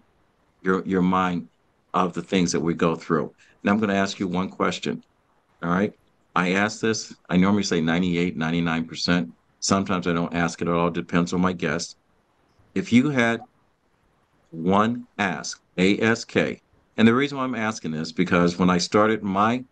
your 0.63 0.85
your 0.85 1.03
mind 1.03 1.49
of 1.95 2.13
the 2.13 2.23
things 2.23 2.53
that 2.53 2.61
we 2.61 2.75
go 2.75 2.95
through. 2.97 3.33
I'm 3.69 3.79
going 3.79 3.91
to 3.91 3.97
ask 3.97 4.19
you 4.19 4.29
one 4.29 4.49
question. 4.49 5.03
All 5.63 5.71
right. 5.71 5.93
I 6.35 6.53
ask 6.53 6.81
this, 6.81 7.15
I 7.31 7.37
normally 7.37 7.63
say 7.63 7.81
98, 7.81 8.37
99%. 8.37 9.33
Sometimes 9.61 10.07
I 10.07 10.13
don't 10.13 10.35
ask 10.35 10.61
it 10.61 10.69
at 10.69 10.75
all, 10.75 10.91
depends 10.91 11.33
on 11.33 11.41
my 11.41 11.53
guest. 11.53 11.97
If 12.75 12.93
you 12.93 13.09
had 13.09 13.41
one 14.51 15.07
ask, 15.19 15.61
ASK, 15.79 16.37
and 16.37 17.09
the 17.09 17.15
reason 17.15 17.39
why 17.39 17.45
I'm 17.45 17.55
asking 17.55 17.93
this 17.93 18.13
because 18.13 18.59
when 18.59 18.71
I 18.71 18.79
started 18.79 19.23
my 19.23 19.65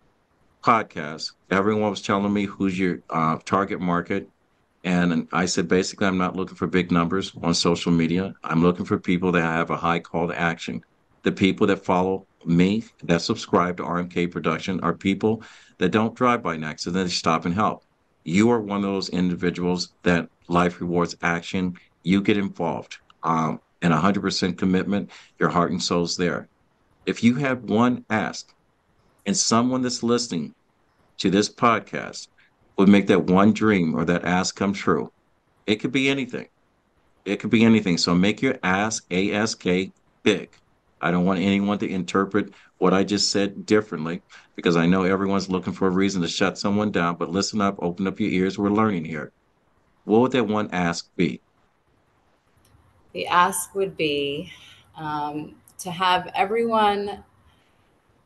podcast, 0.63 1.33
everyone 1.51 1.91
was 1.91 2.03
telling 2.03 2.33
me 2.33 2.45
who's 2.45 2.79
your 2.79 3.01
uh, 3.11 3.37
target 3.45 3.81
market. 3.81 4.29
And 4.85 5.29
I 5.33 5.47
said, 5.47 5.69
basically, 5.69 6.07
I'm 6.07 6.19
not 6.19 6.37
looking 6.37 6.57
for 6.57 6.67
big 6.67 6.91
numbers 6.91 7.33
on 7.43 7.55
social 7.55 7.93
media. 7.93 8.35
I'm 8.45 8.63
looking 8.63 8.85
for 8.85 8.99
people 8.99 9.33
that 9.33 9.43
have 9.43 9.71
a 9.71 9.77
high 9.77 10.01
call 10.01 10.29
to 10.29 10.39
action. 10.39 10.83
The 11.23 11.33
people 11.33 11.67
that 11.69 11.85
follow 11.85 12.27
me, 12.47 12.85
that 13.05 13.23
subscribe 13.23 13.77
to 13.77 13.83
RMK 13.83 14.31
Production, 14.31 14.81
are 14.81 14.95
people 14.95 15.43
that 15.79 15.91
don't 15.91 16.15
drive 16.15 16.43
by 16.43 16.55
an 16.55 16.65
accident, 16.65 17.07
they 17.07 17.11
stop 17.11 17.45
and 17.45 17.55
help. 17.55 17.85
You 18.25 18.51
are 18.51 18.61
one 18.61 18.79
of 18.79 18.85
those 18.85 19.11
individuals 19.11 19.93
that 20.03 20.29
life 20.49 20.81
rewards 20.81 21.17
action. 21.23 21.77
You 22.03 22.23
get 22.23 22.37
involved 22.37 22.99
um, 23.23 23.61
and 23.83 23.93
100% 23.93 24.57
commitment, 24.59 25.11
your 25.39 25.49
heart 25.49 25.71
and 25.71 25.83
soul's 25.83 26.17
there. 26.17 26.49
If 27.07 27.23
you 27.23 27.35
have 27.37 27.65
one 27.65 28.05
ask 28.09 28.55
and 29.27 29.37
someone 29.37 29.83
that's 29.83 30.03
listening 30.03 30.55
to 31.19 31.31
this 31.31 31.49
podcast 31.49 32.29
would 32.77 32.89
make 32.89 33.07
that 33.09 33.25
one 33.25 33.53
dream 33.53 33.95
or 33.95 34.05
that 34.07 34.25
ask 34.25 34.57
come 34.57 34.73
true, 34.73 35.13
it 35.67 35.77
could 35.77 35.93
be 35.93 36.09
anything. 36.09 36.49
It 37.25 37.41
could 37.41 37.51
be 37.51 37.65
anything. 37.65 37.99
So 37.99 38.15
make 38.15 38.43
your 38.43 38.59
ask, 38.63 39.05
ASK, 39.13 39.65
big. 40.23 40.51
I 41.01 41.11
don't 41.11 41.25
want 41.25 41.41
anyone 41.41 41.79
to 41.79 41.89
interpret 41.89 42.55
what 42.79 42.95
I 42.95 43.05
just 43.05 43.31
said 43.31 43.67
differently 43.67 44.23
because 44.57 44.77
I 44.77 44.87
know 44.87 45.05
everyone's 45.05 45.49
looking 45.49 45.73
for 45.73 45.89
a 45.89 45.91
reason 45.91 46.23
to 46.23 46.29
shut 46.29 46.59
someone 46.59 46.91
down, 46.91 47.17
but 47.17 47.31
listen 47.31 47.61
up, 47.61 47.77
open 47.81 48.07
up 48.07 48.21
your 48.21 48.31
ears. 48.31 48.59
We're 48.59 48.71
learning 48.71 49.05
here. 49.05 49.33
What 50.05 50.21
would 50.21 50.33
that 50.33 50.47
one 50.47 50.71
ask 50.73 51.09
be? 51.17 51.41
The 53.13 53.27
ask 53.27 53.75
would 53.75 53.97
be 53.97 54.53
um, 54.97 55.57
to 55.79 55.91
have 55.91 56.31
everyone 56.35 57.25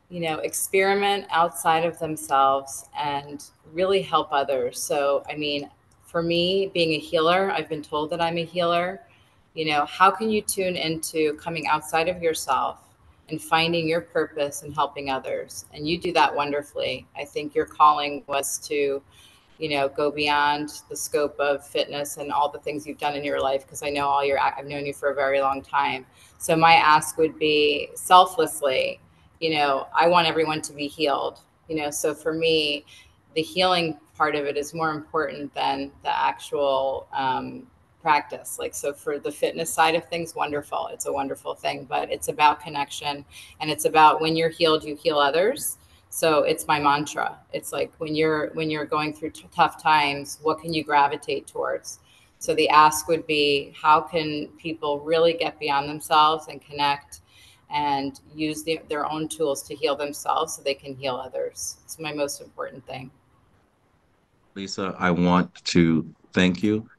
you 0.09 0.19
know, 0.19 0.39
experiment 0.39 1.25
outside 1.29 1.85
of 1.85 1.99
themselves 1.99 2.85
and 2.97 3.43
really 3.71 4.01
help 4.01 4.29
others. 4.31 4.81
So, 4.81 5.23
I 5.29 5.35
mean, 5.35 5.69
for 6.03 6.23
me, 6.23 6.71
being 6.73 6.93
a 6.93 6.97
healer, 6.97 7.51
I've 7.51 7.69
been 7.69 7.83
told 7.83 8.09
that 8.09 8.19
I'm 8.19 8.37
a 8.37 8.43
healer. 8.43 9.01
You 9.59 9.65
know, 9.65 9.85
how 9.85 10.09
can 10.09 10.29
you 10.29 10.41
tune 10.41 10.77
into 10.77 11.33
coming 11.33 11.67
outside 11.67 12.07
of 12.07 12.23
yourself 12.23 12.79
and 13.27 13.41
finding 13.41 13.89
your 13.89 13.99
purpose 13.99 14.63
and 14.63 14.73
helping 14.73 15.09
others? 15.09 15.65
And 15.73 15.85
you 15.85 15.97
do 15.97 16.13
that 16.13 16.33
wonderfully. 16.33 17.05
I 17.17 17.25
think 17.25 17.53
your 17.53 17.65
calling 17.65 18.23
was 18.27 18.57
to, 18.69 19.01
you 19.57 19.69
know, 19.69 19.89
go 19.89 20.11
beyond 20.11 20.83
the 20.89 20.95
scope 20.95 21.37
of 21.39 21.67
fitness 21.67 22.15
and 22.15 22.31
all 22.31 22.49
the 22.49 22.59
things 22.59 22.87
you've 22.87 22.99
done 22.99 23.15
in 23.15 23.23
your 23.25 23.41
life 23.41 23.65
because 23.65 23.83
I 23.83 23.89
know 23.89 24.07
all 24.07 24.23
your 24.23 24.39
I've 24.39 24.65
known 24.65 24.85
you 24.85 24.93
for 24.93 25.09
a 25.09 25.13
very 25.13 25.41
long 25.41 25.61
time. 25.61 26.05
So 26.37 26.55
my 26.55 26.75
ask 26.75 27.17
would 27.17 27.37
be 27.37 27.89
selflessly 27.95 29.01
you 29.39 29.55
know, 29.55 29.87
I 29.97 30.07
want 30.07 30.27
everyone 30.27 30.61
to 30.63 30.73
be 30.73 30.87
healed, 30.87 31.39
you 31.67 31.75
know. 31.75 31.89
So 31.89 32.13
for 32.13 32.33
me, 32.33 32.85
the 33.35 33.41
healing 33.41 33.97
part 34.15 34.35
of 34.35 34.45
it 34.45 34.57
is 34.57 34.73
more 34.73 34.91
important 34.91 35.53
than 35.53 35.91
the 36.03 36.17
actual 36.17 37.07
um, 37.13 37.67
practice. 38.01 38.57
Like, 38.59 38.73
so 38.73 38.93
for 38.93 39.19
the 39.19 39.31
fitness 39.31 39.71
side 39.71 39.95
of 39.95 40.07
things, 40.07 40.35
wonderful. 40.35 40.89
It's 40.91 41.05
a 41.05 41.13
wonderful 41.13 41.55
thing, 41.55 41.85
but 41.85 42.11
it's 42.11 42.27
about 42.27 42.61
connection 42.61 43.25
and 43.59 43.69
it's 43.69 43.85
about 43.85 44.21
when 44.21 44.35
you're 44.35 44.49
healed, 44.49 44.83
you 44.83 44.95
heal 44.95 45.17
others. 45.17 45.77
So 46.09 46.43
it's 46.43 46.67
my 46.67 46.79
mantra. 46.79 47.37
It's 47.53 47.71
like 47.71 47.93
when 47.99 48.15
you're 48.15 48.49
when 48.53 48.69
you're 48.69 48.85
going 48.85 49.13
through 49.13 49.31
t- 49.31 49.47
tough 49.53 49.81
times, 49.81 50.39
what 50.41 50.59
can 50.59 50.73
you 50.73 50.83
gravitate 50.83 51.45
towards? 51.45 51.99
So 52.39 52.55
the 52.55 52.69
ask 52.69 53.07
would 53.07 53.27
be, 53.27 53.73
how 53.79 54.01
can 54.01 54.47
people 54.57 55.01
really 55.01 55.33
get 55.33 55.59
beyond 55.59 55.89
themselves 55.89 56.47
and 56.47 56.61
connect 56.61 57.21
and 57.69 58.19
use 58.33 58.63
the, 58.63 58.79
their 58.89 59.09
own 59.09 59.27
tools 59.27 59.61
to 59.63 59.75
heal 59.75 59.95
themselves 59.95 60.55
so 60.55 60.61
they 60.61 60.73
can 60.73 60.95
heal 60.95 61.15
others. 61.15 61.77
It's 61.83 61.99
my 61.99 62.11
most 62.11 62.41
important 62.41 62.85
thing. 62.85 63.11
Lisa, 64.55 64.95
I 64.97 65.11
want 65.11 65.63
to 65.65 66.13
thank 66.33 66.63
you 66.63 66.89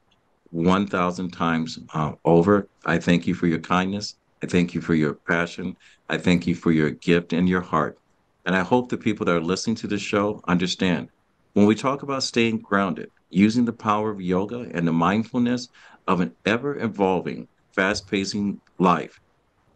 1,000 0.51 1.31
times 1.31 1.79
uh, 1.93 2.13
over. 2.23 2.67
I 2.85 2.99
thank 2.99 3.27
you 3.27 3.33
for 3.33 3.47
your 3.47 3.59
kindness. 3.59 4.15
I 4.43 4.47
thank 4.47 4.73
you 4.73 4.81
for 4.81 4.95
your 4.95 5.13
passion. 5.13 5.75
I 6.09 6.17
thank 6.17 6.47
you 6.47 6.55
for 6.55 6.71
your 6.71 6.91
gift 6.91 7.33
and 7.33 7.47
your 7.49 7.61
heart. 7.61 7.97
And 8.45 8.55
I 8.55 8.61
hope 8.61 8.89
the 8.89 8.97
people 8.97 9.25
that 9.25 9.35
are 9.35 9.41
listening 9.41 9.75
to 9.77 9.87
this 9.87 10.01
show 10.01 10.41
understand 10.47 11.09
when 11.53 11.65
we 11.65 11.75
talk 11.75 12.03
about 12.03 12.23
staying 12.23 12.59
grounded, 12.59 13.11
using 13.29 13.65
the 13.65 13.73
power 13.73 14.09
of 14.09 14.21
yoga 14.21 14.67
and 14.73 14.87
the 14.87 14.93
mindfulness 14.93 15.67
of 16.07 16.21
an 16.21 16.33
ever 16.45 16.79
evolving, 16.79 17.47
fast 17.73 18.09
pacing 18.09 18.59
life, 18.79 19.19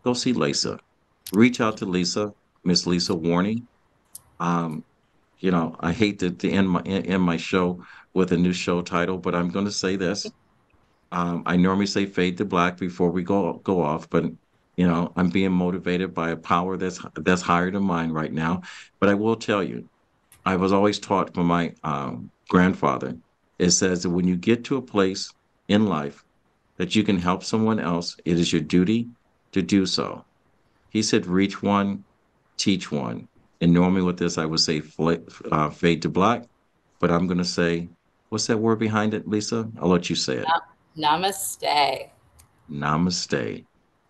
go 0.04 0.14
see 0.14 0.34
Lisa 0.34 0.80
reach 1.34 1.62
out 1.62 1.78
to 1.78 1.86
Lisa, 1.86 2.34
Miss 2.64 2.86
Lisa 2.86 3.14
Warney. 3.14 3.64
Um, 4.40 4.84
you 5.40 5.52
know, 5.52 5.76
I 5.80 5.92
hate 5.92 6.20
to, 6.20 6.32
to 6.32 6.50
end 6.50 6.70
my 6.70 6.82
end 6.82 7.22
my 7.22 7.38
show 7.38 7.84
with 8.14 8.32
a 8.32 8.38
new 8.38 8.54
show 8.54 8.82
title, 8.82 9.18
but 9.18 9.36
I'm 9.36 9.50
going 9.50 9.66
to 9.66 9.72
say 9.72 9.96
this. 9.96 10.26
Um, 11.12 11.44
I 11.46 11.56
normally 11.56 11.86
say 11.86 12.06
fade 12.06 12.38
to 12.38 12.46
black 12.46 12.78
before 12.78 13.12
we 13.12 13.24
go 13.24 13.54
go 13.64 13.82
off, 13.82 14.10
but 14.10 14.26
you 14.76 14.86
know, 14.88 15.14
I'm 15.16 15.30
being 15.30 15.52
motivated 15.52 16.14
by 16.14 16.32
a 16.32 16.38
power 16.38 16.78
that's 16.78 17.00
that's 17.16 17.42
higher 17.42 17.72
than 17.72 17.84
mine 17.84 18.12
right 18.12 18.32
now. 18.34 18.62
But 19.00 19.10
I 19.10 19.14
will 19.14 19.36
tell 19.36 19.64
you, 19.64 19.90
I 20.46 20.58
was 20.58 20.74
always 20.74 21.00
taught 21.00 21.34
from 21.34 21.48
my 21.48 21.74
um, 21.84 22.32
grandfather. 22.50 23.16
It 23.58 23.72
says 23.72 24.04
that 24.04 24.10
when 24.10 24.28
you 24.28 24.36
get 24.36 24.66
to 24.66 24.78
a 24.78 24.82
place 24.82 25.32
in 25.68 25.86
life 25.86 26.24
that 26.78 26.96
you 26.96 27.04
can 27.04 27.18
help 27.18 27.44
someone 27.44 27.80
else, 27.80 28.18
it 28.26 28.38
is 28.38 28.52
your 28.52 28.62
duty 28.62 29.08
to 29.54 29.62
do 29.62 29.86
so. 29.86 30.26
He 30.90 31.02
said, 31.02 31.26
reach 31.26 31.64
one, 31.64 32.04
teach 32.58 32.92
one. 32.92 33.28
And 33.62 33.74
normally 33.74 34.02
with 34.02 34.20
this, 34.20 34.38
I 34.38 34.46
would 34.46 34.60
say 34.60 34.82
uh, 35.52 35.70
fade 35.70 36.02
to 36.02 36.10
black, 36.10 36.44
but 37.00 37.10
I'm 37.10 37.28
going 37.28 37.38
to 37.38 37.46
say, 37.46 37.88
what's 38.30 38.48
that 38.48 38.58
word 38.58 38.80
behind 38.80 39.14
it, 39.14 39.28
Lisa? 39.28 39.70
I'll 39.82 39.88
let 39.88 40.10
you 40.10 40.16
say 40.16 40.38
it. 40.38 40.48
Namaste. 40.98 42.10
Namaste. 42.72 43.66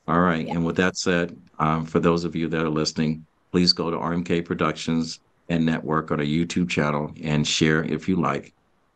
All 0.07 0.19
right. 0.19 0.45
Yeah. 0.45 0.53
And 0.53 0.65
with 0.65 0.75
that 0.77 0.97
said, 0.97 1.35
um, 1.59 1.85
for 1.85 1.99
those 1.99 2.23
of 2.23 2.35
you 2.35 2.47
that 2.49 2.61
are 2.61 2.69
listening, 2.69 3.25
please 3.51 3.73
go 3.73 3.89
to 3.89 3.97
RMK 3.97 4.45
Productions 4.45 5.19
and 5.49 5.65
Network 5.65 6.11
on 6.11 6.19
a 6.19 6.23
YouTube 6.23 6.69
channel 6.69 7.11
and 7.23 7.47
share 7.47 7.83
if 7.83 8.07
you 8.07 8.15
like. 8.15 8.53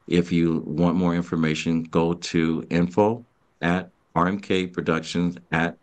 If 0.07 0.31
you 0.31 0.63
want 0.65 0.95
more 0.95 1.15
information, 1.15 1.83
go 1.83 2.13
to 2.13 2.65
info 2.69 3.25
at 3.61 3.89
RMK 4.15 4.73
Productions 4.73 5.37
at 5.51 5.77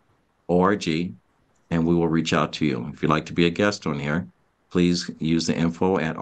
org 0.47 0.87
and 1.69 1.85
we 1.85 1.95
will 1.95 2.07
reach 2.07 2.33
out 2.33 2.53
to 2.53 2.65
you. 2.65 2.89
If 2.93 3.01
you'd 3.01 3.09
like 3.09 3.25
to 3.27 3.33
be 3.33 3.45
a 3.45 3.49
guest 3.49 3.87
on 3.87 3.99
here, 3.99 4.27
please 4.69 5.09
use 5.19 5.47
the 5.47 5.55
info 5.55 5.97
at 5.97 6.15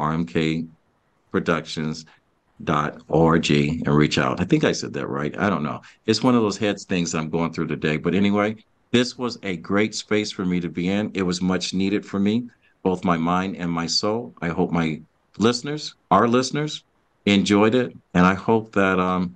rmkproductions.org 2.64 3.51
and 3.51 3.95
reach 3.95 4.18
out. 4.18 4.39
I 4.39 4.45
think 4.45 4.64
I 4.64 4.72
said 4.72 4.93
that 4.93 5.08
right. 5.08 5.38
I 5.38 5.49
don't 5.49 5.64
know. 5.64 5.82
It's 6.06 6.24
one 6.24 6.36
of 6.36 6.41
those 6.41 6.58
heads 6.58 6.86
things 6.86 7.14
I'm 7.14 7.30
going 7.30 7.53
through 7.53 7.68
today. 7.68 7.97
But 7.97 8.16
anyway, 8.16 8.56
this 8.91 9.18
was 9.18 9.38
a 9.43 9.58
great 9.58 9.95
space 9.95 10.32
for 10.32 10.45
me 10.45 10.60
to 10.62 10.70
be 10.70 10.89
in. 10.89 11.12
It 11.14 11.24
was 11.24 11.41
much 11.41 11.74
needed 11.74 12.06
for 12.06 12.20
me, 12.20 12.47
both 12.84 13.03
my 13.03 13.18
mind 13.18 13.58
and 13.58 13.72
my 13.72 13.88
soul. 13.88 14.34
I 14.41 14.49
hope 14.49 14.72
my 14.72 15.01
listeners, 15.38 15.95
our 16.12 16.28
listeners, 16.28 16.84
enjoyed 17.26 17.76
it. 17.76 17.91
And 18.14 18.26
I 18.26 18.36
hope 18.36 18.74
that, 18.74 18.99
um, 18.99 19.36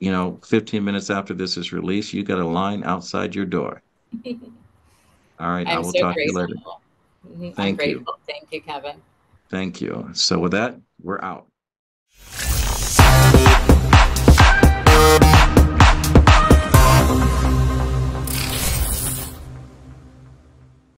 you 0.00 0.10
know, 0.10 0.40
15 0.44 0.84
minutes 0.84 1.10
after 1.10 1.34
this 1.34 1.56
is 1.56 1.72
released, 1.72 2.12
you 2.12 2.22
got 2.24 2.38
a 2.38 2.46
line 2.46 2.84
outside 2.84 3.34
your 3.34 3.46
door. 3.46 3.82
All 5.40 5.48
right. 5.50 5.66
I'm 5.68 5.82
will 5.82 5.92
so 5.92 6.00
talk 6.00 6.16
to 6.16 6.22
you 6.22 6.32
later. 6.32 6.54
Mhm. 7.26 7.48
I'm 7.48 7.54
Thank 7.54 7.82
you. 7.82 7.94
grateful. 7.94 8.18
Thank 8.26 8.52
you, 8.52 8.60
Kevin. 8.62 9.02
Thank 9.50 9.80
you. 9.80 10.10
So 10.12 10.38
with 10.38 10.52
that, 10.52 10.76
we're 11.00 11.20
out. 11.22 11.47